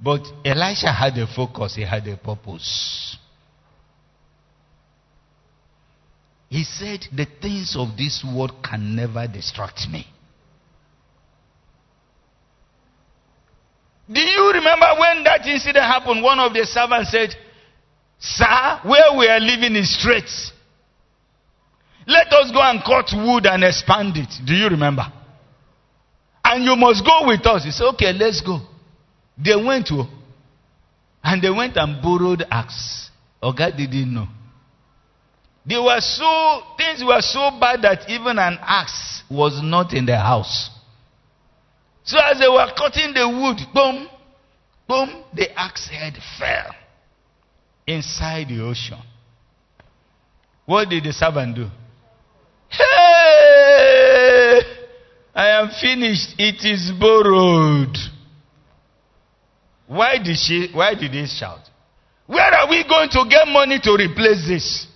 But 0.00 0.20
Elisha 0.44 0.92
had 0.92 1.16
a 1.18 1.26
focus, 1.26 1.74
he 1.74 1.82
had 1.82 2.06
a 2.06 2.16
purpose. 2.16 3.16
He 6.48 6.64
said, 6.64 7.06
The 7.14 7.26
things 7.40 7.74
of 7.76 7.96
this 7.96 8.24
world 8.24 8.52
can 8.62 8.94
never 8.94 9.26
distract 9.26 9.88
me. 9.90 10.06
Do 14.10 14.20
you 14.20 14.52
remember 14.54 14.86
when 14.98 15.24
that 15.24 15.46
incident 15.46 15.84
happened? 15.84 16.22
One 16.22 16.40
of 16.40 16.54
the 16.54 16.64
servants 16.64 17.10
said, 17.10 17.30
Sir, 18.18 18.80
where 18.84 19.16
we 19.18 19.28
are 19.28 19.40
living 19.40 19.76
is 19.76 19.98
straight. 19.98 20.30
Let 22.08 22.32
us 22.32 22.50
go 22.50 22.62
and 22.62 22.80
cut 22.82 23.12
wood 23.14 23.44
and 23.44 23.62
expand 23.62 24.16
it. 24.16 24.32
Do 24.46 24.54
you 24.54 24.68
remember? 24.68 25.04
And 26.42 26.64
you 26.64 26.74
must 26.74 27.04
go 27.04 27.26
with 27.26 27.44
us. 27.46 27.64
He 27.64 27.70
said, 27.70 27.84
Okay, 27.92 28.14
let's 28.14 28.40
go. 28.40 28.60
They 29.36 29.54
went 29.54 29.88
to, 29.88 30.04
and 31.22 31.42
they 31.42 31.50
went 31.50 31.76
and 31.76 32.02
borrowed 32.02 32.44
axe. 32.50 33.10
Oh, 33.42 33.52
Oga 33.52 33.76
didn't 33.76 34.12
know. 34.12 34.26
They 35.66 35.76
were 35.76 36.00
so, 36.00 36.62
things 36.78 37.04
were 37.04 37.20
so 37.20 37.50
bad 37.60 37.82
that 37.82 38.08
even 38.08 38.38
an 38.38 38.58
axe 38.62 39.22
was 39.30 39.60
not 39.62 39.92
in 39.92 40.06
the 40.06 40.16
house. 40.16 40.70
So 42.04 42.18
as 42.18 42.38
they 42.38 42.48
were 42.48 42.72
cutting 42.74 43.12
the 43.12 43.28
wood, 43.28 43.58
boom, 43.74 44.08
boom, 44.88 45.24
the 45.34 45.52
axe 45.60 45.88
head 45.88 46.14
fell 46.38 46.74
inside 47.86 48.48
the 48.48 48.62
ocean. 48.64 49.02
What 50.64 50.88
did 50.88 51.04
the 51.04 51.12
servant 51.12 51.54
do? 51.54 51.68
Hey! 52.68 54.60
I 55.34 55.48
am 55.60 55.70
finished. 55.80 56.34
It 56.38 56.64
is 56.64 56.90
borrowed. 56.98 57.96
Why 59.86 60.18
did 60.18 60.36
she 60.36 60.68
why 60.72 60.94
did 60.94 61.12
they 61.12 61.26
shout? 61.26 61.60
Where 62.26 62.52
are 62.54 62.68
we 62.68 62.84
going 62.86 63.08
to 63.10 63.24
get 63.28 63.48
money 63.48 63.80
to 63.82 63.92
replace 63.92 64.46
this? 64.46 64.86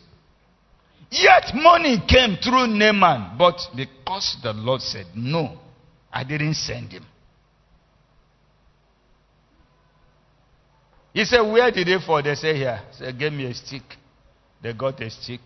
Yet 1.10 1.54
money 1.54 2.02
came 2.08 2.36
through 2.42 2.68
Naaman, 2.68 3.36
but 3.38 3.58
because 3.76 4.36
the 4.42 4.52
Lord 4.52 4.80
said, 4.80 5.06
No, 5.14 5.58
I 6.12 6.24
didn't 6.24 6.54
send 6.54 6.92
him. 6.92 7.04
He 11.12 11.24
said, 11.24 11.40
Where 11.40 11.70
did 11.70 11.86
they 11.86 11.98
fall? 12.04 12.22
They 12.22 12.34
say, 12.34 12.56
Here. 12.56 12.80
He 12.98 13.12
Give 13.12 13.32
me 13.32 13.44
a 13.44 13.54
stick. 13.54 13.82
They 14.62 14.72
got 14.72 15.00
a 15.00 15.10
stick. 15.10 15.40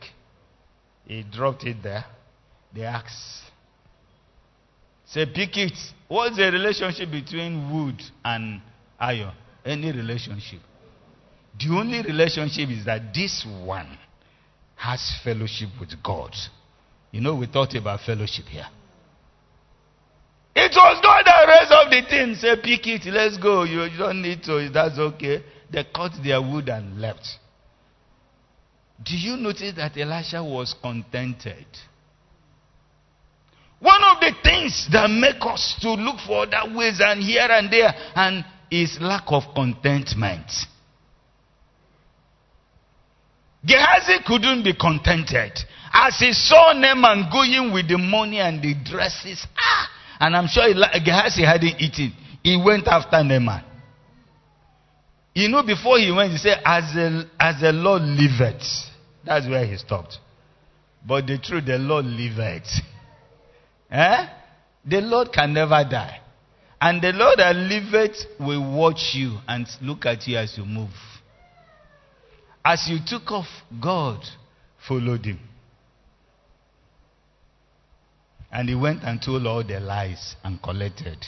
He 1.04 1.24
dropped 1.24 1.64
it 1.64 1.82
there. 1.82 2.04
They 2.76 2.84
asked. 2.84 3.42
Say, 5.06 5.24
pick 5.24 5.56
it. 5.56 5.72
What's 6.08 6.36
the 6.36 6.52
relationship 6.52 7.10
between 7.10 7.72
wood 7.72 8.02
and 8.22 8.60
iron? 9.00 9.32
Any 9.64 9.92
relationship. 9.92 10.60
The 11.58 11.70
only 11.70 12.02
relationship 12.02 12.68
is 12.68 12.84
that 12.84 13.14
this 13.14 13.46
one 13.64 13.96
has 14.74 15.00
fellowship 15.24 15.70
with 15.80 15.94
God. 16.04 16.34
You 17.12 17.22
know, 17.22 17.34
we 17.34 17.46
thought 17.46 17.74
about 17.74 18.00
fellowship 18.00 18.44
here. 18.44 18.66
It 20.54 20.72
was 20.74 21.00
God 21.02 21.24
that 21.24 21.46
raised 21.48 21.72
up 21.72 21.90
the 21.90 22.02
thing. 22.10 22.34
Say, 22.34 22.56
pick 22.62 22.86
it, 22.86 23.10
let's 23.10 23.38
go. 23.38 23.62
You, 23.62 23.84
you 23.84 23.98
don't 23.98 24.20
need 24.20 24.42
to. 24.42 24.68
That's 24.68 24.98
okay. 24.98 25.42
They 25.72 25.84
cut 25.94 26.12
their 26.22 26.42
wood 26.42 26.68
and 26.68 27.00
left. 27.00 27.26
Do 29.02 29.16
you 29.16 29.36
notice 29.36 29.74
that 29.76 29.96
Elisha 29.96 30.44
was 30.44 30.74
contented? 30.82 31.66
One 33.80 34.02
of 34.04 34.20
the 34.20 34.32
things 34.42 34.88
that 34.92 35.10
make 35.10 35.42
us 35.42 35.76
to 35.82 35.92
look 35.92 36.18
for 36.26 36.46
other 36.46 36.74
ways 36.74 36.98
and 37.00 37.20
here 37.22 37.46
and 37.50 37.70
there 37.70 37.92
and 38.14 38.44
is 38.70 38.98
lack 39.00 39.24
of 39.26 39.42
contentment. 39.54 40.50
Gehazi 43.66 44.18
couldn't 44.26 44.62
be 44.62 44.74
contented. 44.74 45.52
As 45.92 46.18
he 46.18 46.32
saw 46.32 46.72
Naaman 46.72 47.28
going 47.32 47.72
with 47.72 47.88
the 47.88 47.98
money 47.98 48.38
and 48.38 48.62
the 48.62 48.74
dresses, 48.84 49.44
ah, 49.58 49.88
and 50.20 50.36
I'm 50.36 50.46
sure 50.46 50.64
Gehazi 51.04 51.44
hadn't 51.44 51.80
eaten. 51.80 52.12
He 52.42 52.56
went 52.56 52.86
after 52.86 53.22
Naaman. 53.22 53.64
You 55.34 55.48
know, 55.48 55.62
before 55.62 55.98
he 55.98 56.10
went, 56.10 56.32
he 56.32 56.38
said, 56.38 56.62
As 56.64 56.94
the, 56.94 57.28
as 57.38 57.60
the 57.60 57.72
Lord 57.72 58.02
liveth. 58.02 58.62
That's 59.24 59.46
where 59.46 59.66
he 59.66 59.76
stopped. 59.76 60.18
But 61.06 61.26
the 61.26 61.38
truth, 61.38 61.66
the 61.66 61.76
Lord 61.76 62.06
liveth. 62.06 62.66
Eh? 63.90 64.26
The 64.84 65.00
Lord 65.00 65.32
can 65.32 65.52
never 65.52 65.84
die. 65.88 66.20
And 66.80 67.02
the 67.02 67.12
Lord 67.12 67.38
that 67.38 67.56
liveth 67.56 68.26
will 68.38 68.76
watch 68.76 69.12
you 69.14 69.38
and 69.48 69.66
look 69.80 70.06
at 70.06 70.26
you 70.26 70.36
as 70.36 70.56
you 70.58 70.64
move. 70.64 70.90
As 72.64 72.86
you 72.88 72.98
took 73.06 73.30
off, 73.30 73.46
God 73.80 74.20
followed 74.86 75.24
him. 75.24 75.40
And 78.52 78.68
he 78.68 78.74
went 78.74 79.02
and 79.02 79.20
told 79.20 79.46
all 79.46 79.64
the 79.64 79.80
lies 79.80 80.36
and 80.44 80.62
collected. 80.62 81.18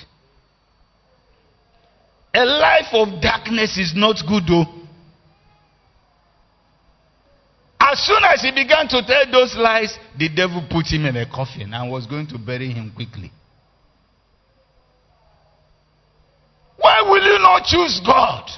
A 2.35 2.45
life 2.45 2.93
of 2.93 3.21
darkness 3.21 3.77
is 3.79 3.93
not 3.97 4.17
good, 4.29 4.45
though. 4.47 4.67
As 7.91 8.01
soon 8.01 8.23
as 8.23 8.43
he 8.43 8.51
began 8.51 8.87
to 8.89 9.03
tell 9.03 9.31
those 9.33 9.57
lies, 9.57 9.97
the 10.19 10.29
devil 10.29 10.63
put 10.69 10.87
him 10.87 11.07
in 11.07 11.17
a 11.17 11.25
coffin 11.25 11.73
and 11.73 11.91
was 11.91 12.07
going 12.07 12.27
to 12.27 12.39
bury 12.39 12.71
him 12.71 12.93
quickly. 12.95 13.33
Why 16.77 17.01
will 17.01 17.25
you 17.25 17.39
not 17.39 17.65
choose 17.65 18.01
God? 18.05 18.51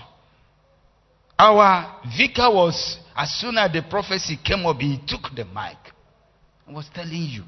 Our 1.39 2.01
vicar 2.17 2.53
was, 2.53 2.99
as 3.17 3.31
soon 3.35 3.57
as 3.57 3.73
the 3.73 3.83
prophecy 3.89 4.37
came 4.43 4.67
up, 4.67 4.81
he 4.81 4.99
took 5.07 5.35
the 5.37 5.45
mic 5.45 5.79
and 6.67 6.75
was 6.75 6.91
telling 6.93 7.13
you, 7.13 7.45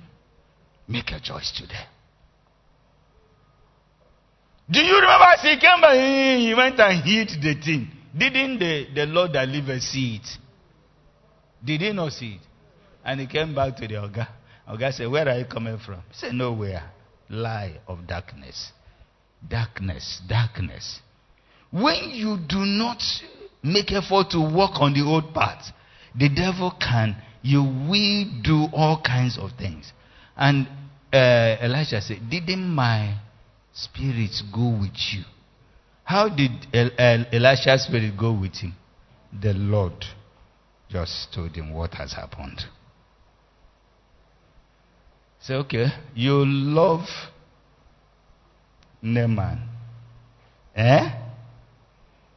make 0.87 1.11
a 1.11 1.19
choice 1.21 1.51
today. 1.51 1.87
Do 4.71 4.81
you 4.81 4.95
remember 4.95 5.25
as 5.35 5.43
he 5.43 5.59
came 5.59 5.81
back, 5.81 5.95
he 5.95 6.55
went 6.57 6.79
and 6.79 7.03
hid 7.03 7.29
the 7.43 7.61
thing. 7.61 7.91
Didn't 8.17 8.61
the, 8.61 8.87
the 8.95 9.07
Lord 9.07 9.33
liveth 9.33 9.83
see 9.83 10.21
it? 10.23 10.42
Did 11.65 11.81
he 11.81 11.93
not 11.93 12.13
see 12.13 12.35
it? 12.35 12.41
And 13.05 13.21
he 13.21 13.27
came 13.27 13.55
back 13.55 13.77
to 13.77 13.87
the 13.87 13.95
Oga. 13.95 14.29
Oga 14.69 14.93
said, 14.93 15.11
Where 15.11 15.29
are 15.29 15.39
you 15.39 15.45
coming 15.45 15.79
from? 15.79 16.03
He 16.09 16.15
said, 16.15 16.35
Nowhere. 16.35 16.91
Lie 17.29 17.81
of 17.89 18.07
darkness. 18.07 18.73
Darkness, 19.49 20.21
darkness. 20.29 21.01
When 21.71 22.11
you 22.11 22.37
do 22.49 22.59
not 22.59 23.03
make 23.63 23.91
effort 23.93 24.31
to 24.31 24.41
walk 24.41 24.81
on 24.81 24.93
the 24.93 25.01
old 25.01 25.33
path, 25.35 25.73
the 26.15 26.29
devil 26.29 26.73
can, 26.79 27.17
you 27.43 27.63
will 27.63 28.43
do 28.43 28.69
all 28.73 29.01
kinds 29.05 29.39
of 29.39 29.53
things. 29.59 29.93
And 30.37 30.69
uh, 31.13 31.17
Elisha 31.61 32.01
said, 32.01 32.29
Didn't 32.31 32.69
my 32.69 33.19
spirit 33.73 34.31
go 34.55 34.79
with 34.81 34.97
you? 35.13 35.25
How 36.05 36.29
did 36.29 36.51
El- 36.73 36.91
El- 36.99 37.27
Elisha's 37.33 37.85
spirit 37.85 38.17
go 38.19 38.33
with 38.33 38.55
him? 38.57 38.75
The 39.41 39.55
Lord 39.55 40.05
just 40.93 41.33
told 41.33 41.57
him 41.57 41.73
what 41.73 41.95
has 41.95 42.13
happened. 42.13 42.61
Say, 45.41 45.55
okay, 45.55 45.87
you 46.15 46.45
love 46.45 47.07
Naaman. 49.01 49.69
Eh? 50.77 51.11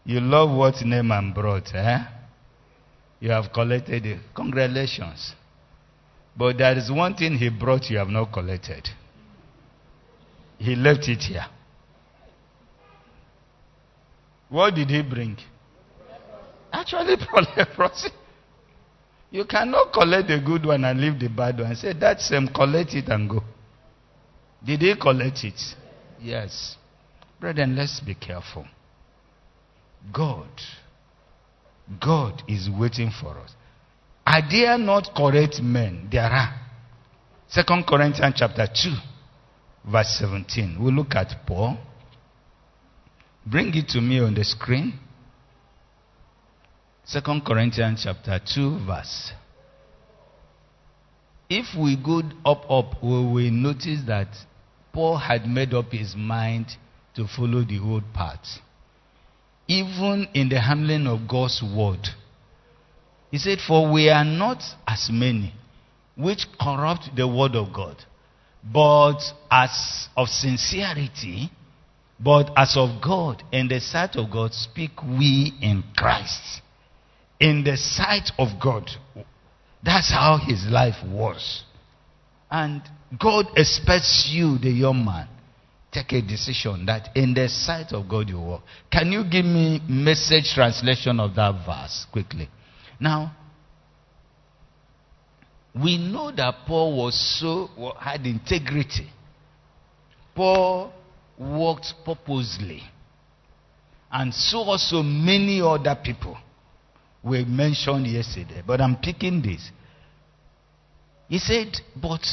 You 0.05 0.21
love 0.21 0.55
what 0.57 0.75
Naaman 0.85 1.33
brought, 1.33 1.75
eh? 1.75 1.99
You 3.19 3.31
have 3.31 3.51
collected 3.53 4.05
it. 4.05 4.19
Congratulations. 4.33 5.33
But 6.37 6.57
there 6.57 6.77
is 6.77 6.89
one 6.89 7.15
thing 7.15 7.37
he 7.37 7.49
brought 7.49 7.89
you 7.89 7.97
have 7.97 8.07
not 8.07 8.31
collected. 8.31 8.87
He 10.57 10.75
left 10.75 11.07
it 11.09 11.19
here. 11.19 11.45
What 14.47 14.75
did 14.75 14.89
he 14.89 15.01
bring? 15.01 15.37
Actually, 16.71 17.15
leprosy. 17.57 18.09
You 19.35 19.43
cannot 19.43 19.91
collect 19.91 20.29
the 20.29 20.39
good 20.39 20.65
one 20.65 20.85
and 20.85 20.97
leave 20.97 21.19
the 21.19 21.27
bad 21.27 21.59
one. 21.59 21.75
Say, 21.75 21.91
that's 21.91 22.29
same, 22.29 22.47
collect 22.47 22.93
it 22.93 23.09
and 23.09 23.29
go. 23.29 23.43
Did 24.65 24.79
he 24.79 24.95
collect 24.95 25.43
it? 25.43 25.59
Yes. 26.21 26.77
Brethren, 27.37 27.75
let's 27.75 27.99
be 27.99 28.15
careful. 28.15 28.65
God, 30.13 30.47
God 32.01 32.43
is 32.47 32.69
waiting 32.69 33.11
for 33.11 33.37
us. 33.37 33.53
Are 34.25 34.41
there 34.49 34.77
not 34.77 35.13
correct 35.13 35.61
men? 35.61 36.07
There 36.09 36.23
are. 36.23 36.57
Second 37.49 37.85
Corinthians 37.85 38.35
chapter 38.37 38.65
2, 38.73 38.89
verse 39.91 40.15
17. 40.17 40.81
We 40.81 40.93
look 40.93 41.13
at 41.13 41.45
Paul. 41.45 41.77
Bring 43.45 43.75
it 43.75 43.89
to 43.89 43.99
me 43.99 44.21
on 44.21 44.33
the 44.33 44.45
screen. 44.45 44.97
Second 47.07 47.45
Corinthians 47.45 48.01
chapter 48.03 48.39
2, 48.55 48.85
verse. 48.87 49.31
If 51.47 51.77
we 51.79 51.95
go 51.95 52.23
up, 52.43 52.65
up, 52.69 53.03
we 53.03 53.09
will 53.09 53.51
notice 53.51 53.99
that 54.07 54.29
Paul 54.91 55.17
had 55.17 55.45
made 55.45 55.75
up 55.75 55.91
his 55.91 56.15
mind 56.15 56.65
to 57.15 57.27
follow 57.27 57.63
the 57.63 57.79
old 57.79 58.11
path. 58.11 58.43
Even 59.67 60.27
in 60.33 60.49
the 60.49 60.59
handling 60.59 61.05
of 61.05 61.27
God's 61.27 61.61
word. 61.63 62.07
He 63.29 63.37
said, 63.37 63.59
For 63.67 63.91
we 63.91 64.09
are 64.09 64.25
not 64.25 64.63
as 64.87 65.09
many 65.11 65.53
which 66.15 66.47
corrupt 66.59 67.09
the 67.15 67.27
word 67.27 67.55
of 67.55 67.71
God, 67.71 67.97
but 68.63 69.19
as 69.51 70.07
of 70.17 70.27
sincerity, 70.29 71.51
but 72.19 72.51
as 72.57 72.75
of 72.75 72.99
God, 72.99 73.43
in 73.51 73.67
the 73.67 73.79
sight 73.79 74.15
of 74.15 74.31
God, 74.31 74.53
speak 74.53 75.03
we 75.03 75.53
in 75.61 75.83
Christ. 75.95 76.61
In 77.39 77.63
the 77.63 77.77
sight 77.77 78.31
of 78.37 78.59
God. 78.61 78.89
That's 79.83 80.09
how 80.11 80.37
his 80.37 80.65
life 80.67 80.95
was. 81.05 81.63
And 82.49 82.81
God 83.19 83.45
expects 83.55 84.29
you, 84.31 84.57
the 84.57 84.69
young 84.69 85.05
man, 85.05 85.27
take 85.91 86.11
a 86.13 86.21
decision 86.21 86.85
that 86.87 87.09
in 87.15 87.33
the 87.33 87.47
sight 87.47 87.93
of 87.93 88.09
God 88.09 88.29
you 88.29 88.39
walk. 88.39 88.63
Can 88.91 89.11
you 89.11 89.23
give 89.23 89.45
me 89.45 89.81
message 89.87 90.53
translation 90.53 91.19
of 91.19 91.35
that 91.35 91.65
verse 91.65 92.05
quickly? 92.11 92.49
Now, 92.99 93.35
we 95.73 95.97
know 95.97 96.31
that 96.31 96.65
Paul 96.65 96.97
was 96.97 97.39
so 97.39 97.69
had 97.99 98.25
integrity. 98.25 99.09
Paul 100.33 100.93
walked 101.37 101.93
purposely. 102.05 102.81
And 104.11 104.33
so 104.33 104.59
also 104.59 105.03
many 105.03 105.61
other 105.61 105.97
people 106.01 106.37
were 107.25 107.43
mentioned 107.45 108.05
yesterday. 108.05 108.61
But 108.65 108.79
I'm 108.79 108.97
picking 108.97 109.41
this. 109.41 109.71
He 111.27 111.39
said, 111.39 111.75
but 111.99 112.23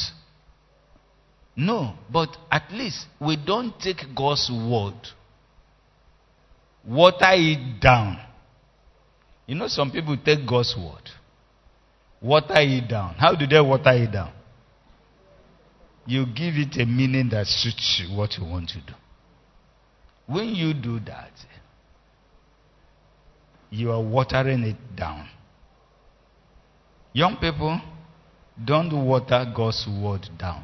no, 1.55 1.95
but 2.11 2.29
at 2.51 2.71
least 2.71 3.07
we 3.19 3.35
don't 3.43 3.77
take 3.79 4.03
God's 4.15 4.49
word, 4.51 4.93
water 6.87 7.31
it 7.31 7.81
down. 7.81 8.19
You 9.47 9.55
know, 9.55 9.67
some 9.67 9.91
people 9.91 10.15
take 10.23 10.47
God's 10.47 10.75
word, 10.77 11.09
water 12.21 12.59
it 12.59 12.87
down. 12.87 13.15
How 13.15 13.35
do 13.35 13.47
they 13.47 13.59
water 13.59 13.93
it 13.93 14.11
down? 14.11 14.31
You 16.05 16.25
give 16.25 16.55
it 16.55 16.79
a 16.79 16.85
meaning 16.85 17.29
that 17.31 17.47
suits 17.47 18.01
you, 18.03 18.15
what 18.15 18.37
you 18.37 18.45
want 18.45 18.69
to 18.69 18.77
do. 18.77 18.93
When 20.27 20.49
you 20.49 20.73
do 20.73 20.99
that, 21.01 21.31
you 23.73 23.91
are 23.91 24.01
watering 24.01 24.61
it 24.63 24.95
down. 24.95 25.27
Young 27.11 27.37
people, 27.37 27.81
don't 28.63 28.93
water 29.07 29.51
God's 29.55 29.87
word 29.99 30.29
down. 30.37 30.63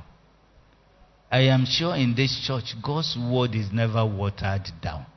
I 1.31 1.39
am 1.39 1.65
sure 1.65 1.95
in 1.95 2.13
this 2.15 2.39
church, 2.45 2.75
God's 2.83 3.17
word 3.19 3.55
is 3.55 3.71
never 3.73 4.05
watered 4.05 4.69
down. 4.79 5.07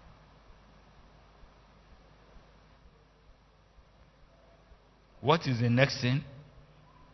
What 5.20 5.46
is 5.46 5.60
the 5.60 5.68
next 5.68 6.00
thing? 6.00 6.22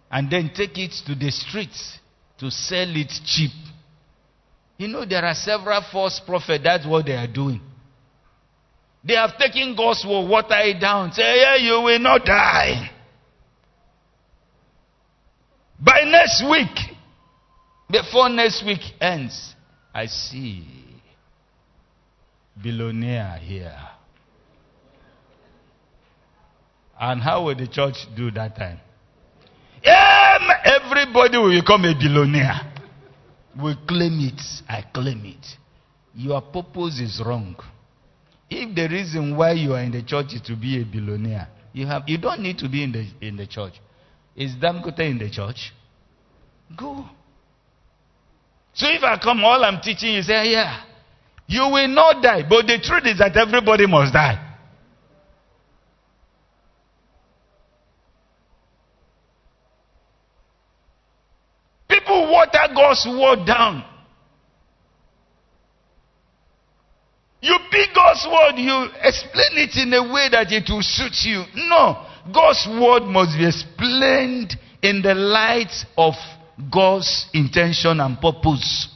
And 0.09 0.31
then 0.31 0.53
take 0.55 0.79
it 0.79 0.93
to 1.07 1.15
the 1.17 1.31
streets 1.33 1.99
to 2.39 2.53
sell 2.53 2.89
it 2.97 3.13
cheap. 3.27 3.51
You 4.77 4.87
know, 4.87 5.05
there 5.05 5.25
are 5.25 5.35
several 5.35 5.83
false 5.91 6.21
prophets, 6.25 6.63
that's 6.63 6.87
what 6.87 7.07
they 7.07 7.17
are 7.17 7.27
doing. 7.27 7.61
They 9.09 9.15
have 9.15 9.39
taken 9.39 9.75
God's 9.75 10.05
word, 10.07 10.29
water 10.29 10.59
it 10.59 10.79
down, 10.79 11.13
say, 11.13 11.41
yeah, 11.41 11.57
you 11.57 11.81
will 11.81 11.99
not 11.99 12.27
die. 12.27 12.91
By 15.81 16.03
next 16.05 16.45
week, 16.49 16.97
before 17.91 18.29
next 18.29 18.63
week 18.67 18.81
ends, 19.01 19.55
I 19.95 20.05
see 20.07 20.63
billionaire 22.63 23.39
here. 23.39 23.79
And 27.01 27.23
how 27.23 27.47
will 27.47 27.55
the 27.55 27.67
church 27.67 27.97
do 28.15 28.31
that 28.33 28.57
time? 28.57 28.79
Yeah, 29.83 30.39
everybody 30.65 31.39
will 31.39 31.59
become 31.59 31.87
a 31.87 31.95
billionaire. 31.95 32.75
We 33.59 33.75
claim 33.87 34.21
it. 34.21 34.43
I 34.69 34.83
claim 34.93 35.25
it. 35.25 35.47
Your 36.15 36.43
purpose 36.43 37.01
is 37.01 37.23
wrong. 37.25 37.57
If 38.51 38.75
the 38.75 38.89
reason 38.89 39.37
why 39.37 39.53
you 39.53 39.75
are 39.75 39.83
in 39.83 39.93
the 39.93 40.03
church 40.03 40.33
is 40.35 40.41
to 40.43 40.57
be 40.57 40.81
a 40.81 40.85
billionaire, 40.85 41.49
you 41.73 41.87
have 41.87 42.03
you 42.07 42.19
don't 42.19 42.41
need 42.41 42.59
to 42.59 42.69
be 42.69 42.83
in 42.83 42.93
the 42.93 43.07
in 43.21 43.37
the 43.37 43.47
church. 43.47 43.75
Is 44.35 44.55
Dangote 44.55 45.01
in 45.01 45.19
the 45.19 45.31
church? 45.31 45.73
Go. 46.77 47.05
So 48.75 48.87
if 48.89 49.03
I 49.03 49.19
come, 49.19 49.45
all 49.45 49.65
I'm 49.65 49.81
teaching 49.81 50.15
you 50.15 50.23
say, 50.23 50.53
yeah, 50.53 50.85
you 51.49 51.63
will 51.63 51.89
not 51.89 52.23
die. 52.23 52.43
But 52.49 52.67
the 52.67 52.79
truth 52.81 53.05
is 53.07 53.19
that 53.19 53.37
everybody 53.37 53.87
must 53.87 54.13
die. 54.13 54.45
People 61.89 62.31
water 62.31 62.73
God's 62.75 63.07
word 63.09 63.47
down. 63.47 63.83
You 67.41 67.57
pick 67.71 67.95
God's 67.95 68.27
word, 68.27 68.59
you 68.59 68.89
explain 69.01 69.59
it 69.59 69.77
in 69.77 69.93
a 69.95 70.03
way 70.13 70.29
that 70.31 70.51
it 70.51 70.69
will 70.69 70.83
suit 70.83 71.25
you. 71.25 71.45
No. 71.55 72.05
God's 72.33 72.67
word 72.69 73.05
must 73.05 73.39
be 73.39 73.47
explained 73.47 74.57
in 74.83 75.03
the 75.03 75.15
light 75.15 75.73
of 75.97 76.15
God's 76.73 77.27
intention 77.33 78.01
and 78.01 78.21
purpose. 78.21 78.89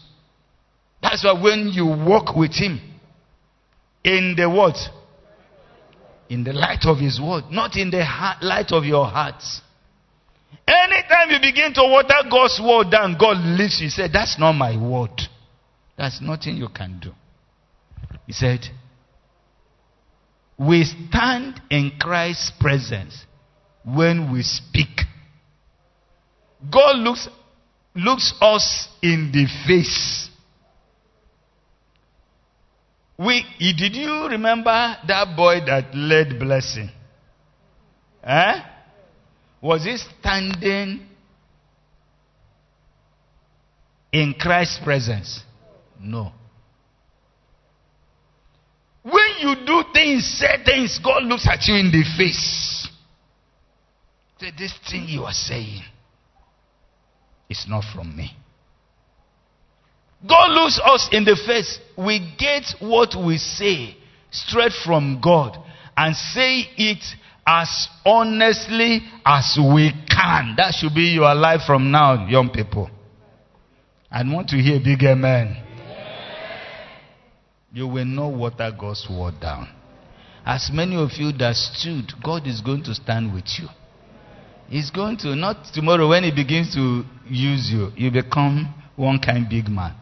That's 1.00 1.24
why 1.24 1.40
when 1.40 1.68
you 1.68 1.86
walk 1.86 2.36
with 2.36 2.52
Him, 2.52 2.80
in 4.04 4.34
the 4.36 4.50
what? 4.50 4.76
In 6.28 6.42
the 6.42 6.52
light 6.52 6.84
of 6.84 6.98
His 6.98 7.20
word, 7.20 7.44
not 7.50 7.76
in 7.76 7.90
the 7.90 8.04
heart, 8.04 8.42
light 8.42 8.72
of 8.72 8.84
your 8.84 9.06
heart. 9.06 9.42
Anytime 10.66 11.30
you 11.30 11.38
begin 11.40 11.72
to 11.74 11.82
water 11.82 12.28
God's 12.30 12.60
word 12.62 12.90
down, 12.90 13.16
God 13.18 13.36
leaves 13.38 13.80
you. 13.80 13.88
Said, 13.88 14.10
That's 14.12 14.38
not 14.38 14.52
my 14.52 14.76
word. 14.76 15.20
That's 15.96 16.20
nothing 16.20 16.56
you 16.56 16.68
can 16.68 16.98
do. 17.00 17.12
He 18.26 18.32
said, 18.32 18.60
We 20.58 20.84
stand 20.84 21.60
in 21.70 21.92
Christ's 22.00 22.52
presence 22.60 23.24
when 23.84 24.32
we 24.32 24.42
speak. 24.42 25.00
God 26.70 26.96
looks 26.96 27.28
looks 27.94 28.32
us 28.40 28.88
in 29.02 29.30
the 29.32 29.46
face. 29.66 30.28
We, 33.18 33.44
did 33.58 33.94
you 33.94 34.26
remember 34.28 34.96
that 35.06 35.36
boy 35.36 35.60
that 35.66 35.94
led 35.94 36.38
blessing? 36.38 36.90
Eh? 38.24 38.60
Was 39.60 39.84
he 39.84 39.96
standing 39.96 41.06
in 44.12 44.34
Christ's 44.34 44.80
presence? 44.82 45.40
No. 46.00 46.32
When 49.02 49.31
you 49.42 49.54
do 49.66 49.84
things, 49.92 50.24
say 50.38 50.62
things, 50.64 50.98
God 51.02 51.24
looks 51.24 51.46
at 51.48 51.66
you 51.66 51.74
in 51.74 51.90
the 51.90 52.04
face. 52.16 52.88
Say, 54.40 54.52
this 54.56 54.72
thing 54.90 55.06
you 55.08 55.24
are 55.24 55.32
saying 55.32 55.82
it's 57.48 57.68
not 57.68 57.84
from 57.94 58.16
me. 58.16 58.30
God 60.26 60.50
looks 60.50 60.80
us 60.82 61.08
in 61.12 61.24
the 61.24 61.36
face. 61.46 61.78
We 61.98 62.34
get 62.38 62.64
what 62.80 63.14
we 63.14 63.38
say 63.38 63.96
straight 64.30 64.72
from 64.84 65.20
God 65.22 65.58
and 65.96 66.16
say 66.16 66.64
it 66.76 67.04
as 67.46 67.88
honestly 68.06 69.00
as 69.26 69.58
we 69.58 69.92
can. 70.08 70.54
That 70.56 70.74
should 70.74 70.94
be 70.94 71.12
your 71.14 71.34
life 71.34 71.62
from 71.66 71.90
now, 71.90 72.26
young 72.28 72.50
people. 72.50 72.88
I 74.10 74.22
want 74.24 74.48
to 74.50 74.56
hear 74.56 74.78
big 74.82 75.02
amen. 75.02 75.61
You 77.72 77.86
will 77.86 78.04
not 78.04 78.32
water 78.32 78.70
God's 78.78 79.06
word 79.10 79.40
down. 79.40 79.68
As 80.44 80.70
many 80.72 80.96
of 80.96 81.10
you 81.16 81.32
that 81.38 81.54
stood, 81.56 82.12
God 82.22 82.46
is 82.46 82.60
going 82.60 82.82
to 82.84 82.94
stand 82.94 83.32
with 83.32 83.46
you. 83.58 83.68
He's 84.68 84.90
going 84.90 85.16
to, 85.18 85.34
not 85.36 85.72
tomorrow 85.72 86.08
when 86.08 86.24
he 86.24 86.30
begins 86.30 86.74
to 86.74 87.04
use 87.28 87.70
you, 87.70 87.90
you 87.96 88.10
become 88.10 88.74
one 88.96 89.18
kind 89.20 89.48
big 89.48 89.68
man. 89.68 89.94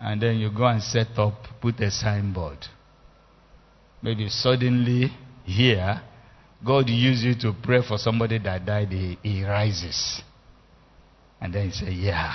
And 0.00 0.20
then 0.20 0.36
you 0.36 0.50
go 0.50 0.66
and 0.66 0.82
set 0.82 1.18
up, 1.18 1.34
put 1.62 1.80
a 1.80 1.90
signboard. 1.90 2.58
Maybe 4.02 4.28
suddenly 4.28 5.10
here, 5.44 6.02
God 6.64 6.88
use 6.90 7.22
you 7.22 7.34
to 7.40 7.54
pray 7.62 7.80
for 7.86 7.96
somebody 7.96 8.38
that 8.38 8.66
died, 8.66 8.88
he, 8.90 9.18
he 9.22 9.44
rises. 9.44 10.20
And 11.40 11.54
then 11.54 11.70
he 11.70 11.72
say, 11.72 11.90
yeah, 11.90 12.32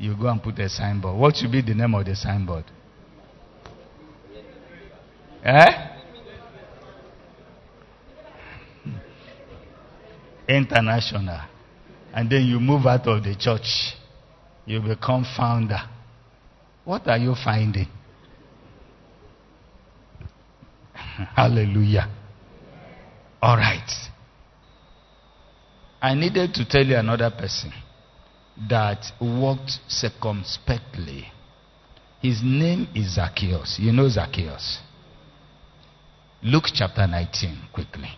You 0.00 0.16
go 0.16 0.28
and 0.28 0.42
put 0.42 0.58
a 0.58 0.66
signboard. 0.66 1.14
What 1.14 1.36
should 1.36 1.52
be 1.52 1.60
the 1.60 1.74
name 1.74 1.94
of 1.94 2.06
the 2.06 2.16
signboard? 2.16 2.64
Eh? 5.44 5.88
International. 10.48 11.42
And 12.14 12.30
then 12.30 12.46
you 12.46 12.58
move 12.58 12.86
out 12.86 13.06
of 13.08 13.22
the 13.22 13.36
church. 13.38 13.94
You 14.64 14.80
become 14.80 15.26
founder. 15.36 15.82
What 16.86 17.06
are 17.06 17.18
you 17.18 17.34
finding? 17.34 17.88
Hallelujah. 21.36 22.08
All 23.42 23.58
right. 23.58 23.90
I 26.00 26.14
needed 26.14 26.54
to 26.54 26.66
tell 26.66 26.86
you 26.86 26.96
another 26.96 27.30
person 27.30 27.70
that 28.68 29.04
walked 29.20 29.78
circumspectly. 29.88 31.32
His 32.20 32.40
name 32.42 32.88
is 32.94 33.14
Zacchaeus. 33.14 33.78
You 33.80 33.92
know 33.92 34.08
Zacchaeus. 34.08 34.80
Luke 36.42 36.66
chapter 36.74 37.06
19, 37.06 37.68
quickly. 37.72 38.10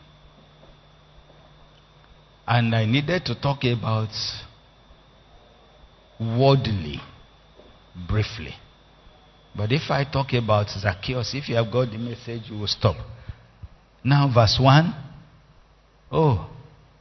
And 2.46 2.74
I 2.74 2.84
needed 2.86 3.24
to 3.26 3.40
talk 3.40 3.64
about 3.64 4.10
worldly 6.18 7.00
briefly. 8.08 8.54
But 9.54 9.70
if 9.70 9.90
I 9.90 10.04
talk 10.04 10.32
about 10.32 10.68
Zacchaeus, 10.70 11.34
if 11.34 11.48
you 11.48 11.56
have 11.56 11.70
got 11.70 11.90
the 11.90 11.98
message, 11.98 12.42
you 12.48 12.58
will 12.58 12.66
stop. 12.66 12.96
Now, 14.02 14.30
verse 14.32 14.58
1. 14.60 14.94
Oh, 16.10 16.50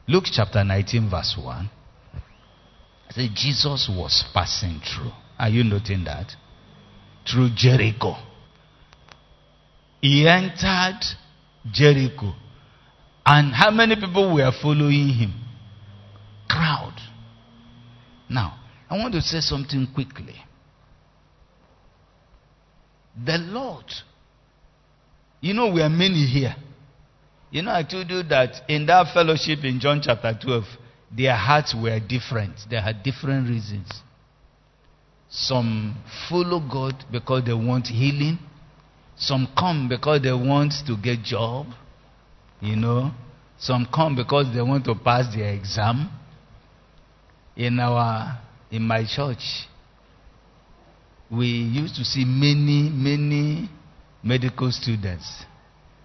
Luke 0.06 0.24
chapter 0.30 0.62
19, 0.62 1.10
verse 1.10 1.36
1. 1.40 1.70
Say 3.14 3.28
Jesus 3.34 3.90
was 3.90 4.24
passing 4.32 4.80
through. 4.80 5.12
Are 5.38 5.48
you 5.48 5.64
noting 5.64 6.04
that? 6.04 6.32
Through 7.30 7.50
Jericho. 7.54 8.16
He 10.00 10.26
entered 10.26 11.00
Jericho. 11.70 12.32
And 13.24 13.52
how 13.52 13.70
many 13.70 13.96
people 13.96 14.34
were 14.34 14.50
following 14.62 15.08
him? 15.08 15.34
Crowd. 16.48 16.94
Now, 18.28 18.58
I 18.88 18.96
want 18.96 19.12
to 19.14 19.20
say 19.20 19.40
something 19.40 19.88
quickly. 19.94 20.34
The 23.24 23.38
Lord, 23.38 23.84
you 25.40 25.52
know, 25.52 25.70
we 25.70 25.82
are 25.82 25.90
many 25.90 26.26
here. 26.26 26.56
You 27.50 27.62
know, 27.62 27.72
I 27.72 27.82
told 27.82 28.08
you 28.08 28.22
that 28.24 28.62
in 28.68 28.86
that 28.86 29.12
fellowship 29.12 29.64
in 29.64 29.78
John 29.78 30.00
chapter 30.02 30.36
12, 30.42 30.64
their 31.16 31.36
hearts 31.36 31.74
were 31.74 31.98
different. 32.00 32.54
They 32.70 32.80
had 32.80 33.02
different 33.02 33.48
reasons. 33.48 33.88
Some 35.28 35.96
follow 36.28 36.60
God 36.60 37.04
because 37.10 37.44
they 37.44 37.54
want 37.54 37.86
healing. 37.86 38.38
Some 39.16 39.48
come 39.56 39.88
because 39.88 40.22
they 40.22 40.32
want 40.32 40.72
to 40.86 40.96
get 40.96 41.22
job. 41.22 41.66
You 42.60 42.76
know. 42.76 43.12
Some 43.58 43.86
come 43.92 44.16
because 44.16 44.52
they 44.54 44.62
want 44.62 44.84
to 44.86 44.94
pass 44.94 45.34
their 45.34 45.52
exam. 45.52 46.10
In 47.56 47.78
our 47.78 48.40
in 48.70 48.82
my 48.82 49.04
church, 49.04 49.68
we 51.30 51.46
used 51.46 51.94
to 51.96 52.04
see 52.04 52.24
many, 52.24 52.88
many 52.90 53.68
medical 54.22 54.70
students. 54.70 55.44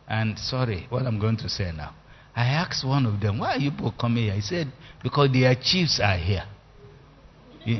And 0.07 0.37
sorry, 0.37 0.85
what 0.89 1.05
I'm 1.05 1.19
going 1.19 1.37
to 1.37 1.49
say 1.49 1.71
now. 1.75 1.95
I 2.37 2.45
asked 2.49 2.85
one 2.85 3.07
of 3.07 3.19
them, 3.19 3.39
why 3.39 3.55
are 3.55 3.57
you 3.57 3.71
people 3.71 3.95
coming 3.99 4.25
here? 4.25 4.35
He 4.35 4.41
said, 4.41 4.71
because 5.01 5.31
their 5.33 5.55
chiefs 5.55 5.99
are 5.99 6.17
here. 6.17 6.43
You, 7.65 7.79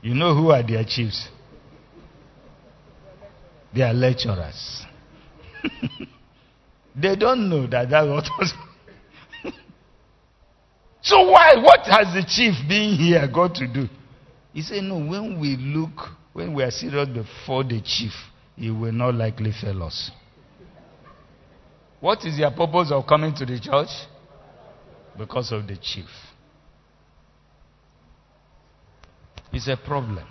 you 0.00 0.14
know 0.14 0.34
who 0.34 0.50
are 0.50 0.62
their 0.66 0.82
chiefs? 0.82 1.28
They 3.74 3.82
are 3.82 3.92
lecturers. 3.92 4.86
they 6.96 7.16
don't 7.16 7.50
know 7.50 7.66
that 7.66 7.90
that's 7.90 8.08
what 8.08 8.24
was. 8.38 8.54
so 11.02 11.30
why? 11.30 11.52
What 11.56 11.80
has 11.86 12.14
the 12.14 12.24
chief 12.26 12.54
being 12.66 12.96
here 12.96 13.28
got 13.28 13.56
to 13.56 13.66
do? 13.66 13.88
He 14.54 14.62
said, 14.62 14.84
no, 14.84 14.96
when 14.96 15.38
we 15.38 15.56
look, 15.56 16.08
when 16.32 16.54
we 16.54 16.62
are 16.62 16.70
serious 16.70 17.10
before 17.10 17.62
the 17.62 17.82
chief, 17.82 18.12
he 18.56 18.70
will 18.70 18.92
not 18.92 19.14
likely 19.14 19.52
fail 19.52 19.82
us. 19.82 20.10
What 22.04 22.22
is 22.26 22.36
your 22.36 22.50
purpose 22.50 22.90
of 22.92 23.06
coming 23.06 23.34
to 23.36 23.46
the 23.46 23.58
church? 23.58 23.88
Because 25.16 25.50
of 25.52 25.66
the 25.66 25.74
chief. 25.80 26.04
It's 29.54 29.66
a 29.68 29.78
problem. 29.78 30.26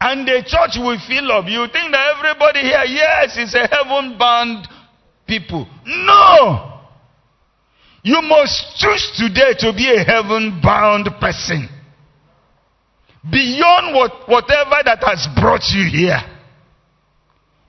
And 0.00 0.26
the 0.26 0.42
church 0.44 0.74
will 0.74 0.98
fill 1.06 1.30
up. 1.30 1.44
You 1.46 1.64
think 1.72 1.92
that 1.92 2.16
everybody 2.16 2.62
here, 2.62 2.82
yes, 2.88 3.36
it's 3.36 3.54
a 3.54 3.68
heaven 3.68 4.18
bound 4.18 4.66
people. 5.24 5.68
No! 5.86 6.80
You 8.02 8.20
must 8.20 8.76
choose 8.76 9.12
today 9.18 9.54
to 9.60 9.72
be 9.72 9.88
a 9.88 10.02
heaven 10.02 10.58
bound 10.60 11.08
person. 11.20 11.68
Beyond 13.30 13.94
what, 13.94 14.28
whatever 14.28 14.82
that 14.84 14.98
has 15.00 15.28
brought 15.40 15.62
you 15.72 15.88
here. 15.88 16.18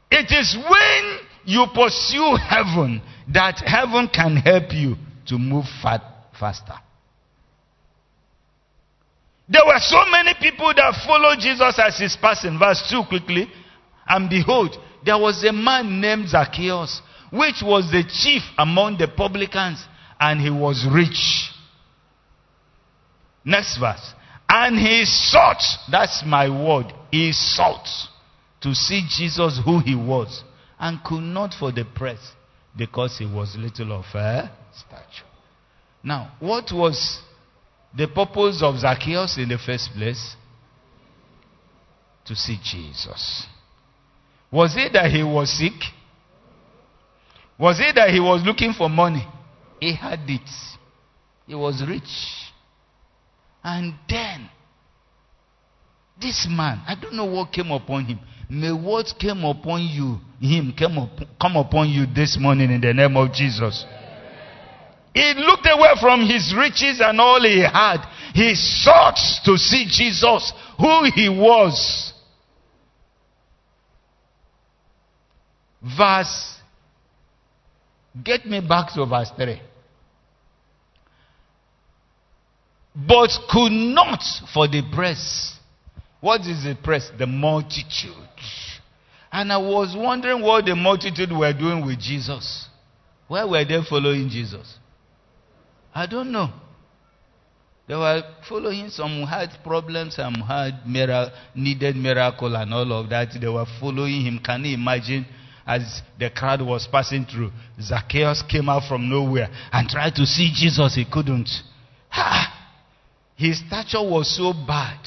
It 0.10 0.32
is 0.32 0.58
when 0.68 1.29
you 1.50 1.66
pursue 1.74 2.36
heaven, 2.36 3.02
that 3.34 3.58
heaven 3.66 4.08
can 4.14 4.36
help 4.36 4.72
you 4.72 4.96
to 5.26 5.40
move 5.40 5.66
fat, 5.82 6.02
faster. 6.40 6.76
There 9.48 9.66
were 9.66 9.80
so 9.80 10.06
many 10.12 10.36
people 10.40 10.72
that 10.76 10.94
followed 11.08 11.40
Jesus 11.40 11.80
as 11.80 11.98
his 11.98 12.16
person. 12.16 12.60
Verse 12.60 12.88
2 12.92 13.02
quickly. 13.10 13.50
And 14.08 14.30
behold, 14.30 14.76
there 15.04 15.18
was 15.18 15.44
a 15.44 15.52
man 15.52 16.00
named 16.00 16.30
Zacchaeus, 16.30 17.02
which 17.32 17.64
was 17.64 17.90
the 17.92 18.04
chief 18.08 18.44
among 18.60 19.00
the 19.00 19.08
publicans, 19.08 19.84
and 20.20 20.40
he 20.40 20.52
was 20.52 20.86
rich. 20.94 21.50
Next 23.44 23.80
verse. 23.80 24.14
And 24.48 24.78
he 24.78 25.04
sought, 25.06 25.64
that's 25.92 26.22
my 26.24 26.48
word, 26.48 26.94
he 27.10 27.32
sought 27.34 27.88
to 28.62 28.76
see 28.76 29.02
Jesus 29.10 29.60
who 29.66 29.80
he 29.80 29.96
was 29.96 30.44
and 30.80 31.04
could 31.04 31.22
not 31.22 31.54
for 31.54 31.72
the 31.72 31.86
press 31.96 32.20
because 32.78 33.18
he 33.18 33.26
was 33.26 33.56
little 33.58 33.92
of 33.92 34.06
a 34.16 34.50
stature. 34.74 35.26
Now, 36.04 36.32
what 36.40 36.72
was 36.72 37.20
the 37.96 38.08
purpose 38.08 38.62
of 38.64 38.80
Zacchaeus 38.80 39.38
in 39.38 39.50
the 39.50 39.58
first 39.58 39.90
place? 39.94 40.36
To 42.26 42.36
see 42.36 42.58
Jesus. 42.64 43.48
Was 44.52 44.76
it 44.78 44.94
that 44.94 45.12
he 45.12 45.24
was 45.24 45.52
sick? 45.58 45.74
Was 47.58 47.80
it 47.80 47.96
that 47.96 48.10
he 48.10 48.20
was 48.20 48.44
looking 48.46 48.72
for 48.72 48.88
money? 48.88 49.28
He 49.80 49.94
had 49.96 50.20
it. 50.28 50.50
He 51.46 51.56
was 51.56 51.84
rich. 51.88 52.10
And 53.64 53.96
then, 54.08 54.50
this 56.22 56.48
man, 56.50 56.82
I 56.88 56.96
don't 56.96 57.16
know 57.16 57.26
what 57.26 57.52
came 57.52 57.72
upon 57.72 58.06
him. 58.06 58.20
May 58.50 58.72
what 58.72 59.14
came 59.20 59.46
upon 59.46 59.84
you, 59.84 60.18
him 60.42 60.74
came 60.76 60.98
up, 60.98 61.12
come 61.40 61.56
upon 61.56 61.90
you 61.90 62.08
this 62.08 62.36
morning 62.40 62.72
in 62.72 62.82
the 62.82 62.94
name 62.94 63.16
of 63.16 63.32
Jesus. 63.32 63.86
He 65.14 65.34
looked 65.38 65.68
away 65.72 65.90
from 66.02 66.22
his 66.22 66.54
riches 66.58 67.00
and 67.00 67.22
all 67.22 67.42
he 67.42 67.60
had. 67.60 67.98
He 68.34 68.56
sought 68.56 69.20
to 69.46 69.58
see 69.58 69.86
Jesus, 69.90 70.52
who 70.80 71.04
he 71.14 71.30
was. 71.30 72.14
Verse, 75.82 76.56
get 78.24 78.46
me 78.46 78.62
back 78.62 78.94
to 78.94 79.06
verse 79.06 79.30
3. 79.36 79.62
But 82.96 83.30
could 83.50 83.72
not 83.72 84.22
for 84.54 84.68
the 84.68 84.82
press. 84.94 85.59
What 86.22 86.42
is 86.42 86.64
the 86.64 86.78
press? 86.82 87.12
The 87.18 87.28
multitude. 87.28 88.14
And 89.32 89.54
I 89.54 89.58
was 89.58 89.96
wondering 89.98 90.42
what 90.42 90.66
the 90.66 90.76
multitude 90.76 91.32
were 91.32 91.54
doing 91.54 91.86
with 91.86 92.00
Jesus. 92.00 92.68
Where 93.28 93.48
were 93.48 93.64
they 93.64 93.80
following 93.88 94.28
Jesus? 94.30 94.76
I 95.94 96.08
don't 96.08 96.32
know. 96.32 96.50
They 97.88 97.96
were 97.96 98.22
following 98.48 98.90
some 98.90 99.24
had 99.24 99.50
problems, 99.64 100.16
some 100.16 100.36
had 100.36 100.88
miracle, 100.88 101.36
needed 101.56 101.96
miracle 101.96 102.56
and 102.56 102.72
all 102.74 102.94
of 102.94 103.10
that. 103.10 103.30
They 103.40 103.48
were 103.48 103.66
following 103.80 104.22
him. 104.22 104.40
Can 104.44 104.64
you 104.66 104.76
imagine 104.76 105.26
as 105.66 106.02
the 106.20 106.30
crowd 106.30 106.62
was 106.62 106.88
passing 106.92 107.26
through? 107.26 107.52
Zacchaeus 107.82 108.44
came 108.48 108.70
out 108.70 108.88
from 108.88 109.10
nowhere 109.10 109.50
and 109.72 109.90
tried 109.90 110.16
to 110.16 110.26
see 110.26 110.52
Jesus. 110.54 110.96
He 110.96 111.06
couldn't. 111.12 111.50
Ha! 112.10 112.56
His 113.36 113.60
stature 113.66 114.04
was 114.04 114.36
so 114.36 114.54
bad. 114.54 115.00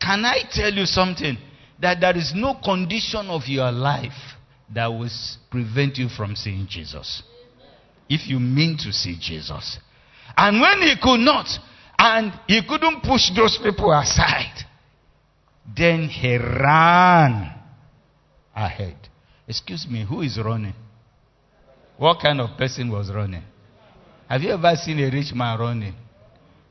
Can 0.00 0.24
I 0.24 0.42
tell 0.50 0.72
you 0.72 0.86
something? 0.86 1.38
that 1.80 2.00
there 2.00 2.16
is 2.16 2.32
no 2.34 2.54
condition 2.64 3.26
of 3.26 3.42
your 3.46 3.70
life 3.70 4.36
that 4.72 4.86
will 4.86 5.10
prevent 5.50 5.98
you 5.98 6.08
from 6.08 6.34
seeing 6.36 6.66
Jesus. 6.68 7.22
If 8.08 8.28
you 8.28 8.38
mean 8.38 8.78
to 8.78 8.92
see 8.92 9.18
Jesus. 9.20 9.78
And 10.36 10.60
when 10.60 10.78
he 10.80 10.94
could 11.02 11.20
not, 11.20 11.46
And 11.96 12.32
he 12.48 12.60
couldn't 12.68 13.02
push 13.02 13.30
those 13.36 13.58
people 13.62 13.92
aside. 13.92 14.64
Then 15.76 16.08
he 16.08 16.36
ran 16.36 17.54
ahead. 18.54 18.96
Excuse 19.46 19.86
me, 19.88 20.04
who 20.04 20.22
is 20.22 20.38
running? 20.42 20.74
What 21.96 22.20
kind 22.20 22.40
of 22.40 22.58
person 22.58 22.90
was 22.90 23.10
running? 23.12 23.44
Have 24.28 24.42
you 24.42 24.50
ever 24.50 24.74
seen 24.76 24.98
a 24.98 25.10
rich 25.10 25.32
man 25.34 25.58
running? 25.58 25.94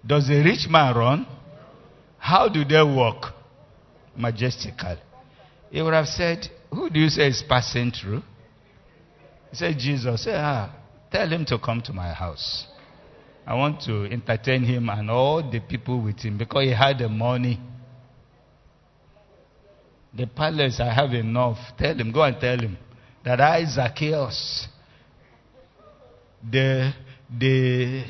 Does 0.05 0.29
a 0.29 0.43
rich 0.43 0.67
man 0.69 0.95
run? 0.95 1.27
How 2.23 2.47
do 2.47 2.63
they 2.63 2.81
walk? 2.81 3.33
Majestically. 4.15 4.95
He 5.69 5.81
would 5.81 5.93
have 5.93 6.07
said, 6.07 6.47
Who 6.71 6.89
do 6.89 6.97
you 6.97 7.09
say 7.09 7.27
is 7.27 7.43
passing 7.49 7.91
through? 7.91 8.21
He 9.49 9.57
said, 9.57 9.77
Jesus. 9.77 10.23
Say, 10.23 10.31
ah, 10.33 10.73
tell 11.11 11.27
him 11.27 11.43
to 11.47 11.59
come 11.59 11.81
to 11.81 11.91
my 11.91 12.13
house. 12.13 12.65
I 13.45 13.55
want 13.55 13.81
to 13.81 14.05
entertain 14.05 14.63
him 14.63 14.87
and 14.87 15.11
all 15.11 15.43
the 15.43 15.59
people 15.59 16.01
with 16.01 16.19
him 16.19 16.37
because 16.37 16.63
he 16.63 16.71
had 16.71 16.99
the 16.99 17.09
money. 17.09 17.59
The 20.13 20.25
palace, 20.25 20.79
I 20.79 20.93
have 20.93 21.11
enough. 21.11 21.57
Tell 21.77 21.93
him, 21.93 22.13
go 22.13 22.23
and 22.23 22.39
tell 22.39 22.57
him 22.57 22.77
that 23.25 23.41
I, 23.41 23.65
Zacchaeus, 23.65 24.69
the, 26.49 26.93
the 27.37 28.05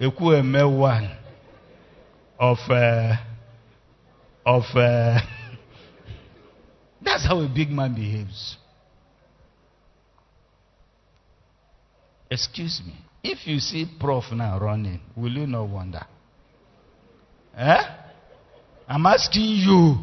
one 0.00 1.16
of, 2.40 2.58
uh, 2.68 3.16
of, 4.46 4.62
uh, 4.76 5.18
that's 7.02 7.26
how 7.26 7.40
a 7.40 7.48
big 7.48 7.68
man 7.68 7.94
behaves. 7.94 8.56
Excuse 12.30 12.80
me. 12.86 12.94
If 13.22 13.46
you 13.46 13.58
see 13.58 13.86
Prof 13.98 14.24
now 14.32 14.58
running, 14.60 15.00
will 15.16 15.32
you 15.32 15.46
not 15.46 15.68
wonder? 15.68 16.06
Eh? 17.56 17.82
I'm 18.88 19.04
asking 19.06 19.42
you. 19.42 19.96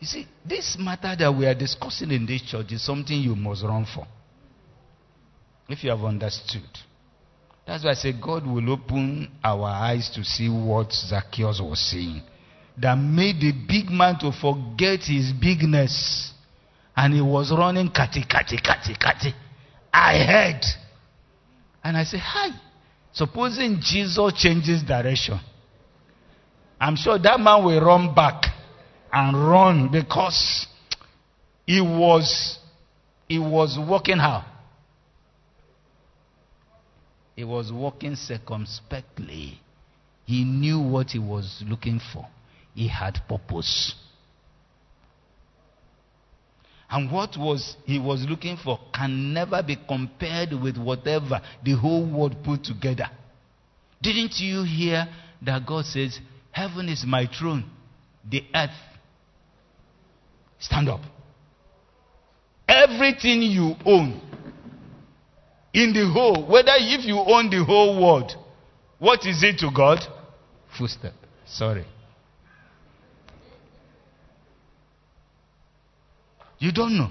You 0.00 0.06
see, 0.06 0.26
this 0.44 0.76
matter 0.78 1.14
that 1.16 1.32
we 1.32 1.46
are 1.46 1.54
discussing 1.54 2.10
in 2.10 2.26
this 2.26 2.42
church 2.42 2.72
is 2.72 2.84
something 2.84 3.16
you 3.16 3.36
must 3.36 3.62
run 3.62 3.86
for. 3.92 4.06
If 5.68 5.84
you 5.84 5.90
have 5.90 6.04
understood. 6.04 6.62
That's 7.68 7.84
why 7.84 7.90
I 7.90 7.94
say 7.94 8.14
God 8.18 8.46
will 8.46 8.72
open 8.72 9.30
our 9.44 9.66
eyes 9.66 10.10
to 10.14 10.24
see 10.24 10.48
what 10.48 10.90
Zacchaeus 10.90 11.60
was 11.60 11.78
saying. 11.78 12.22
That 12.78 12.94
made 12.94 13.42
the 13.42 13.52
big 13.52 13.90
man 13.90 14.18
to 14.20 14.32
forget 14.32 15.00
his 15.00 15.32
bigness. 15.38 16.32
And 16.96 17.12
he 17.12 17.20
was 17.20 17.52
running 17.52 17.88
kati, 17.90 18.26
kati, 18.26 18.58
kati, 18.58 18.96
kati. 18.98 19.34
I 19.92 20.16
heard. 20.24 20.62
And 21.84 21.98
I 21.98 22.04
said, 22.04 22.20
Hi. 22.20 22.48
Supposing 23.12 23.80
Jesus 23.82 24.32
changes 24.38 24.82
direction, 24.82 25.38
I'm 26.80 26.96
sure 26.96 27.18
that 27.18 27.38
man 27.38 27.64
will 27.66 27.84
run 27.84 28.14
back 28.14 28.44
and 29.12 29.36
run 29.36 29.90
because 29.92 30.66
he 31.66 31.82
was 31.82 32.58
he 33.28 33.38
was 33.38 33.76
walking 33.78 34.16
how? 34.18 34.44
He 37.38 37.44
was 37.44 37.70
walking 37.70 38.16
circumspectly. 38.16 39.60
He 40.26 40.42
knew 40.42 40.80
what 40.80 41.10
he 41.12 41.20
was 41.20 41.62
looking 41.64 42.00
for. 42.12 42.26
He 42.74 42.88
had 42.88 43.20
purpose. 43.28 43.94
And 46.90 47.12
what 47.12 47.36
was 47.36 47.76
he 47.84 48.00
was 48.00 48.26
looking 48.28 48.56
for 48.56 48.80
can 48.92 49.32
never 49.32 49.62
be 49.62 49.76
compared 49.86 50.52
with 50.52 50.78
whatever 50.78 51.40
the 51.64 51.76
whole 51.76 52.10
world 52.10 52.34
put 52.42 52.64
together. 52.64 53.08
Didn't 54.02 54.40
you 54.40 54.64
hear 54.64 55.06
that 55.42 55.64
God 55.64 55.84
says, 55.84 56.18
Heaven 56.50 56.88
is 56.88 57.04
my 57.06 57.28
throne, 57.38 57.70
the 58.28 58.42
earth. 58.52 58.70
Stand 60.58 60.88
up. 60.88 61.02
Everything 62.66 63.42
you 63.42 63.76
own 63.86 64.22
in 65.72 65.92
the 65.92 66.10
whole, 66.12 66.46
whether 66.46 66.72
if 66.76 67.04
you 67.04 67.18
own 67.18 67.50
the 67.50 67.64
whole 67.64 68.02
world, 68.02 68.32
what 68.98 69.26
is 69.26 69.42
it 69.42 69.58
to 69.58 69.70
God? 69.74 69.98
Footstep. 70.76 71.12
Sorry. 71.46 71.84
You 76.58 76.72
don't 76.72 76.96
know. 76.96 77.10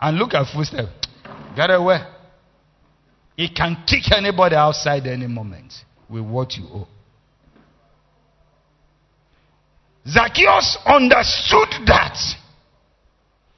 And 0.00 0.16
look 0.16 0.34
at 0.34 0.52
footstep. 0.52 0.88
Get 1.54 1.70
away. 1.70 2.00
It 3.36 3.54
can 3.54 3.84
kick 3.86 4.12
anybody 4.16 4.56
outside 4.56 5.06
any 5.06 5.26
moment 5.26 5.72
with 6.08 6.24
what 6.24 6.54
you 6.56 6.64
owe. 6.64 6.88
Zacchaeus 10.06 10.78
understood 10.86 11.86
that. 11.86 12.16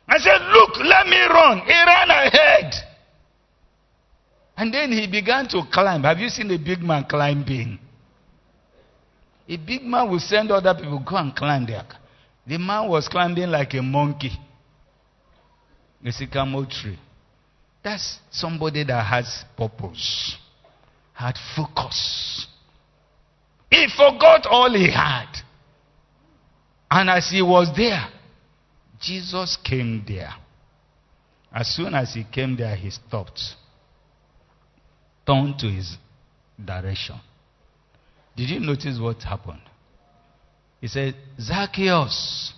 I 0.09 0.19
said, 0.19 0.43
Look, 0.53 0.77
let 0.85 1.07
me 1.07 1.17
run. 1.17 1.59
He 1.61 1.73
ran 1.73 2.11
ahead. 2.11 2.52
And 4.63 4.73
then 4.73 4.93
he 4.93 5.09
began 5.09 5.49
to 5.49 5.63
climb. 5.73 6.05
Have 6.05 6.21
you 6.21 6.29
seen 6.29 6.49
a 6.53 6.57
big 6.57 6.79
man 6.79 7.05
climbing? 7.11 7.81
A 9.49 9.57
big 9.57 9.83
man 9.83 10.09
will 10.09 10.21
send 10.21 10.53
other 10.53 10.73
people, 10.73 11.03
go 11.05 11.17
and 11.17 11.35
climb 11.35 11.67
there. 11.67 11.83
The 12.47 12.59
man 12.59 12.89
was 12.89 13.09
climbing 13.09 13.49
like 13.49 13.75
a 13.75 13.83
monkey. 13.83 14.31
A 16.05 16.13
sycamore 16.13 16.67
tree. 16.67 16.97
That's 17.83 18.21
somebody 18.31 18.85
that 18.85 19.05
has 19.05 19.45
purpose, 19.57 20.37
had 21.13 21.35
focus. 21.57 22.47
He 23.69 23.89
forgot 23.97 24.47
all 24.47 24.73
he 24.73 24.93
had. 24.93 25.27
And 26.89 27.11
as 27.11 27.31
he 27.31 27.43
was 27.43 27.69
there, 27.77 28.07
Jesus 29.01 29.59
came 29.65 30.05
there. 30.07 30.33
As 31.53 31.67
soon 31.67 31.95
as 31.95 32.15
he 32.15 32.23
came 32.23 32.57
there, 32.57 32.77
he 32.77 32.91
stopped, 32.91 33.41
turned 35.27 35.59
to 35.59 35.67
his 35.69 35.97
direction. 36.63 37.17
Did 38.37 38.51
you 38.51 38.61
notice 38.61 38.99
what 38.99 39.23
happened? 39.23 39.63
He 40.81 40.89
said, 40.89 41.15
Zacchaeus. 41.41 42.53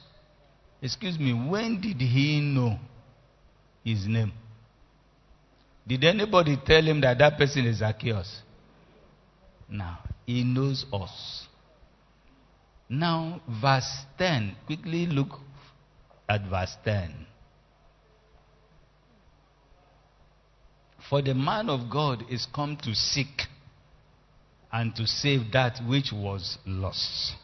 Excuse 0.81 1.19
me, 1.19 1.33
when 1.33 1.81
did 1.81 1.97
he 1.97 2.41
know 2.41 2.79
his 3.85 4.07
name? 4.07 4.33
Did 5.87 6.05
anybody 6.05 6.57
tell 6.65 6.83
him 6.83 7.01
that 7.03 7.19
that 7.19 7.37
person 7.37 7.67
is 7.67 7.79
Zacchaeus? 7.79 8.41
Now, 9.69 9.99
he 10.27 10.45
knows 10.45 10.87
us. 10.93 11.47
Now, 12.89 13.41
verse 13.61 13.91
10. 14.19 14.57
Quickly 14.67 15.07
look 15.07 15.39
at 16.29 16.43
verse 16.49 16.75
10. 16.85 17.27
For 21.09 21.21
the 21.21 21.35
man 21.35 21.69
of 21.69 21.91
God 21.91 22.25
is 22.31 22.47
come 22.55 22.77
to 22.83 22.95
seek 22.95 23.43
and 24.73 24.95
to 24.97 25.07
save 25.07 25.53
that 25.53 25.81
which 25.87 26.11
was 26.13 26.59
lost. 26.67 27.35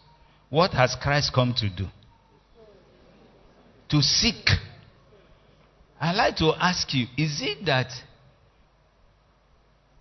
What 0.49 0.73
has 0.73 0.97
Christ 1.01 1.33
come 1.35 1.55
to 1.59 1.69
do? 1.69 1.87
To 3.91 4.03
seek. 4.03 4.49
I'd 6.01 6.17
like 6.17 6.37
to 6.37 6.53
ask 6.59 6.93
you 6.95 7.07
is 7.19 7.41
it 7.43 7.67
that 7.67 7.89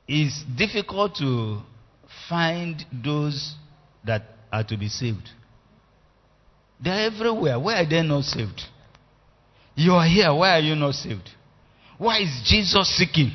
it's 0.07 0.43
difficult 0.57 1.15
to 1.17 1.61
find 2.29 2.83
those 2.91 3.55
that 4.05 4.23
are 4.51 4.63
to 4.63 4.77
be 4.77 4.87
saved? 4.87 5.29
They're 6.81 7.11
everywhere. 7.11 7.59
Why 7.59 7.81
are 7.81 7.89
they 7.89 8.01
not 8.01 8.23
saved? 8.23 8.61
You 9.75 9.93
are 9.93 10.07
here. 10.07 10.33
Why 10.33 10.57
are 10.57 10.61
you 10.61 10.75
not 10.75 10.95
saved? 10.95 11.29
Why 11.97 12.19
is 12.19 12.41
Jesus 12.45 12.87
seeking? 12.97 13.31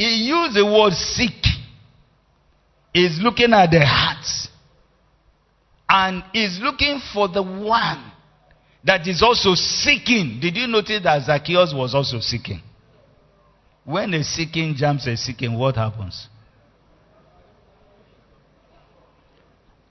He 0.00 0.28
used 0.28 0.56
the 0.56 0.64
word 0.64 0.94
seek 0.94 1.44
He's 2.94 3.20
looking 3.20 3.52
at 3.52 3.70
the 3.70 3.84
heart 3.84 4.26
and 5.88 6.24
he's 6.32 6.58
looking 6.62 7.00
for 7.12 7.28
the 7.28 7.42
one 7.42 8.10
that 8.82 9.06
is 9.06 9.22
also 9.22 9.54
seeking. 9.54 10.38
Did 10.40 10.56
you 10.56 10.66
notice 10.66 11.02
that 11.04 11.22
Zacchaeus 11.26 11.74
was 11.74 11.94
also 11.94 12.18
seeking? 12.20 12.62
When 13.84 14.14
a 14.14 14.24
seeking 14.24 14.74
jumps 14.74 15.06
a 15.06 15.18
seeking, 15.18 15.58
what 15.58 15.76
happens? 15.76 16.28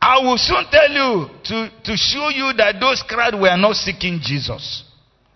I 0.01 0.19
will 0.23 0.37
soon 0.37 0.65
tell 0.71 0.89
you 0.89 1.29
to, 1.43 1.69
to 1.83 1.95
show 1.95 2.29
you 2.29 2.51
that 2.57 2.79
those 2.79 3.03
crowd 3.07 3.35
were 3.35 3.55
not 3.57 3.75
seeking 3.75 4.19
Jesus. 4.21 4.83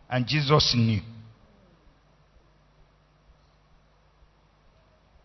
And 0.10 0.26
Jesus 0.26 0.74
knew. 0.76 1.02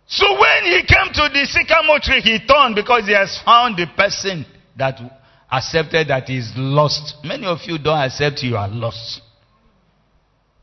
So 0.09 0.27
when 0.33 0.65
he 0.65 0.83
came 0.87 1.13
to 1.13 1.29
the 1.33 1.47
sycamore 1.47 2.01
tree, 2.01 2.23
he 2.23 2.39
turned 2.47 2.75
because 2.75 3.05
he 3.05 3.13
has 3.13 3.39
found 3.45 3.77
the 3.77 3.87
person 3.95 4.47
that 4.77 4.99
accepted 5.53 6.09
that 6.09 6.25
he 6.29 6.39
is 6.39 6.51
lost. 6.57 7.17
Many 7.23 7.47
of 7.47 7.59
you 7.67 7.79
don't 7.79 7.99
accept 7.99 8.43
you 8.43 8.57
are 8.57 8.69
lost. 8.69 9.21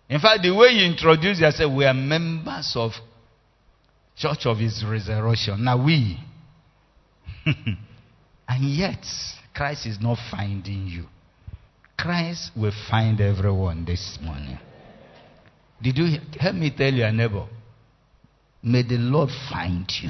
In 0.09 0.19
fact, 0.19 0.41
the 0.41 0.53
way 0.53 0.69
you 0.69 0.85
introduce 0.85 1.39
yourself, 1.39 1.72
we 1.76 1.85
are 1.85 1.93
members 1.93 2.73
of 2.76 2.91
church 4.17 4.45
of 4.45 4.57
his 4.57 4.84
resurrection. 4.84 5.63
Now 5.63 5.84
we. 5.84 6.19
and 7.45 8.63
yet, 8.63 9.05
Christ 9.53 9.85
is 9.85 9.99
not 10.01 10.17
finding 10.31 10.88
you. 10.88 11.05
Christ 11.97 12.51
will 12.57 12.73
find 12.89 13.22
everyone 13.22 13.85
this 13.85 14.17
morning. 14.22 14.57
Did 15.81 15.97
you 15.97 16.17
help 16.39 16.55
me 16.55 16.73
tell 16.76 16.91
your 16.91 17.11
neighbor? 17.11 17.45
May 18.65 18.81
the 18.81 18.97
Lord 18.97 19.29
find 19.51 19.85
you. 20.01 20.09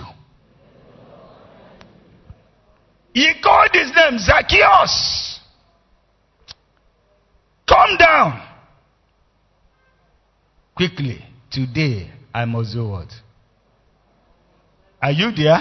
He 3.13 3.33
called 3.43 3.69
his 3.73 3.91
name 3.93 4.17
Zacchaeus. 4.17 5.39
Come 7.67 7.97
down. 7.97 8.41
Quickly. 10.73 11.23
Today, 11.51 12.11
I 12.33 12.45
must 12.45 12.73
do 12.73 12.87
what? 12.87 13.09
Are 15.01 15.11
you 15.11 15.31
there? 15.31 15.59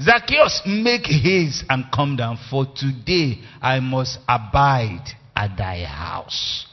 Zacchaeus, 0.00 0.62
make 0.66 1.04
haste 1.06 1.64
and 1.68 1.84
come 1.94 2.16
down, 2.16 2.38
for 2.48 2.66
today 2.74 3.40
I 3.60 3.80
must 3.80 4.18
abide 4.28 5.04
at 5.36 5.56
thy 5.56 5.84
house. 5.84 6.66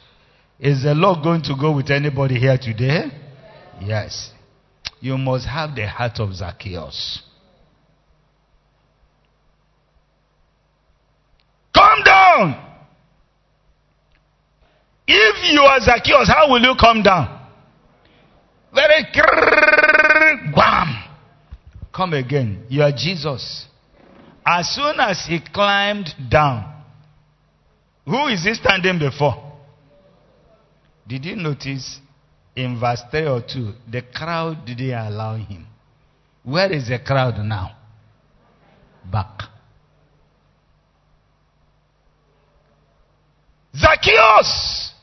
Is 0.59 0.83
the 0.83 0.93
Lord 0.93 1.23
going 1.23 1.41
to 1.43 1.55
go 1.59 1.75
with 1.75 1.89
anybody 1.89 2.39
here 2.39 2.57
today? 2.57 3.05
Yes. 3.81 4.31
You 4.99 5.17
must 5.17 5.47
have 5.47 5.75
the 5.75 5.87
heart 5.87 6.19
of 6.19 6.33
Zacchaeus. 6.33 7.23
Come 11.73 12.03
down. 12.03 12.65
If 15.07 15.53
you 15.53 15.61
are 15.61 15.79
Zacchaeus, 15.79 16.27
how 16.27 16.51
will 16.51 16.61
you 16.61 16.75
come 16.79 17.01
down? 17.01 17.39
Very 18.73 19.05
bam. 20.55 21.03
Come 21.93 22.13
again. 22.13 22.65
You 22.69 22.83
are 22.83 22.91
Jesus. 22.91 23.65
As 24.45 24.67
soon 24.69 24.99
as 24.99 25.25
he 25.27 25.39
climbed 25.53 26.09
down, 26.29 26.83
who 28.05 28.27
is 28.27 28.43
he 28.43 28.53
standing 28.53 28.99
before? 28.99 29.35
Did 31.07 31.25
you 31.25 31.35
notice 31.35 31.99
in 32.55 32.79
verse 32.79 33.01
3 33.11 33.25
or 33.27 33.41
2, 33.41 33.73
the 33.89 34.01
crowd 34.13 34.65
didn't 34.65 34.91
allow 34.91 35.35
him. 35.35 35.65
Where 36.43 36.71
is 36.71 36.87
the 36.87 36.99
crowd 36.99 37.37
now? 37.43 37.75
Back. 39.11 39.43
Zacchaeus! 43.75 44.93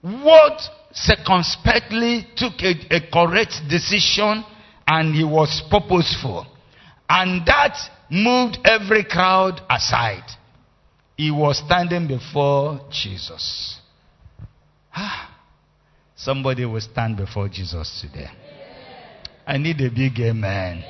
What 0.00 0.60
circumspectly 0.92 2.26
took 2.36 2.54
a, 2.62 2.74
a 2.94 3.10
correct 3.12 3.62
decision 3.68 4.44
and 4.86 5.14
he 5.14 5.24
was 5.24 5.62
purposeful. 5.70 6.46
And 7.08 7.46
that 7.46 7.76
moved 8.10 8.58
every 8.64 9.04
crowd 9.04 9.60
aside. 9.68 10.24
He 11.16 11.30
was 11.30 11.58
standing 11.58 12.06
before 12.06 12.80
Jesus. 12.90 13.78
Ah, 14.94 15.37
somebody 16.18 16.64
will 16.64 16.80
stand 16.80 17.16
before 17.16 17.48
Jesus 17.48 18.00
today. 18.02 18.28
I 19.46 19.56
need 19.56 19.80
a 19.80 19.88
big 19.88 20.18
amen. 20.20 20.84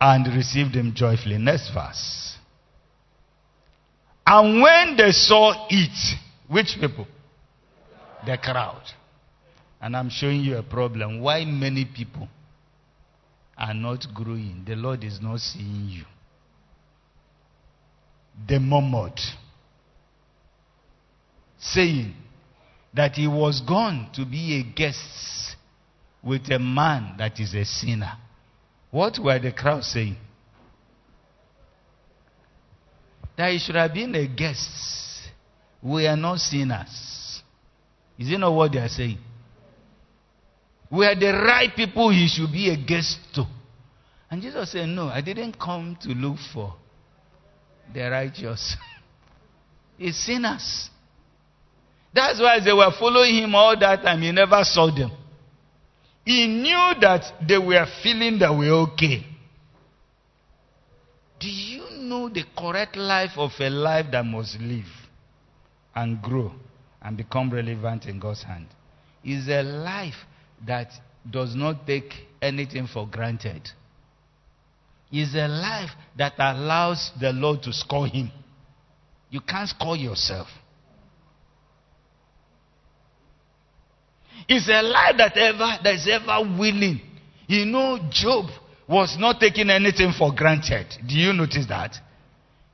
And 0.00 0.34
received 0.34 0.74
him 0.74 0.92
joyfully. 0.94 1.36
Next 1.36 1.70
verse. 1.72 2.36
And 4.26 4.62
when 4.62 4.96
they 4.96 5.10
saw 5.12 5.66
it, 5.68 6.18
which 6.48 6.76
people? 6.80 7.06
The 8.24 8.38
crowd. 8.38 8.82
And 9.80 9.94
I'm 9.96 10.08
showing 10.08 10.40
you 10.40 10.56
a 10.56 10.62
problem. 10.62 11.20
Why 11.20 11.44
many 11.44 11.84
people 11.84 12.28
are 13.58 13.74
not 13.74 14.06
growing? 14.14 14.64
The 14.66 14.74
Lord 14.74 15.04
is 15.04 15.20
not 15.20 15.40
seeing 15.40 15.88
you. 15.90 16.04
They 18.48 18.58
murmured, 18.58 19.20
saying 21.60 22.14
that 22.94 23.12
he 23.12 23.26
was 23.26 23.60
gone 23.60 24.10
to 24.14 24.24
be 24.24 24.58
a 24.58 24.74
guest 24.74 25.56
with 26.22 26.50
a 26.50 26.58
man 26.58 27.14
that 27.18 27.38
is 27.38 27.54
a 27.54 27.64
sinner. 27.64 28.12
What 28.90 29.18
were 29.18 29.38
the 29.38 29.52
crowd 29.52 29.84
saying? 29.84 30.16
That 33.36 33.52
he 33.52 33.58
should 33.58 33.76
have 33.76 33.94
been 33.94 34.14
a 34.14 34.26
guest. 34.26 34.68
We 35.82 36.06
are 36.06 36.16
not 36.16 36.38
sinners. 36.38 37.42
Is 38.18 38.30
it 38.30 38.38
not 38.38 38.52
what 38.52 38.72
they 38.72 38.78
are 38.78 38.88
saying? 38.88 39.18
We 40.90 41.06
are 41.06 41.14
the 41.14 41.32
right 41.32 41.74
people 41.74 42.10
he 42.10 42.26
should 42.26 42.52
be 42.52 42.68
a 42.68 42.76
guest 42.76 43.18
to. 43.34 43.46
And 44.30 44.42
Jesus 44.42 44.72
said, 44.72 44.88
No, 44.88 45.06
I 45.06 45.20
didn't 45.20 45.58
come 45.58 45.96
to 46.02 46.08
look 46.08 46.36
for 46.52 46.74
the 47.94 48.10
righteous. 48.10 48.76
it's 49.98 50.18
sinners. 50.18 50.90
That's 52.12 52.40
why 52.40 52.58
they 52.64 52.72
were 52.72 52.92
following 52.98 53.36
him 53.36 53.54
all 53.54 53.78
that 53.78 54.02
time. 54.02 54.22
He 54.22 54.32
never 54.32 54.62
saw 54.64 54.90
them. 54.94 55.10
He 56.24 56.46
knew 56.46 56.92
that 57.00 57.24
they 57.46 57.58
were 57.58 57.86
feeling 58.02 58.38
that 58.40 58.50
we're 58.52 58.72
okay. 58.72 59.24
Do 61.38 61.48
you 61.48 61.90
know 62.02 62.28
the 62.28 62.44
correct 62.56 62.96
life 62.96 63.30
of 63.36 63.52
a 63.58 63.70
life 63.70 64.06
that 64.12 64.24
must 64.24 64.60
live 64.60 64.84
and 65.94 66.20
grow 66.20 66.52
and 67.00 67.16
become 67.16 67.50
relevant 67.50 68.06
in 68.06 68.18
God's 68.18 68.42
hand? 68.42 68.66
Is 69.24 69.48
a 69.48 69.62
life 69.62 70.14
that 70.66 70.88
does 71.28 71.54
not 71.54 71.86
take 71.86 72.12
anything 72.40 72.86
for 72.86 73.06
granted. 73.06 73.68
Is 75.12 75.34
a 75.34 75.48
life 75.48 75.90
that 76.16 76.34
allows 76.38 77.10
the 77.20 77.32
Lord 77.32 77.62
to 77.62 77.72
score 77.72 78.06
him. 78.06 78.30
You 79.30 79.40
can't 79.40 79.68
score 79.68 79.96
yourself. 79.96 80.48
It's 84.52 84.68
a 84.68 84.82
life 84.82 85.14
that 85.18 85.36
ever 85.36 85.78
that 85.84 85.94
is 85.94 86.08
ever 86.10 86.42
willing. 86.58 87.00
You 87.46 87.66
know, 87.66 88.00
Job 88.10 88.46
was 88.88 89.16
not 89.16 89.38
taking 89.38 89.70
anything 89.70 90.12
for 90.12 90.34
granted. 90.34 90.86
Do 91.06 91.14
you 91.14 91.32
notice 91.32 91.66
that? 91.68 91.94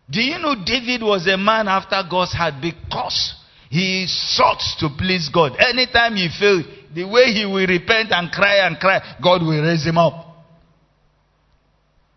Do 0.09 0.23
you 0.23 0.39
know 0.39 0.55
David 0.65 1.03
was 1.03 1.27
a 1.27 1.37
man 1.37 1.69
after 1.69 2.03
God's 2.09 2.33
heart 2.33 2.55
because 2.63 3.35
he 3.69 4.07
sought 4.09 4.63
to 4.79 4.89
please 4.97 5.29
God. 5.29 5.53
Anytime 5.59 6.17
he 6.17 6.31
failed, 6.41 6.65
the 6.95 7.05
way 7.05 7.33
he 7.33 7.45
will 7.45 7.67
repent 7.67 8.11
and 8.11 8.31
cry 8.31 8.67
and 8.67 8.79
cry, 8.79 9.03
God 9.23 9.43
will 9.43 9.63
raise 9.63 9.85
him 9.85 9.99
up. 9.99 10.25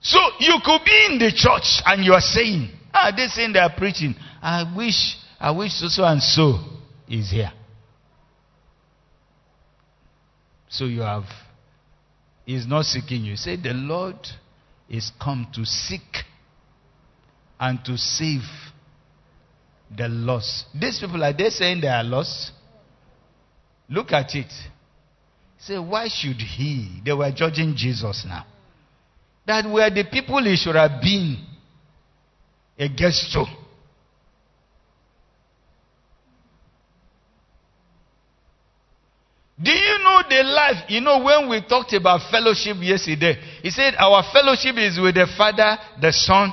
So 0.01 0.19
you 0.39 0.55
could 0.63 0.85
be 0.85 1.07
in 1.11 1.19
the 1.19 1.33
church 1.35 1.81
and 1.85 2.05
you 2.05 2.13
are 2.13 2.21
saying, 2.21 2.69
ah, 2.93 3.11
this 3.13 3.35
thing 3.35 3.51
they 3.51 3.59
are 3.59 3.73
preaching. 3.75 4.15
I 4.41 4.73
wish, 4.73 5.17
I 5.37 5.51
wish 5.51 5.73
so 5.73 5.87
so 5.89 6.05
and 6.05 6.23
so 6.23 6.59
is 7.09 7.31
here. 7.31 7.51
So 10.69 10.85
you 10.85 11.01
have, 11.01 11.23
he's 12.45 12.67
not 12.67 12.85
seeking 12.85 13.25
you. 13.25 13.35
Say, 13.35 13.55
the 13.55 13.73
Lord 13.73 14.15
is 14.87 15.11
come 15.21 15.47
to 15.53 15.65
seek 15.65 16.23
and 17.59 17.83
to 17.85 17.97
save 17.97 18.41
the 19.95 20.07
lost. 20.07 20.65
These 20.79 20.99
people, 20.99 21.23
are 21.23 21.33
they 21.33 21.49
saying 21.49 21.81
they 21.81 21.87
are 21.87 22.03
lost? 22.03 22.51
Look 23.89 24.11
at 24.11 24.35
it. 24.35 24.51
Say, 25.57 25.77
why 25.77 26.07
should 26.07 26.37
he? 26.37 27.01
They 27.03 27.13
were 27.13 27.31
judging 27.35 27.75
Jesus 27.75 28.23
now. 28.27 28.45
That 29.47 29.65
were 29.65 29.89
the 29.89 30.05
people 30.09 30.43
he 30.43 30.55
should 30.55 30.75
have 30.75 31.01
been 31.01 31.37
a 32.77 32.87
guest 32.87 33.33
to. 33.33 33.45
Do 39.61 39.71
you 39.71 39.97
know 40.03 40.09
the 40.29 40.43
life? 40.43 40.85
You 40.87 41.01
know, 41.01 41.23
when 41.23 41.49
we 41.49 41.61
talked 41.67 41.93
about 41.93 42.29
fellowship 42.31 42.77
yesterday, 42.79 43.37
he 43.61 43.69
said 43.69 43.95
our 43.97 44.23
fellowship 44.31 44.77
is 44.77 44.99
with 44.99 45.15
the 45.15 45.27
Father, 45.37 45.77
the 46.01 46.11
Son, 46.13 46.51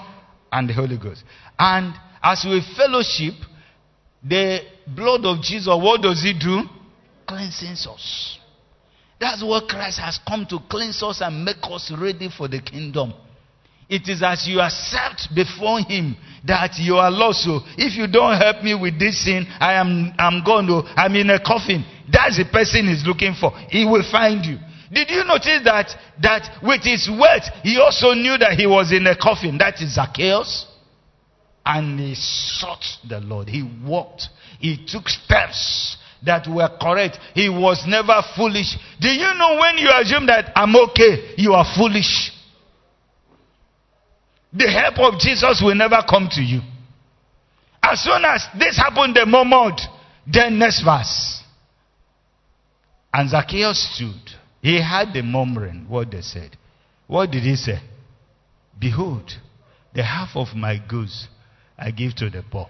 and 0.50 0.68
the 0.68 0.74
Holy 0.74 0.98
Ghost. 0.98 1.22
And 1.58 1.94
as 2.22 2.44
we 2.44 2.62
fellowship, 2.76 3.34
the 4.22 4.60
blood 4.86 5.24
of 5.24 5.42
Jesus, 5.42 5.68
what 5.68 6.02
does 6.02 6.24
it 6.24 6.40
do? 6.40 6.62
Cleanses 7.26 7.86
us. 7.86 8.38
That's 9.20 9.42
what 9.42 9.68
Christ 9.68 9.98
has 10.00 10.18
come 10.26 10.46
to 10.50 10.58
cleanse 10.68 11.02
us 11.02 11.20
and 11.20 11.44
make 11.44 11.56
us 11.62 11.92
ready 11.96 12.28
for 12.36 12.48
the 12.48 12.60
kingdom. 12.60 13.14
It 13.88 14.08
is 14.08 14.22
as 14.22 14.46
you 14.48 14.60
accept 14.60 15.28
before 15.34 15.80
Him 15.80 16.16
that 16.44 16.78
you 16.78 16.96
are 16.96 17.10
lost. 17.10 17.44
So 17.44 17.60
if 17.78 17.96
you 17.96 18.06
don't 18.06 18.36
help 18.36 18.62
me 18.62 18.74
with 18.74 18.98
this 18.98 19.24
sin, 19.24 19.46
I 19.60 19.74
am 19.74 20.12
I'm 20.18 20.44
gone. 20.44 20.66
To, 20.66 20.82
I'm 20.96 21.14
in 21.14 21.30
a 21.30 21.38
coffin. 21.38 21.84
That's 22.10 22.38
the 22.38 22.46
person 22.50 22.88
he's 22.88 23.06
looking 23.06 23.34
for. 23.38 23.52
He 23.68 23.84
will 23.84 24.04
find 24.10 24.44
you. 24.44 24.58
Did 24.92 25.10
you 25.10 25.24
notice 25.24 25.62
that 25.64 25.90
that 26.22 26.62
with 26.62 26.82
his 26.82 27.08
wealth, 27.10 27.44
he 27.62 27.78
also 27.78 28.12
knew 28.14 28.38
that 28.38 28.52
he 28.58 28.66
was 28.66 28.92
in 28.92 29.06
a 29.06 29.16
coffin? 29.16 29.58
That 29.58 29.80
is 29.80 29.94
Zacchaeus. 29.94 30.66
And 31.64 31.98
he 31.98 32.14
sought 32.14 32.84
the 33.08 33.20
Lord. 33.20 33.48
He 33.48 33.68
walked. 33.84 34.28
He 34.60 34.86
took 34.86 35.08
steps 35.08 35.96
that 36.24 36.46
were 36.48 36.70
correct. 36.80 37.18
He 37.34 37.48
was 37.48 37.82
never 37.86 38.22
foolish. 38.36 38.76
Do 39.00 39.08
you 39.08 39.34
know 39.34 39.58
when 39.60 39.78
you 39.78 39.90
assume 39.92 40.26
that 40.26 40.52
I'm 40.54 40.74
okay, 40.76 41.34
you 41.36 41.52
are 41.52 41.66
foolish? 41.76 42.32
The 44.56 44.70
help 44.70 44.98
of 44.98 45.20
Jesus 45.20 45.60
will 45.62 45.74
never 45.74 46.02
come 46.08 46.28
to 46.32 46.40
you. 46.40 46.60
As 47.82 48.00
soon 48.00 48.24
as 48.24 48.46
this 48.58 48.76
happened, 48.76 49.14
the 49.14 49.26
moment, 49.26 49.80
then 50.26 50.58
next 50.58 50.82
verse. 50.82 51.42
And 53.12 53.30
Zacchaeus 53.30 53.94
stood. 53.94 54.34
He 54.62 54.80
had 54.80 55.12
the 55.12 55.22
murmuring, 55.22 55.86
what 55.88 56.10
they 56.10 56.22
said. 56.22 56.56
What 57.06 57.30
did 57.30 57.42
he 57.42 57.54
say? 57.56 57.78
Behold, 58.78 59.30
the 59.94 60.02
half 60.02 60.30
of 60.34 60.56
my 60.56 60.78
goods 60.88 61.28
I 61.78 61.90
give 61.90 62.14
to 62.16 62.30
the 62.30 62.42
poor. 62.50 62.68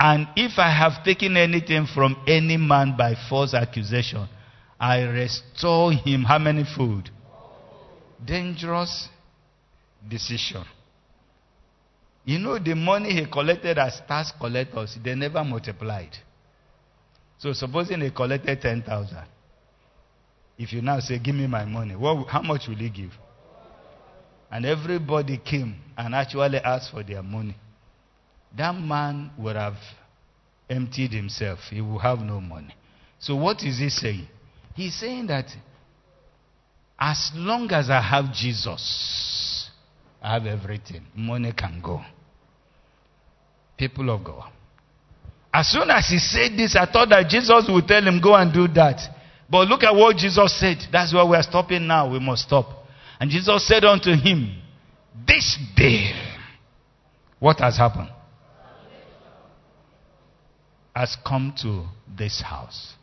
And 0.00 0.28
if 0.36 0.58
I 0.58 0.70
have 0.70 1.04
taken 1.04 1.36
anything 1.36 1.86
from 1.92 2.16
any 2.26 2.56
man 2.56 2.96
by 2.96 3.14
false 3.28 3.54
accusation, 3.54 4.28
I 4.78 5.02
restore 5.02 5.92
him 5.92 6.22
how 6.22 6.38
many 6.38 6.64
food? 6.76 7.10
Dangerous 8.24 9.08
decision. 10.06 10.64
You 12.24 12.38
know, 12.38 12.58
the 12.58 12.74
money 12.74 13.12
he 13.14 13.26
collected 13.26 13.78
as 13.78 14.00
tax 14.06 14.32
collectors, 14.38 14.98
they 15.02 15.14
never 15.14 15.42
multiplied. 15.42 16.16
So, 17.38 17.52
supposing 17.52 18.00
he 18.00 18.10
collected 18.10 18.60
10,000, 18.60 19.16
if 20.58 20.72
you 20.72 20.82
now 20.82 21.00
say, 21.00 21.18
Give 21.18 21.34
me 21.34 21.46
my 21.46 21.64
money, 21.64 21.96
what, 21.96 22.28
how 22.28 22.42
much 22.42 22.68
will 22.68 22.76
he 22.76 22.90
give? 22.90 23.12
And 24.50 24.66
everybody 24.66 25.38
came 25.38 25.76
and 25.96 26.14
actually 26.14 26.58
asked 26.58 26.90
for 26.90 27.02
their 27.02 27.22
money 27.22 27.56
that 28.56 28.72
man 28.72 29.30
would 29.38 29.56
have 29.56 29.76
emptied 30.68 31.12
himself. 31.12 31.58
He 31.70 31.80
will 31.80 31.98
have 31.98 32.18
no 32.20 32.40
money. 32.40 32.74
So, 33.18 33.36
what 33.36 33.62
is 33.62 33.78
he 33.78 33.88
saying? 33.90 34.28
He's 34.74 34.94
saying 34.94 35.26
that 35.26 35.46
as 36.98 37.30
long 37.34 37.70
as 37.72 37.90
I 37.90 38.00
have 38.00 38.32
Jesus, 38.32 38.80
I 40.22 40.34
have 40.34 40.46
everything. 40.46 41.06
Money 41.14 41.52
can 41.52 41.80
go. 41.82 42.00
People 43.76 44.10
of 44.10 44.24
God. 44.24 44.50
As 45.52 45.68
soon 45.68 45.90
as 45.90 46.08
he 46.08 46.18
said 46.18 46.52
this, 46.56 46.76
I 46.76 46.90
thought 46.90 47.08
that 47.10 47.28
Jesus 47.28 47.66
would 47.68 47.86
tell 47.86 48.02
him, 48.02 48.20
Go 48.20 48.34
and 48.34 48.52
do 48.52 48.68
that. 48.74 49.00
But 49.50 49.68
look 49.68 49.82
at 49.82 49.94
what 49.94 50.16
Jesus 50.16 50.58
said. 50.58 50.78
That's 50.92 51.14
why 51.14 51.24
we 51.24 51.36
are 51.36 51.42
stopping 51.42 51.86
now. 51.86 52.10
We 52.10 52.18
must 52.18 52.42
stop. 52.42 52.66
And 53.20 53.30
Jesus 53.30 53.66
said 53.66 53.84
unto 53.84 54.10
him, 54.10 54.60
This 55.26 55.58
day, 55.76 56.12
what 57.38 57.60
has 57.60 57.76
happened? 57.76 58.10
has 60.98 61.16
come 61.24 61.54
to 61.62 61.86
this 62.18 62.42
house. 62.42 62.94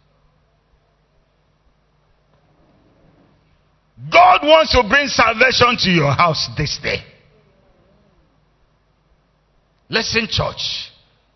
God 4.11 4.41
wants 4.43 4.71
to 4.73 4.83
bring 4.87 5.07
salvation 5.07 5.77
to 5.79 5.89
your 5.89 6.11
house 6.11 6.49
this 6.57 6.77
day. 6.81 6.97
Listen, 9.89 10.27
church. 10.29 10.91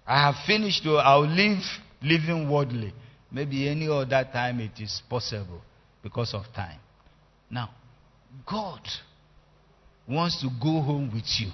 I 0.05 0.25
have 0.25 0.35
finished. 0.45 0.85
I'll 0.85 1.21
leave 1.21 1.63
living 2.01 2.49
worldly. 2.49 2.93
Maybe 3.31 3.69
any 3.69 3.87
other 3.87 4.27
time 4.33 4.59
it 4.59 4.81
is 4.81 5.01
possible 5.09 5.61
because 6.01 6.33
of 6.33 6.43
time. 6.55 6.79
Now, 7.49 7.69
God 8.45 8.81
wants 10.07 10.41
to 10.41 10.49
go 10.61 10.81
home 10.81 11.11
with 11.13 11.27
you. 11.39 11.51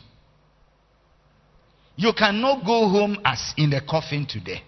You 1.98 2.14
cannot 2.18 2.65
go 2.65 2.90
home 2.90 3.18
as 3.23 3.53
in 3.57 3.69
the 3.69 3.82
coffin 3.88 4.26
today. 4.26 4.61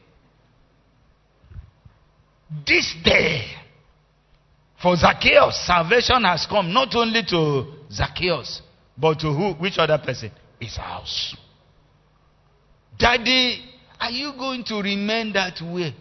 This 2.66 2.96
day, 3.04 3.46
for 4.82 4.96
Zacchaeus, 4.96 5.66
salvation 5.66 6.24
has 6.24 6.46
come 6.46 6.72
not 6.72 6.96
only 6.96 7.24
to 7.30 7.74
Zacchaeus, 7.92 8.62
but 8.98 9.20
to 9.20 9.34
who? 9.34 9.54
Which 9.54 9.78
other 9.78 9.98
person? 9.98 10.32
His 10.60 10.76
house. 10.78 11.36
Daddy, 12.98 13.64
are 14.00 14.12
you 14.12 14.34
going 14.38 14.64
to 14.66 14.76
remain 14.76 15.34
that 15.34 15.62
way? 15.62 15.96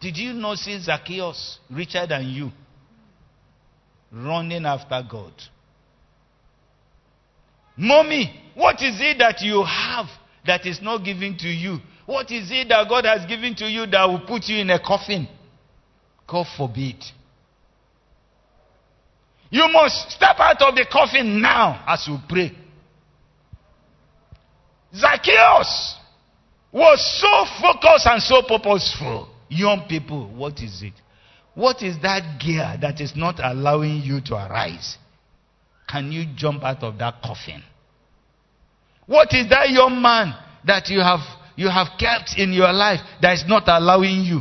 Did 0.00 0.16
you 0.16 0.32
not 0.32 0.58
see 0.58 0.78
Zacchaeus 0.80 1.58
richer 1.70 2.06
than 2.06 2.28
you? 2.28 2.50
Running 4.12 4.64
after 4.64 5.02
God. 5.08 5.32
Mommy, 7.76 8.40
what 8.54 8.76
is 8.76 8.96
it 9.00 9.18
that 9.18 9.40
you 9.40 9.64
have 9.64 10.06
that 10.46 10.66
is 10.66 10.80
not 10.80 11.04
given 11.04 11.36
to 11.38 11.48
you? 11.48 11.78
What 12.06 12.30
is 12.30 12.48
it 12.52 12.68
that 12.68 12.88
God 12.88 13.06
has 13.06 13.26
given 13.26 13.56
to 13.56 13.64
you 13.64 13.86
that 13.86 14.04
will 14.04 14.20
put 14.20 14.44
you 14.46 14.58
in 14.58 14.70
a 14.70 14.78
coffin? 14.78 15.26
God 16.28 16.46
forbid. 16.56 17.02
You 19.54 19.68
must 19.68 20.10
step 20.10 20.34
out 20.40 20.60
of 20.62 20.74
the 20.74 20.84
coffin 20.90 21.40
now 21.40 21.84
as 21.86 22.08
you 22.08 22.18
pray. 22.28 22.50
Zacchaeus 24.92 25.94
was 26.72 27.20
so 27.20 27.62
focused 27.62 28.04
and 28.04 28.20
so 28.20 28.42
purposeful. 28.42 29.28
Young 29.48 29.86
people, 29.88 30.28
what 30.34 30.58
is 30.60 30.82
it? 30.82 30.94
What 31.54 31.82
is 31.82 32.02
that 32.02 32.40
gear 32.40 32.76
that 32.80 33.00
is 33.00 33.12
not 33.14 33.38
allowing 33.38 34.02
you 34.02 34.20
to 34.22 34.34
arise? 34.34 34.98
Can 35.88 36.10
you 36.10 36.24
jump 36.34 36.64
out 36.64 36.82
of 36.82 36.98
that 36.98 37.22
coffin? 37.22 37.62
What 39.06 39.32
is 39.34 39.48
that 39.50 39.70
young 39.70 40.02
man 40.02 40.34
that 40.66 40.88
you 40.88 40.98
have 40.98 41.20
you 41.54 41.68
have 41.68 41.96
kept 41.96 42.36
in 42.36 42.52
your 42.52 42.72
life 42.72 42.98
that 43.22 43.34
is 43.34 43.44
not 43.46 43.68
allowing 43.68 44.22
you? 44.22 44.40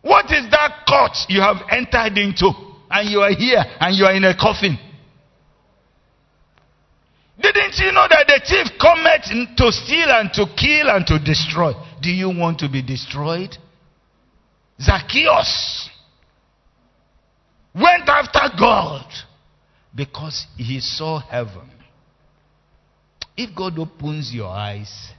What 0.00 0.24
is 0.30 0.50
that 0.52 0.86
court 0.88 1.18
you 1.28 1.42
have 1.42 1.56
entered 1.70 2.16
into 2.16 2.63
and 2.94 3.10
you 3.10 3.20
are 3.20 3.34
here 3.34 3.62
and 3.80 3.96
you 3.96 4.04
are 4.04 4.14
in 4.14 4.24
a 4.24 4.36
coffin? 4.36 4.78
Didn't 7.40 7.76
you 7.78 7.90
know 7.90 8.06
that 8.08 8.26
the 8.28 8.40
thief 8.46 8.78
cometh 8.80 9.56
to 9.56 9.72
steal 9.72 10.10
and 10.10 10.32
to 10.34 10.46
kill 10.56 10.88
and 10.88 11.04
to 11.08 11.18
destroy? 11.18 11.72
Do 12.00 12.10
you 12.10 12.28
want 12.28 12.60
to 12.60 12.68
be 12.68 12.80
destroyed? 12.80 13.56
Zacchaeus 14.80 15.90
went 17.74 18.08
after 18.08 18.56
God 18.56 19.06
because 19.94 20.46
he 20.56 20.78
saw 20.78 21.18
heaven. 21.18 21.70
If 23.36 23.56
God 23.56 23.76
opens 23.80 24.32
your 24.32 24.48
eyes, 24.48 25.10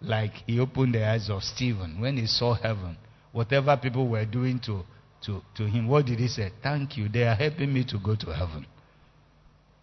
like 0.00 0.32
he 0.46 0.60
opened 0.60 0.94
the 0.94 1.04
eyes 1.04 1.28
of 1.28 1.42
Stephen 1.42 2.00
when 2.00 2.16
he 2.16 2.26
saw 2.26 2.54
heaven. 2.54 2.96
Whatever 3.32 3.76
people 3.76 4.08
were 4.08 4.24
doing 4.24 4.60
to, 4.66 4.82
to, 5.26 5.42
to 5.56 5.66
him, 5.66 5.88
what 5.88 6.06
did 6.06 6.18
he 6.18 6.28
say? 6.28 6.50
Thank 6.62 6.96
you. 6.96 7.08
They 7.08 7.24
are 7.24 7.34
helping 7.34 7.72
me 7.72 7.84
to 7.84 7.98
go 7.98 8.16
to 8.16 8.26
heaven. 8.26 8.66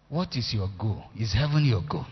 What 0.08 0.36
is 0.36 0.52
your 0.54 0.68
goal? 0.78 1.04
Is 1.18 1.32
heaven 1.32 1.64
your 1.64 1.82
goal? 1.88 2.06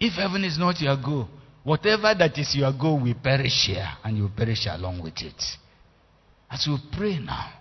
If 0.00 0.14
heaven 0.14 0.44
is 0.44 0.58
not 0.58 0.80
your 0.80 0.96
goal, 0.96 1.28
whatever 1.62 2.14
that 2.18 2.38
is 2.38 2.54
your 2.56 2.72
goal 2.72 3.00
will 3.00 3.14
perish 3.22 3.66
here 3.66 3.88
and 4.02 4.16
you 4.16 4.30
perish 4.34 4.66
along 4.66 5.02
with 5.02 5.20
it. 5.20 5.42
As 6.50 6.66
we 6.66 6.78
pray 6.96 7.18
now, 7.18 7.52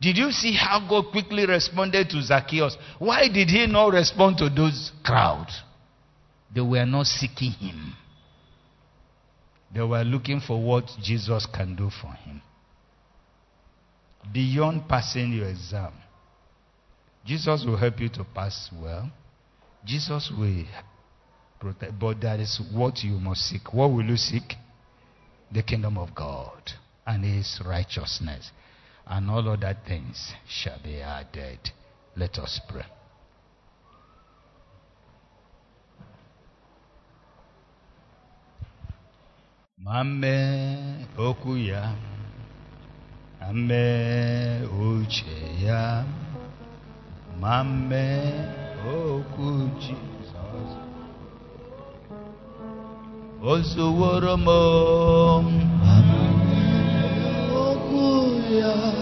did 0.00 0.16
you 0.16 0.32
see 0.32 0.56
how 0.56 0.84
God 0.88 1.12
quickly 1.12 1.46
responded 1.46 2.08
to 2.10 2.22
Zacchaeus? 2.22 2.76
Why 2.98 3.28
did 3.28 3.48
he 3.48 3.66
not 3.66 3.92
respond 3.92 4.38
to 4.38 4.48
those 4.48 4.90
crowds? 5.04 5.62
They 6.52 6.60
were 6.60 6.84
not 6.86 7.06
seeking 7.06 7.52
him. 7.52 7.94
They 9.72 9.82
were 9.82 10.02
looking 10.02 10.40
for 10.40 10.60
what 10.60 10.84
Jesus 11.00 11.46
can 11.46 11.76
do 11.76 11.88
for 11.88 12.12
him. 12.12 12.42
Beyond 14.30 14.88
passing 14.88 15.32
your 15.32 15.48
exam, 15.48 15.92
Jesus 17.24 17.64
will 17.66 17.76
help 17.76 18.00
you 18.00 18.08
to 18.10 18.24
pass 18.24 18.70
well. 18.80 19.10
Jesus 19.84 20.30
will 20.36 20.64
protect, 21.60 21.98
but 21.98 22.20
that 22.20 22.40
is 22.40 22.60
what 22.72 23.02
you 23.02 23.12
must 23.18 23.42
seek. 23.42 23.72
What 23.72 23.90
will 23.90 24.04
you 24.04 24.16
seek? 24.16 24.54
The 25.50 25.62
kingdom 25.62 25.98
of 25.98 26.14
God 26.14 26.72
and 27.06 27.24
his 27.24 27.60
righteousness, 27.66 28.50
and 29.06 29.28
all 29.30 29.48
other 29.48 29.76
things 29.86 30.32
shall 30.48 30.80
be 30.82 31.00
added. 31.00 31.58
Let 32.16 32.38
us 32.38 32.60
pray. 32.68 32.84
Mame 39.84 41.08
남매 43.44 44.62
우체야 44.70 46.06
맘매 47.40 48.48
오구지. 48.86 49.96
어수월어 53.42 54.36
몸 54.36 55.44
맘매 55.80 57.50
오구야. 57.50 59.01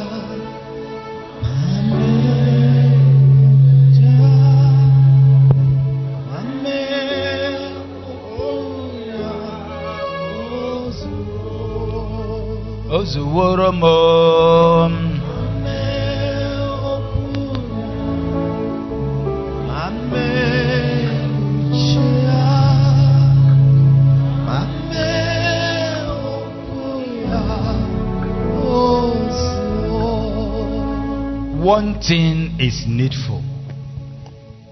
One 31.65 32.01
thing 32.03 32.61
is 32.61 32.85
needful. 32.87 33.43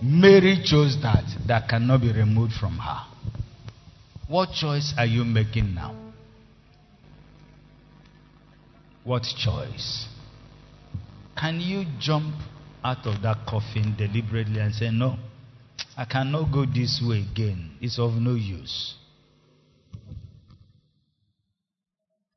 Mary 0.02 0.60
chose 0.62 1.00
that, 1.00 1.24
that 1.46 1.66
cannot 1.68 2.02
be 2.02 2.12
removed 2.12 2.52
from 2.52 2.76
her. 2.76 3.06
What 4.28 4.52
choice 4.52 4.92
are 4.98 5.06
you 5.06 5.24
making 5.24 5.74
now? 5.74 5.97
What 9.08 9.22
choice? 9.22 10.06
Can 11.34 11.60
you 11.62 11.86
jump 11.98 12.34
out 12.84 13.06
of 13.06 13.22
that 13.22 13.46
coffin 13.48 13.94
deliberately 13.96 14.60
and 14.60 14.74
say, 14.74 14.90
No, 14.90 15.16
I 15.96 16.04
cannot 16.04 16.52
go 16.52 16.66
this 16.66 17.02
way 17.02 17.24
again. 17.32 17.70
It's 17.80 17.98
of 17.98 18.12
no 18.20 18.34
use. 18.34 18.96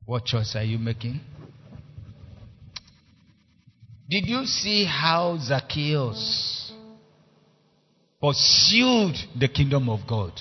What 0.06 0.24
choice 0.24 0.56
are 0.56 0.64
you 0.64 0.78
making? 0.78 1.20
Did 4.08 4.26
you 4.26 4.46
see 4.46 4.86
how 4.86 5.36
Zacchaeus 5.42 6.72
pursued 8.18 9.16
the 9.38 9.48
kingdom 9.48 9.90
of 9.90 10.06
God? 10.08 10.32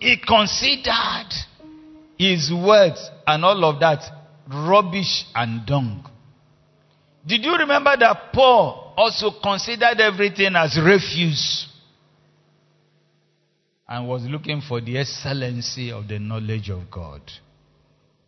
He 0.00 0.16
considered 0.26 1.30
his 2.22 2.52
words 2.52 3.10
and 3.26 3.44
all 3.44 3.64
of 3.64 3.80
that 3.80 4.02
rubbish 4.48 5.24
and 5.34 5.66
dung. 5.66 6.04
Did 7.26 7.44
you 7.44 7.56
remember 7.56 7.96
that 7.98 8.32
Paul 8.32 8.94
also 8.96 9.30
considered 9.42 10.00
everything 10.00 10.54
as 10.56 10.78
refuse 10.82 11.68
and 13.88 14.08
was 14.08 14.22
looking 14.24 14.60
for 14.60 14.80
the 14.80 14.98
excellency 14.98 15.92
of 15.92 16.08
the 16.08 16.18
knowledge 16.18 16.70
of 16.70 16.90
God? 16.90 17.22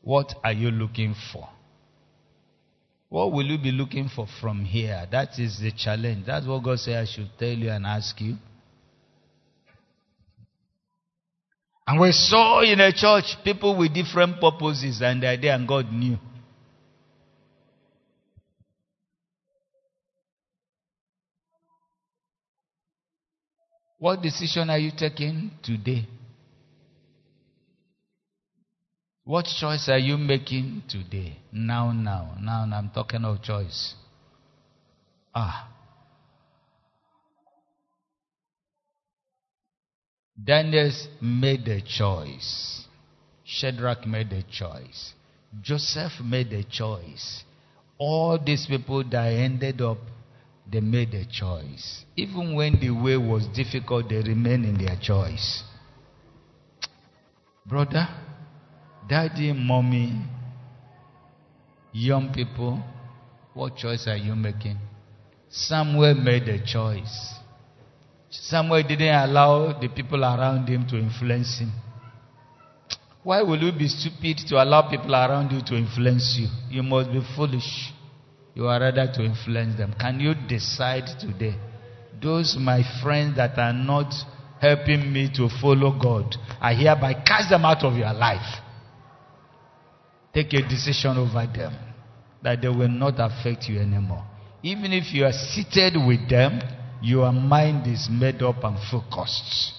What 0.03 0.35
are 0.45 0.53
you 0.53 0.71
looking 0.71 1.15
for? 1.33 1.49
What 3.09 3.33
will 3.33 3.47
you 3.47 3.59
be 3.59 3.71
looking 3.71 4.09
for 4.09 4.27
from 4.41 4.65
here? 4.65 5.07
That 5.11 5.39
is 5.39 5.61
the 5.61 5.73
challenge. 5.73 6.27
That's 6.27 6.47
what 6.47 6.63
God 6.63 6.79
said 6.81 6.97
I 6.97 7.05
should 7.07 7.31
tell 7.39 7.49
you 7.49 7.71
and 7.71 7.87
ask 7.87 8.21
you. 8.21 8.37
And 11.87 12.01
we 12.01 12.13
saw 12.13 12.63
in 12.63 12.81
a 12.81 12.93
church 12.93 13.37
people 13.45 13.77
with 13.77 13.93
different 13.93 14.41
purposes 14.41 15.03
and 15.03 15.23
the 15.23 15.29
idea, 15.29 15.55
and 15.55 15.69
God 15.69 15.93
knew. 15.93 16.17
What 23.99 24.23
decision 24.23 24.71
are 24.71 24.79
you 24.79 24.93
taking 24.97 25.51
today? 25.63 26.07
What 29.25 29.47
choice 29.47 29.89
are 29.89 29.99
you 29.99 30.19
making 30.19 30.83
today? 30.89 31.39
Now, 31.51 31.93
now, 31.93 32.35
now, 32.41 32.69
I'm 32.71 32.91
talking 32.91 33.25
of 33.25 33.43
choice. 33.43 33.95
Ah. 35.35 35.74
Daniel 40.43 40.91
made 41.21 41.69
a 41.69 41.81
choice. 41.81 42.87
Shadrach 43.45 44.07
made 44.07 44.33
a 44.33 44.43
choice. 44.43 45.15
Joseph 45.63 46.13
made 46.25 46.53
a 46.53 46.65
choice. 46.65 47.45
All 47.99 48.39
these 48.45 48.67
people 48.67 49.05
that 49.11 49.27
ended 49.27 49.81
up, 49.81 49.99
they 50.71 50.81
made 50.81 51.15
a 51.15 51.25
choice. 51.25 52.05
Even 52.17 52.55
when 52.55 52.81
the 52.81 52.91
way 52.91 53.17
was 53.17 53.47
difficult, 53.49 54.09
they 54.09 54.17
remained 54.17 54.65
in 54.65 54.79
their 54.79 54.97
choice. 55.01 55.63
Brother, 57.65 58.09
daddy, 59.09 59.53
mommy, 59.53 60.21
young 61.93 62.33
people, 62.33 62.83
what 63.55 63.77
choice 63.77 64.09
are 64.09 64.17
you 64.17 64.35
making? 64.35 64.79
Samuel 65.49 66.15
made 66.15 66.49
a 66.49 66.65
choice. 66.65 67.35
Samuel 68.43 68.83
didn't 68.83 69.15
allow 69.15 69.79
the 69.79 69.89
people 69.89 70.25
around 70.25 70.69
him 70.69 70.87
to 70.89 70.99
influence 70.99 71.59
him. 71.59 71.73
Why 73.23 73.43
will 73.43 73.59
you 73.63 73.73
be 73.73 73.89
stupid 73.89 74.39
to 74.49 74.63
allow 74.63 74.91
people 74.91 75.15
around 75.15 75.51
you 75.51 75.63
to 75.63 75.77
influence 75.77 76.37
you? 76.39 76.49
You 76.69 76.83
must 76.83 77.11
be 77.11 77.21
foolish. 77.37 77.93
You 78.55 78.67
are 78.67 78.79
rather 78.79 79.11
to 79.15 79.25
influence 79.25 79.77
them. 79.79 79.95
Can 79.99 80.21
you 80.21 80.35
decide 80.47 81.05
today? 81.19 81.55
Those 82.21 82.57
my 82.59 82.83
friends 83.03 83.37
that 83.37 83.59
are 83.59 83.73
not 83.73 84.13
helping 84.61 85.13
me 85.13 85.31
to 85.35 85.49
follow 85.61 85.99
God, 85.99 86.37
I 86.61 86.75
hereby 86.75 87.15
cast 87.15 87.51
them 87.51 87.65
out 87.65 87.83
of 87.83 87.95
your 87.97 88.13
life. 88.13 88.61
Take 90.33 90.53
a 90.53 90.63
decision 90.69 91.17
over 91.17 91.47
them 91.47 91.75
that 92.43 92.61
they 92.61 92.69
will 92.69 92.89
not 92.89 93.15
affect 93.19 93.69
you 93.69 93.79
anymore. 93.81 94.25
Even 94.63 94.93
if 94.93 95.13
you 95.15 95.25
are 95.25 95.33
seated 95.33 95.95
with 96.07 96.29
them, 96.29 96.61
your 97.05 97.31
mind 97.33 97.87
is 97.87 98.09
made 98.11 98.43
up 98.43 98.65
and 98.65 98.79
focused. 98.91 99.75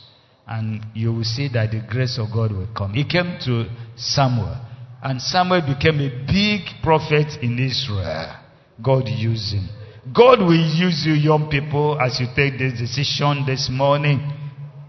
And 0.47 0.85
you 0.93 1.11
will 1.11 1.23
see 1.23 1.49
that 1.53 1.71
the 1.71 1.81
grace 1.89 2.19
of 2.19 2.31
God 2.31 2.51
will 2.51 2.69
come. 2.77 2.93
He 2.93 3.03
came 3.03 3.39
to 3.45 3.65
Samuel, 3.95 4.55
and 5.01 5.19
Samuel 5.19 5.61
became 5.61 5.99
a 5.99 6.09
big 6.27 6.61
prophet 6.83 7.41
in 7.41 7.57
Israel. 7.57 8.35
God 8.81 9.07
used 9.07 9.53
him. 9.53 9.67
God 10.13 10.39
will 10.39 10.53
use 10.53 11.03
you, 11.03 11.13
young 11.13 11.49
people, 11.49 11.99
as 11.99 12.19
you 12.19 12.27
take 12.35 12.59
this 12.59 12.77
decision 12.79 13.43
this 13.47 13.69
morning, 13.71 14.21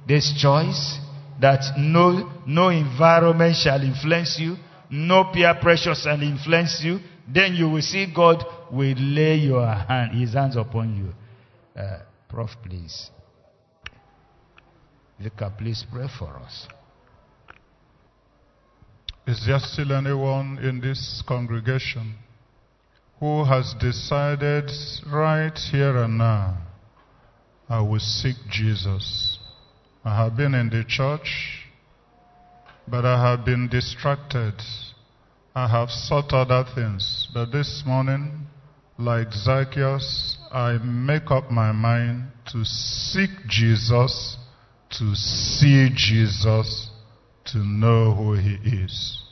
this 0.06 0.34
choice, 0.38 0.98
that 1.40 1.62
no, 1.78 2.30
no 2.46 2.68
environment 2.68 3.56
shall 3.56 3.80
influence 3.80 4.36
you, 4.38 4.56
no 4.90 5.30
peer 5.32 5.54
pressure 5.60 5.94
shall 5.94 6.20
influence 6.20 6.82
you. 6.84 6.98
Then 7.26 7.54
you 7.54 7.70
will 7.70 7.82
see 7.82 8.12
God 8.14 8.44
will 8.70 8.94
lay 8.94 9.36
your 9.36 9.66
hand, 9.66 10.20
His 10.20 10.34
hands 10.34 10.56
upon 10.56 10.96
you. 10.96 11.80
Uh, 11.80 12.00
Prof, 12.28 12.50
please. 12.64 13.10
Vicar, 15.20 15.52
please 15.56 15.84
pray 15.90 16.08
for 16.18 16.36
us. 16.36 16.66
Is 19.26 19.44
there 19.46 19.58
still 19.58 19.92
anyone 19.92 20.58
in 20.62 20.80
this 20.80 21.22
congregation 21.26 22.14
who 23.18 23.44
has 23.44 23.74
decided 23.80 24.70
right 25.10 25.56
here 25.72 25.96
and 25.96 26.18
now, 26.18 26.58
I 27.68 27.80
will 27.80 27.98
seek 27.98 28.36
Jesus? 28.50 29.38
I 30.04 30.24
have 30.24 30.36
been 30.36 30.54
in 30.54 30.68
the 30.68 30.84
church, 30.86 31.64
but 32.86 33.04
I 33.04 33.30
have 33.30 33.44
been 33.44 33.68
distracted. 33.68 34.54
I 35.54 35.66
have 35.66 35.90
sought 35.90 36.32
other 36.32 36.64
things. 36.74 37.28
But 37.34 37.50
this 37.50 37.82
morning, 37.84 38.46
like 38.98 39.32
Zacchaeus, 39.32 40.35
I 40.56 40.78
make 40.82 41.30
up 41.30 41.50
my 41.50 41.70
mind 41.70 42.28
to 42.52 42.64
seek 42.64 43.28
Jesus, 43.46 44.38
to 44.88 45.14
see 45.14 45.90
Jesus, 45.94 46.88
to 47.52 47.58
know 47.58 48.14
who 48.14 48.32
he 48.32 48.54
is. 48.64 49.22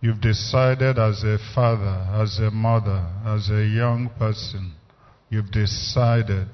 You've 0.00 0.20
decided 0.20 0.98
as 0.98 1.22
a 1.22 1.38
father, 1.54 2.08
as 2.20 2.40
a 2.40 2.50
mother, 2.50 3.06
as 3.24 3.50
a 3.50 3.64
young 3.64 4.10
person, 4.18 4.72
you've 5.30 5.52
decided, 5.52 6.48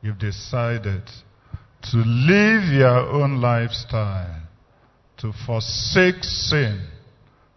you've 0.00 0.20
decided 0.20 1.02
to 1.90 1.96
live 1.96 2.72
your 2.72 3.10
own 3.10 3.40
lifestyle, 3.40 4.40
to 5.16 5.32
forsake 5.44 6.22
sin, 6.22 6.80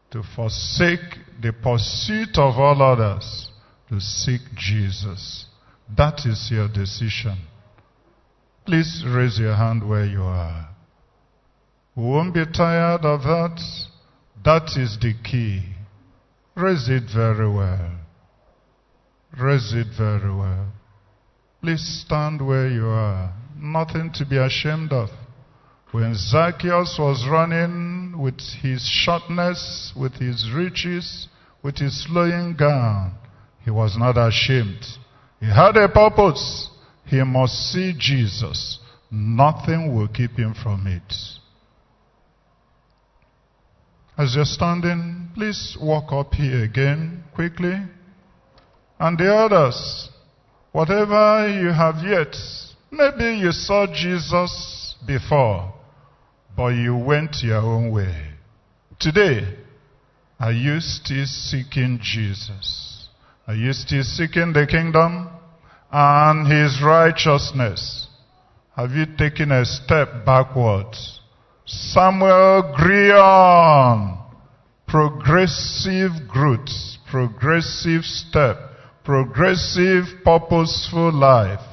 to 0.09 0.23
forsake 0.35 1.19
the 1.39 1.53
pursuit 1.53 2.39
of 2.39 2.57
all 2.57 2.81
others, 2.81 3.46
to 3.89 3.99
seek 3.99 4.41
Jesus. 4.55 5.45
That 5.95 6.25
is 6.25 6.49
your 6.51 6.67
decision. 6.67 7.37
Please 8.65 9.03
raise 9.07 9.39
your 9.39 9.55
hand 9.55 9.87
where 9.87 10.05
you 10.05 10.23
are. 10.23 10.69
We 11.95 12.03
won't 12.03 12.33
be 12.33 12.45
tired 12.45 13.05
of 13.05 13.21
that. 13.23 13.59
That 14.43 14.77
is 14.77 14.97
the 15.01 15.13
key. 15.23 15.63
Raise 16.55 16.89
it 16.89 17.03
very 17.13 17.49
well. 17.49 17.91
Raise 19.39 19.73
it 19.73 19.87
very 19.97 20.35
well. 20.35 20.67
Please 21.61 22.03
stand 22.05 22.45
where 22.45 22.67
you 22.67 22.87
are. 22.87 23.33
Nothing 23.55 24.11
to 24.15 24.25
be 24.25 24.37
ashamed 24.37 24.91
of. 24.91 25.09
When 25.91 26.13
Zacchaeus 26.13 26.97
was 26.99 27.27
running 27.29 28.19
with 28.19 28.39
his 28.61 28.85
shortness, 28.85 29.93
with 29.95 30.13
his 30.15 30.51
riches, 30.53 31.27
with 31.63 31.77
his 31.77 32.03
slowing 32.05 32.55
down, 32.55 33.13
he 33.67 33.71
was 33.71 33.97
not 33.97 34.17
ashamed. 34.17 34.79
He 35.41 35.45
had 35.45 35.75
a 35.75 35.89
purpose. 35.89 36.69
He 37.03 37.21
must 37.21 37.53
see 37.69 37.93
Jesus. 37.99 38.79
Nothing 39.11 39.93
will 39.93 40.07
keep 40.07 40.37
him 40.37 40.53
from 40.63 40.87
it. 40.87 41.13
As 44.17 44.35
you're 44.35 44.45
standing, 44.45 45.31
please 45.35 45.77
walk 45.81 46.13
up 46.13 46.33
here 46.33 46.63
again 46.63 47.25
quickly. 47.35 47.75
And 49.01 49.17
the 49.17 49.35
others, 49.35 50.11
whatever 50.71 51.49
you 51.49 51.67
have 51.67 51.95
yet, 52.05 52.37
maybe 52.89 53.37
you 53.37 53.51
saw 53.51 53.85
Jesus 53.85 54.95
before, 55.05 55.73
but 56.55 56.69
you 56.69 56.95
went 56.95 57.43
your 57.43 57.57
own 57.57 57.91
way. 57.91 58.29
Today, 58.97 59.57
are 60.39 60.53
you 60.53 60.79
still 60.79 61.25
seeking 61.25 61.99
Jesus? 62.01 62.86
Are 63.47 63.55
you 63.55 63.71
still 63.71 64.03
seeking 64.03 64.51
the 64.51 64.67
kingdom 64.67 65.29
and 65.89 66.51
his 66.51 66.83
righteousness? 66.83 68.07
Have 68.75 68.91
you 68.91 69.05
taken 69.17 69.53
a 69.53 69.63
step 69.63 70.25
backwards? 70.25 71.21
Samuel 71.65 72.73
Grion, 72.75 74.17
progressive 74.85 76.27
growth, 76.27 76.69
progressive 77.09 78.03
step, 78.03 78.57
progressive 79.05 80.03
purposeful 80.25 81.13
life 81.13 81.63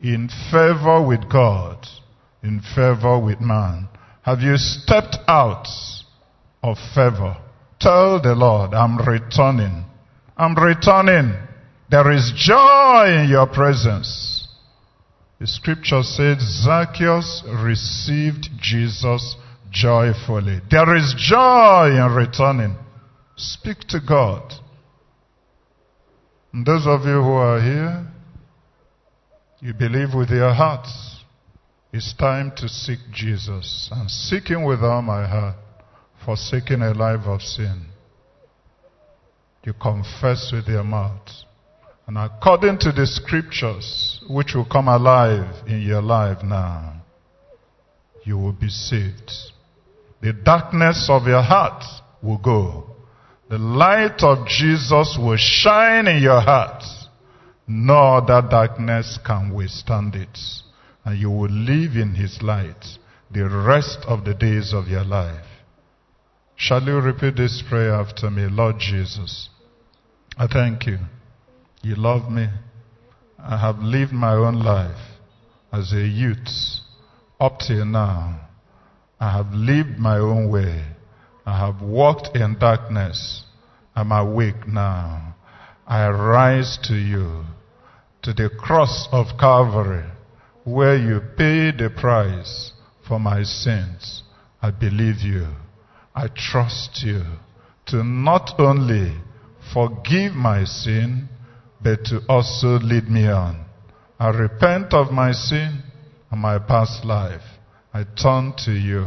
in 0.00 0.28
favor 0.50 1.06
with 1.06 1.30
God, 1.30 1.86
in 2.42 2.60
favor 2.74 3.16
with 3.20 3.40
man. 3.40 3.88
Have 4.22 4.40
you 4.40 4.56
stepped 4.56 5.18
out 5.28 5.68
of 6.64 6.76
favor? 6.96 7.36
Tell 7.78 8.20
the 8.20 8.34
Lord, 8.34 8.74
I'm 8.74 8.98
returning. 8.98 9.85
I'm 10.36 10.54
returning. 10.54 11.34
There 11.90 12.12
is 12.12 12.32
joy 12.36 13.22
in 13.22 13.30
your 13.30 13.46
presence. 13.46 14.48
The 15.40 15.46
scripture 15.46 16.02
said 16.02 16.40
Zacchaeus 16.40 17.42
received 17.46 18.48
Jesus 18.60 19.36
joyfully. 19.70 20.60
There 20.70 20.96
is 20.96 21.14
joy 21.16 21.90
in 21.96 22.14
returning. 22.14 22.76
Speak 23.36 23.80
to 23.88 24.00
God. 24.06 24.52
And 26.52 26.66
those 26.66 26.86
of 26.86 27.02
you 27.02 27.22
who 27.22 27.32
are 27.32 27.60
here, 27.60 28.06
you 29.60 29.74
believe 29.74 30.14
with 30.14 30.30
your 30.30 30.52
hearts. 30.54 31.22
It's 31.92 32.14
time 32.14 32.52
to 32.56 32.68
seek 32.68 32.98
Jesus 33.12 33.88
and 33.92 34.10
seek 34.10 34.48
Him 34.48 34.64
with 34.64 34.80
all 34.80 35.02
my 35.02 35.26
heart, 35.26 35.56
forsaking 36.24 36.82
a 36.82 36.92
life 36.92 37.26
of 37.26 37.40
sin. 37.42 37.86
You 39.66 39.72
confess 39.72 40.52
with 40.52 40.68
your 40.68 40.84
mouth. 40.84 41.28
And 42.06 42.16
according 42.16 42.78
to 42.78 42.92
the 42.92 43.04
scriptures, 43.04 44.20
which 44.30 44.54
will 44.54 44.64
come 44.64 44.86
alive 44.86 45.66
in 45.66 45.82
your 45.82 46.00
life 46.00 46.44
now, 46.44 47.02
you 48.22 48.38
will 48.38 48.52
be 48.52 48.68
saved. 48.68 49.32
The 50.22 50.32
darkness 50.32 51.08
of 51.10 51.26
your 51.26 51.42
heart 51.42 51.82
will 52.22 52.38
go. 52.38 52.90
The 53.50 53.58
light 53.58 54.20
of 54.20 54.46
Jesus 54.46 55.18
will 55.20 55.36
shine 55.36 56.06
in 56.06 56.22
your 56.22 56.40
heart. 56.40 56.84
No 57.66 58.18
other 58.18 58.46
darkness 58.48 59.18
can 59.26 59.52
withstand 59.52 60.14
it. 60.14 60.38
And 61.04 61.18
you 61.18 61.30
will 61.30 61.50
live 61.50 61.96
in 61.96 62.14
his 62.14 62.40
light 62.40 62.84
the 63.32 63.48
rest 63.48 63.98
of 64.06 64.24
the 64.24 64.34
days 64.34 64.72
of 64.72 64.86
your 64.86 65.04
life. 65.04 65.44
Shall 66.54 66.82
you 66.84 67.00
repeat 67.00 67.34
this 67.36 67.64
prayer 67.68 67.94
after 67.94 68.30
me? 68.30 68.46
Lord 68.48 68.76
Jesus, 68.78 69.48
I 70.38 70.46
thank 70.46 70.86
you. 70.86 70.98
You 71.82 71.94
love 71.94 72.30
me. 72.30 72.48
I 73.38 73.56
have 73.56 73.78
lived 73.78 74.12
my 74.12 74.34
own 74.34 74.62
life 74.62 75.00
as 75.72 75.94
a 75.94 76.06
youth 76.06 76.80
up 77.40 77.60
till 77.60 77.86
now. 77.86 78.40
I 79.18 79.32
have 79.32 79.52
lived 79.52 79.98
my 79.98 80.18
own 80.18 80.50
way. 80.50 80.84
I 81.46 81.58
have 81.58 81.80
walked 81.80 82.36
in 82.36 82.58
darkness. 82.58 83.44
I'm 83.94 84.12
awake 84.12 84.68
now. 84.68 85.36
I 85.86 86.06
rise 86.08 86.78
to 86.84 86.94
you, 86.94 87.44
to 88.20 88.34
the 88.34 88.50
cross 88.50 89.08
of 89.12 89.38
Calvary, 89.40 90.04
where 90.64 90.96
you 90.96 91.20
paid 91.38 91.78
the 91.78 91.88
price 91.88 92.72
for 93.08 93.18
my 93.18 93.42
sins. 93.42 94.22
I 94.60 94.70
believe 94.70 95.22
you. 95.22 95.46
I 96.14 96.28
trust 96.28 97.02
you 97.02 97.22
to 97.86 98.04
not 98.04 98.58
only 98.58 99.14
forgive 99.76 100.32
my 100.32 100.64
sin, 100.64 101.28
but 101.82 102.02
to 102.06 102.20
also 102.30 102.78
lead 102.78 103.10
me 103.10 103.28
on. 103.28 103.62
I 104.18 104.28
repent 104.30 104.94
of 104.94 105.12
my 105.12 105.32
sin 105.32 105.82
and 106.30 106.40
my 106.40 106.58
past 106.58 107.04
life. 107.04 107.42
I 107.92 108.04
turn 108.04 108.54
to 108.64 108.72
you. 108.72 109.06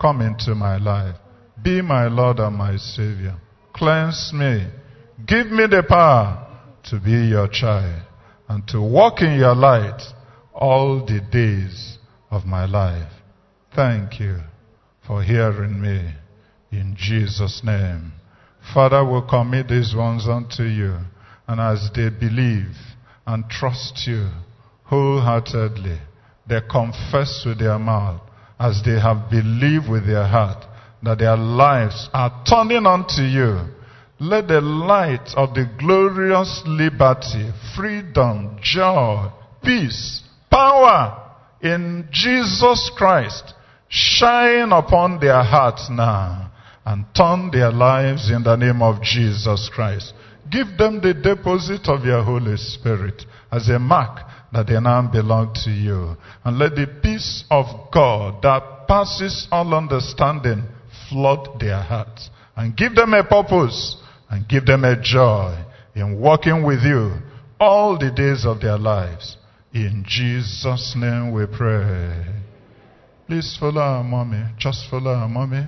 Come 0.00 0.20
into 0.20 0.54
my 0.54 0.76
life. 0.76 1.16
Be 1.60 1.82
my 1.82 2.06
Lord 2.06 2.38
and 2.38 2.54
my 2.54 2.76
Savior. 2.76 3.36
Cleanse 3.74 4.30
me. 4.32 4.68
Give 5.26 5.48
me 5.48 5.66
the 5.66 5.82
power 5.88 6.56
to 6.84 7.00
be 7.00 7.26
your 7.30 7.48
child 7.48 8.02
and 8.48 8.62
to 8.68 8.80
walk 8.80 9.22
in 9.22 9.36
your 9.36 9.56
light 9.56 10.00
all 10.54 11.04
the 11.04 11.20
days 11.32 11.98
of 12.30 12.44
my 12.44 12.64
life. 12.64 13.10
Thank 13.74 14.20
you 14.20 14.38
for 15.04 15.24
hearing 15.24 15.80
me 15.80 16.14
in 16.70 16.94
Jesus' 16.96 17.62
name. 17.64 18.12
Father, 18.72 19.04
we 19.04 19.20
commit 19.28 19.68
these 19.68 19.94
ones 19.94 20.26
unto 20.28 20.64
you, 20.64 20.96
and 21.46 21.60
as 21.60 21.90
they 21.94 22.08
believe 22.08 22.76
and 23.26 23.48
trust 23.48 24.06
you 24.06 24.28
wholeheartedly, 24.84 25.98
they 26.48 26.60
confess 26.70 27.44
with 27.44 27.58
their 27.58 27.78
mouth 27.78 28.20
as 28.58 28.82
they 28.84 28.98
have 28.98 29.30
believed 29.30 29.88
with 29.88 30.06
their 30.06 30.26
heart 30.26 30.64
that 31.02 31.18
their 31.18 31.36
lives 31.36 32.08
are 32.12 32.44
turning 32.48 32.86
unto 32.86 33.22
you. 33.22 33.60
Let 34.18 34.48
the 34.48 34.60
light 34.60 35.34
of 35.36 35.54
the 35.54 35.68
glorious 35.78 36.62
liberty, 36.66 37.50
freedom, 37.76 38.58
joy, 38.62 39.30
peace, 39.62 40.22
power 40.50 41.22
in 41.60 42.08
Jesus 42.10 42.90
Christ 42.96 43.54
shine 43.88 44.72
upon 44.72 45.20
their 45.20 45.42
hearts 45.42 45.88
now 45.90 46.50
and 46.86 47.04
turn 47.14 47.50
their 47.50 47.72
lives 47.72 48.30
in 48.30 48.44
the 48.44 48.54
name 48.54 48.80
of 48.80 49.02
Jesus 49.02 49.68
Christ. 49.74 50.14
Give 50.50 50.68
them 50.78 51.00
the 51.02 51.12
deposit 51.12 51.88
of 51.88 52.04
your 52.04 52.22
Holy 52.22 52.56
Spirit 52.56 53.24
as 53.50 53.68
a 53.68 53.78
mark 53.80 54.20
that 54.52 54.68
they 54.68 54.80
now 54.80 55.10
belong 55.10 55.52
to 55.64 55.70
you. 55.70 56.16
And 56.44 56.58
let 56.58 56.76
the 56.76 56.86
peace 57.02 57.44
of 57.50 57.66
God 57.92 58.40
that 58.42 58.86
passes 58.86 59.48
all 59.50 59.74
understanding 59.74 60.62
flood 61.10 61.58
their 61.58 61.82
hearts 61.82 62.30
and 62.56 62.76
give 62.76 62.94
them 62.94 63.14
a 63.14 63.24
purpose 63.24 63.96
and 64.30 64.48
give 64.48 64.64
them 64.64 64.84
a 64.84 65.00
joy 65.00 65.58
in 65.96 66.20
walking 66.20 66.64
with 66.64 66.82
you 66.84 67.16
all 67.58 67.98
the 67.98 68.12
days 68.12 68.46
of 68.46 68.60
their 68.60 68.78
lives. 68.78 69.36
In 69.74 70.04
Jesus' 70.06 70.94
name 70.96 71.32
we 71.32 71.46
pray. 71.46 72.26
Please 73.26 73.56
follow 73.58 73.80
our 73.80 74.04
mommy. 74.04 74.44
Just 74.56 74.88
follow 74.88 75.10
our 75.10 75.28
mommy. 75.28 75.66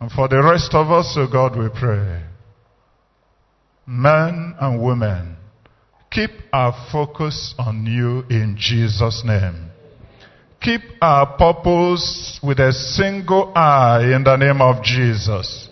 And 0.00 0.10
for 0.10 0.28
the 0.28 0.42
rest 0.42 0.74
of 0.74 0.90
us, 0.90 1.14
oh 1.16 1.26
God, 1.30 1.56
we 1.56 1.68
pray. 1.68 2.22
Men 3.86 4.54
and 4.60 4.82
women, 4.82 5.36
keep 6.10 6.30
our 6.52 6.74
focus 6.92 7.54
on 7.58 7.86
you 7.86 8.24
in 8.28 8.56
Jesus' 8.58 9.22
name. 9.24 9.70
Keep 10.60 10.82
our 11.00 11.36
purpose 11.36 12.40
with 12.42 12.58
a 12.58 12.72
single 12.72 13.52
eye 13.54 14.12
in 14.14 14.24
the 14.24 14.36
name 14.36 14.60
of 14.60 14.82
Jesus. 14.82 15.68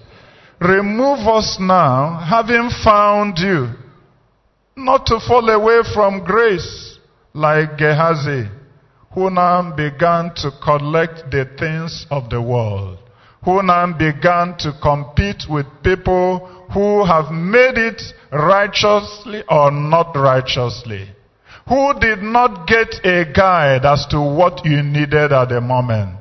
Remove 0.61 1.27
us 1.27 1.59
now, 1.61 2.19
having 2.19 2.71
found 2.83 3.39
you, 3.39 3.69
not 4.77 5.07
to 5.07 5.19
fall 5.21 5.49
away 5.51 5.81
from 5.93 6.25
grace 6.25 6.99
like 7.35 7.77
Gehazi, 7.77 8.49
who 9.13 9.29
now 9.31 9.75
began 9.77 10.33
to 10.37 10.51
collect 10.63 11.31
the 11.31 11.47
things 11.59 12.07
of 12.11 12.31
the 12.31 12.41
world, 12.41 12.99
who 13.47 13.63
now 13.63 13.87
began 13.97 14.59
to 14.59 14.73
compete 14.83 15.45
with 15.49 15.65
people 15.83 16.47
who 16.75 17.03
have 17.07 17.33
made 17.33 17.79
it 17.79 18.03
righteously 18.31 19.43
or 19.49 19.71
not 19.71 20.15
righteously 20.15 21.09
who 21.69 21.99
did 21.99 22.23
not 22.23 22.67
get 22.67 22.95
a 23.05 23.25
guide 23.33 23.85
as 23.85 24.07
to 24.07 24.21
what 24.21 24.65
you 24.65 24.83
needed 24.83 25.33
at 25.33 25.49
the 25.49 25.61
moment. 25.61 26.17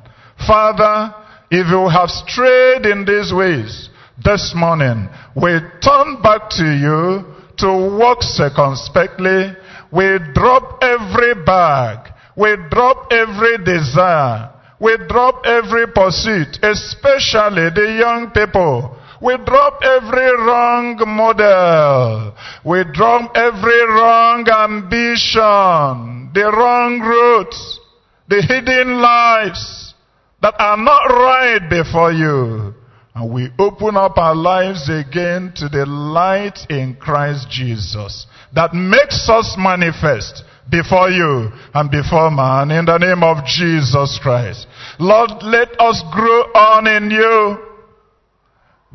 Father, 0.46 1.14
if 1.50 1.68
you 1.68 1.88
have 1.88 2.10
strayed 2.10 2.84
in 2.84 3.04
these 3.04 3.32
ways 3.32 3.88
this 4.22 4.52
morning, 4.56 5.08
we 5.36 5.50
turn 5.82 6.20
back 6.20 6.50
to 6.50 6.64
you 6.64 7.24
to 7.58 7.96
walk 7.96 8.22
circumspectly. 8.22 9.52
We 9.92 10.18
drop 10.34 10.82
every 10.82 11.34
bag. 11.44 12.12
We 12.36 12.56
drop 12.68 13.12
every 13.12 13.58
desire. 13.64 14.50
We 14.80 14.96
drop 15.08 15.46
every 15.46 15.86
pursuit, 15.88 16.58
especially 16.62 17.70
the 17.70 17.96
young 17.98 18.30
people 18.30 18.96
we 19.20 19.34
drop 19.38 19.80
every 19.82 20.30
wrong 20.44 20.96
model. 21.06 22.34
We 22.64 22.84
drop 22.92 23.32
every 23.34 23.86
wrong 23.86 24.46
ambition, 24.46 26.30
the 26.34 26.52
wrong 26.54 27.00
roots, 27.00 27.80
the 28.28 28.42
hidden 28.42 29.00
lives 29.00 29.94
that 30.42 30.54
are 30.58 30.76
not 30.76 31.06
right 31.06 31.70
before 31.70 32.12
you. 32.12 32.74
And 33.14 33.32
we 33.32 33.48
open 33.58 33.96
up 33.96 34.18
our 34.18 34.34
lives 34.34 34.90
again 34.90 35.54
to 35.56 35.70
the 35.70 35.86
light 35.86 36.58
in 36.68 36.96
Christ 36.96 37.48
Jesus 37.48 38.26
that 38.54 38.74
makes 38.74 39.26
us 39.30 39.56
manifest 39.56 40.44
before 40.70 41.10
you 41.10 41.50
and 41.74 41.90
before 41.90 42.30
man 42.30 42.70
in 42.70 42.84
the 42.84 42.98
name 42.98 43.22
of 43.22 43.44
Jesus 43.44 44.18
Christ. 44.22 44.66
Lord, 44.98 45.30
let 45.42 45.68
us 45.80 46.02
grow 46.12 46.42
on 46.54 46.86
in 46.86 47.10
you. 47.10 47.58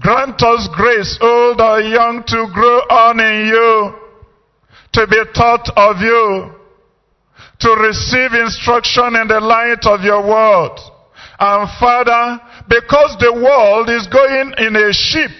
Grant 0.01 0.41
us 0.41 0.67
grace, 0.75 1.17
old 1.21 1.61
or 1.61 1.79
young, 1.79 2.23
to 2.25 2.47
grow 2.53 2.79
on 2.89 3.19
in 3.19 3.47
you, 3.47 3.93
to 4.93 5.07
be 5.07 5.21
taught 5.33 5.69
of 5.77 6.01
you, 6.01 6.51
to 7.59 7.69
receive 7.79 8.33
instruction 8.33 9.15
in 9.15 9.27
the 9.27 9.39
light 9.39 9.85
of 9.85 10.01
your 10.01 10.25
word. 10.25 10.77
And 11.39 11.69
Father, 11.79 12.41
because 12.67 13.15
the 13.19 13.33
world 13.33 13.89
is 13.89 14.07
going 14.07 14.53
in 14.57 14.75
a 14.75 14.91
ship 14.91 15.31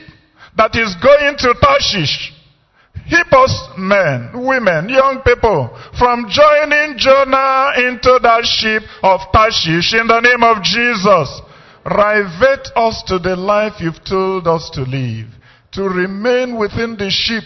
that 0.58 0.76
is 0.76 0.96
going 1.02 1.38
to 1.38 1.56
Tarshish, 1.60 2.34
Us 3.42 3.70
men, 3.78 4.32
women, 4.46 4.88
young 4.90 5.22
people 5.26 5.70
from 5.98 6.28
joining 6.30 6.98
Jonah 6.98 7.74
into 7.78 8.20
that 8.22 8.44
ship 8.44 8.84
of 9.02 9.22
Tarshish 9.34 9.94
in 9.94 10.08
the 10.08 10.20
name 10.20 10.44
of 10.44 10.62
Jesus. 10.64 11.42
Rivet 11.86 12.68
us 12.76 13.04
to 13.08 13.20
the 13.20 13.36
life 13.36 13.74
you've 13.80 14.04
told 14.04 14.48
us 14.48 14.70
to 14.74 14.82
live, 14.82 15.28
to 15.72 15.84
remain 15.84 16.58
within 16.58 16.98
the 16.98 17.10
ship 17.10 17.44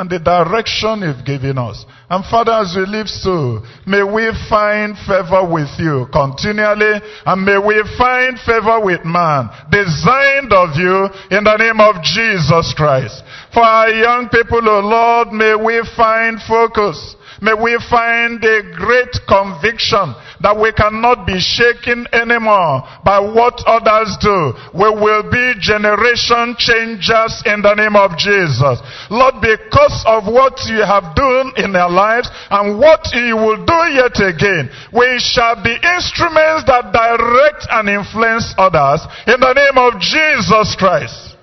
and 0.00 0.08
the 0.08 0.18
direction 0.18 1.04
you've 1.04 1.26
given 1.26 1.58
us. 1.58 1.84
And 2.08 2.24
Father, 2.24 2.56
as 2.56 2.72
we 2.72 2.88
live 2.88 3.06
so, 3.06 3.60
may 3.84 4.00
we 4.00 4.32
find 4.48 4.96
favor 5.04 5.44
with 5.44 5.68
you 5.76 6.08
continually, 6.08 7.04
and 7.04 7.44
may 7.44 7.60
we 7.60 7.84
find 8.00 8.40
favor 8.40 8.80
with 8.80 9.04
man, 9.04 9.52
designed 9.68 10.56
of 10.56 10.72
you 10.80 11.04
in 11.28 11.44
the 11.44 11.56
name 11.60 11.84
of 11.84 12.00
Jesus 12.00 12.72
Christ. 12.72 13.20
For 13.52 13.60
our 13.60 13.90
young 13.92 14.30
people, 14.32 14.64
O 14.64 14.80
oh 14.80 14.88
Lord, 14.88 15.36
may 15.36 15.52
we 15.52 15.84
find 15.94 16.40
focus. 16.48 16.96
May 17.40 17.54
we 17.54 17.72
find 17.88 18.36
a 18.44 18.60
great 18.76 19.16
conviction 19.24 20.12
that 20.44 20.52
we 20.52 20.72
cannot 20.76 21.26
be 21.26 21.40
shaken 21.40 22.04
anymore 22.12 22.84
by 23.00 23.16
what 23.16 23.64
others 23.64 24.12
do. 24.20 24.52
We 24.76 24.88
will 24.92 25.24
be 25.24 25.56
generation 25.56 26.52
changers 26.60 27.40
in 27.48 27.64
the 27.64 27.72
name 27.76 27.96
of 27.96 28.16
Jesus. 28.20 28.84
Lord, 29.08 29.40
because 29.40 30.04
of 30.04 30.28
what 30.28 30.60
you 30.68 30.84
have 30.84 31.16
done 31.16 31.56
in 31.56 31.72
our 31.76 31.88
lives 31.88 32.28
and 32.52 32.76
what 32.76 33.08
you 33.16 33.36
will 33.36 33.64
do 33.64 33.80
yet 33.88 34.20
again, 34.20 34.68
we 34.92 35.16
shall 35.20 35.56
be 35.64 35.72
instruments 35.72 36.68
that 36.68 36.92
direct 36.92 37.64
and 37.72 37.88
influence 37.88 38.52
others 38.60 39.00
in 39.24 39.40
the 39.40 39.52
name 39.56 39.80
of 39.80 39.96
Jesus 40.00 40.76
Christ. 40.76 41.36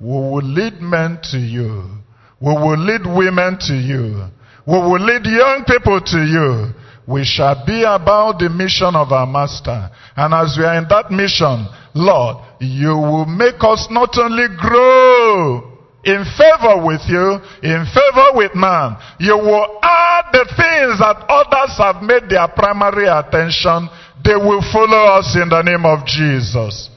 We 0.00 0.16
will 0.16 0.42
lead 0.42 0.80
men 0.80 1.20
to 1.30 1.38
you. 1.38 1.92
We 2.40 2.52
will 2.56 2.80
lead 2.80 3.04
women 3.06 3.58
to 3.68 3.74
you. 3.76 4.32
We 4.66 4.74
will 4.78 5.00
lead 5.00 5.26
young 5.26 5.64
people 5.66 6.00
to 6.00 6.18
you. 6.18 6.74
We 7.06 7.24
shall 7.24 7.66
be 7.66 7.82
about 7.82 8.38
the 8.38 8.48
mission 8.48 8.94
of 8.94 9.10
our 9.10 9.26
master. 9.26 9.90
And 10.16 10.32
as 10.32 10.54
we 10.56 10.64
are 10.64 10.78
in 10.78 10.86
that 10.88 11.10
mission, 11.10 11.66
Lord, 11.94 12.36
you 12.60 12.94
will 12.94 13.26
make 13.26 13.58
us 13.58 13.88
not 13.90 14.16
only 14.18 14.46
grow 14.54 15.82
in 16.04 16.22
favor 16.38 16.78
with 16.86 17.02
you, 17.10 17.42
in 17.62 17.82
favor 17.90 18.28
with 18.38 18.54
man, 18.54 18.96
you 19.18 19.34
will 19.34 19.78
add 19.82 20.30
the 20.32 20.46
things 20.54 20.98
that 21.02 21.26
others 21.26 21.74
have 21.78 22.02
made 22.02 22.30
their 22.30 22.46
primary 22.54 23.06
attention. 23.10 23.90
They 24.24 24.36
will 24.36 24.62
follow 24.70 25.18
us 25.18 25.34
in 25.34 25.48
the 25.48 25.62
name 25.62 25.84
of 25.84 26.06
Jesus. 26.06 26.88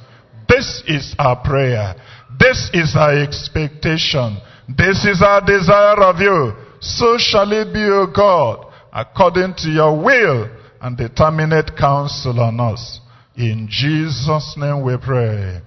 This 0.47 0.83
is 0.87 1.15
our 1.17 1.41
prayer. 1.41 1.95
This 2.37 2.69
is 2.73 2.95
our 2.95 3.17
expectation. 3.23 4.37
This 4.69 5.03
is 5.05 5.23
our 5.23 5.41
desire 5.41 5.97
of 5.97 6.21
you 6.21 6.64
so 6.86 7.18
shall 7.18 7.52
it 7.52 7.74
be, 7.74 7.84
O 7.84 8.06
God, 8.06 8.72
according 8.94 9.56
to 9.57 9.70
your 9.70 9.98
will 9.98 10.49
and 10.80 10.95
determinate 10.95 11.76
counsel 11.76 12.40
on 12.40 12.60
us. 12.60 12.99
In 13.36 13.68
Jesus' 13.70 14.56
name 14.56 14.84
we 14.84 14.95
pray. 14.98 15.62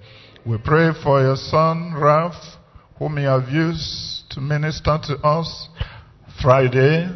We 0.45 0.57
pray 0.57 0.91
for 1.03 1.21
your 1.21 1.35
son, 1.35 1.93
Ralph, 1.93 2.41
whom 2.97 3.17
you 3.17 3.27
have 3.27 3.49
used 3.49 4.23
to 4.31 4.39
minister 4.39 4.97
to 5.03 5.15
us 5.17 5.67
Friday, 6.41 7.09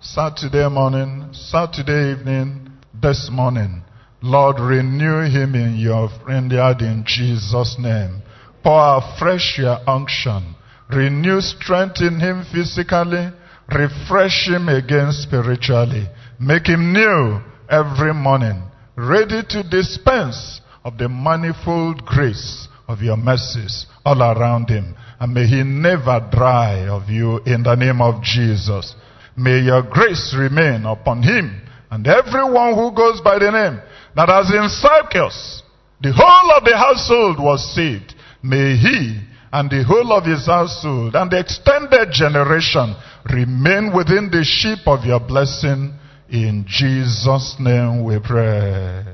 Saturday 0.00 0.68
morning, 0.68 1.28
Saturday 1.32 2.12
evening, 2.12 2.70
this 2.94 3.28
morning. 3.32 3.82
Lord, 4.22 4.60
renew 4.60 5.22
him 5.28 5.56
in 5.56 5.78
your 5.78 6.08
vineyard 6.26 6.80
in 6.80 7.02
Jesus' 7.04 7.76
name. 7.78 8.22
Pour 8.62 9.02
afresh 9.02 9.58
your 9.58 9.78
unction. 9.88 10.54
Renew 10.90 11.40
strength 11.40 12.00
in 12.00 12.20
him 12.20 12.44
physically 12.52 13.32
Refresh 13.68 14.48
him 14.48 14.68
again 14.68 15.12
spiritually. 15.12 16.08
Make 16.40 16.66
him 16.66 16.92
new 16.92 17.40
every 17.68 18.14
morning, 18.14 18.62
ready 18.96 19.42
to 19.50 19.62
dispense 19.62 20.60
of 20.84 20.96
the 20.96 21.08
manifold 21.08 22.04
grace 22.06 22.68
of 22.88 23.02
your 23.02 23.16
mercies 23.16 23.86
all 24.04 24.22
around 24.22 24.70
him. 24.70 24.94
And 25.20 25.34
may 25.34 25.46
he 25.46 25.62
never 25.62 26.26
dry 26.32 26.88
of 26.88 27.10
you 27.10 27.38
in 27.44 27.62
the 27.62 27.74
name 27.74 28.00
of 28.00 28.22
Jesus. 28.22 28.94
May 29.36 29.60
your 29.60 29.82
grace 29.82 30.34
remain 30.36 30.86
upon 30.86 31.22
him 31.22 31.60
and 31.90 32.06
everyone 32.06 32.74
who 32.74 32.92
goes 32.92 33.20
by 33.20 33.38
the 33.38 33.50
name 33.50 33.80
that 34.16 34.28
as 34.28 34.50
in 34.50 34.68
Crispus, 34.68 35.62
the 36.00 36.12
whole 36.12 36.52
of 36.56 36.64
the 36.64 36.76
household 36.76 37.38
was 37.38 37.74
saved. 37.74 38.14
May 38.42 38.76
he 38.76 39.20
and 39.52 39.70
the 39.70 39.84
whole 39.84 40.12
of 40.12 40.24
his 40.24 40.46
household 40.46 41.16
and 41.16 41.30
the 41.30 41.40
extended 41.40 42.12
generation 42.12 42.94
remain 43.26 43.92
within 43.94 44.30
the 44.30 44.44
sheep 44.44 44.86
of 44.86 45.04
your 45.04 45.20
blessing. 45.20 45.94
In 46.30 46.64
Jesus' 46.66 47.56
name 47.58 48.04
we 48.04 48.18
pray. 48.18 49.04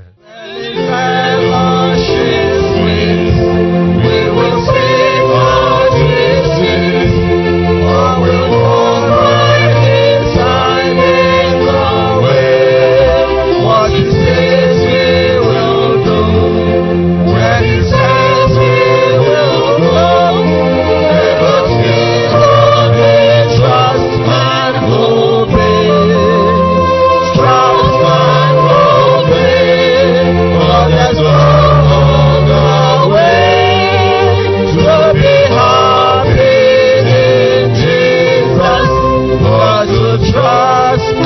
Trust 40.97 41.24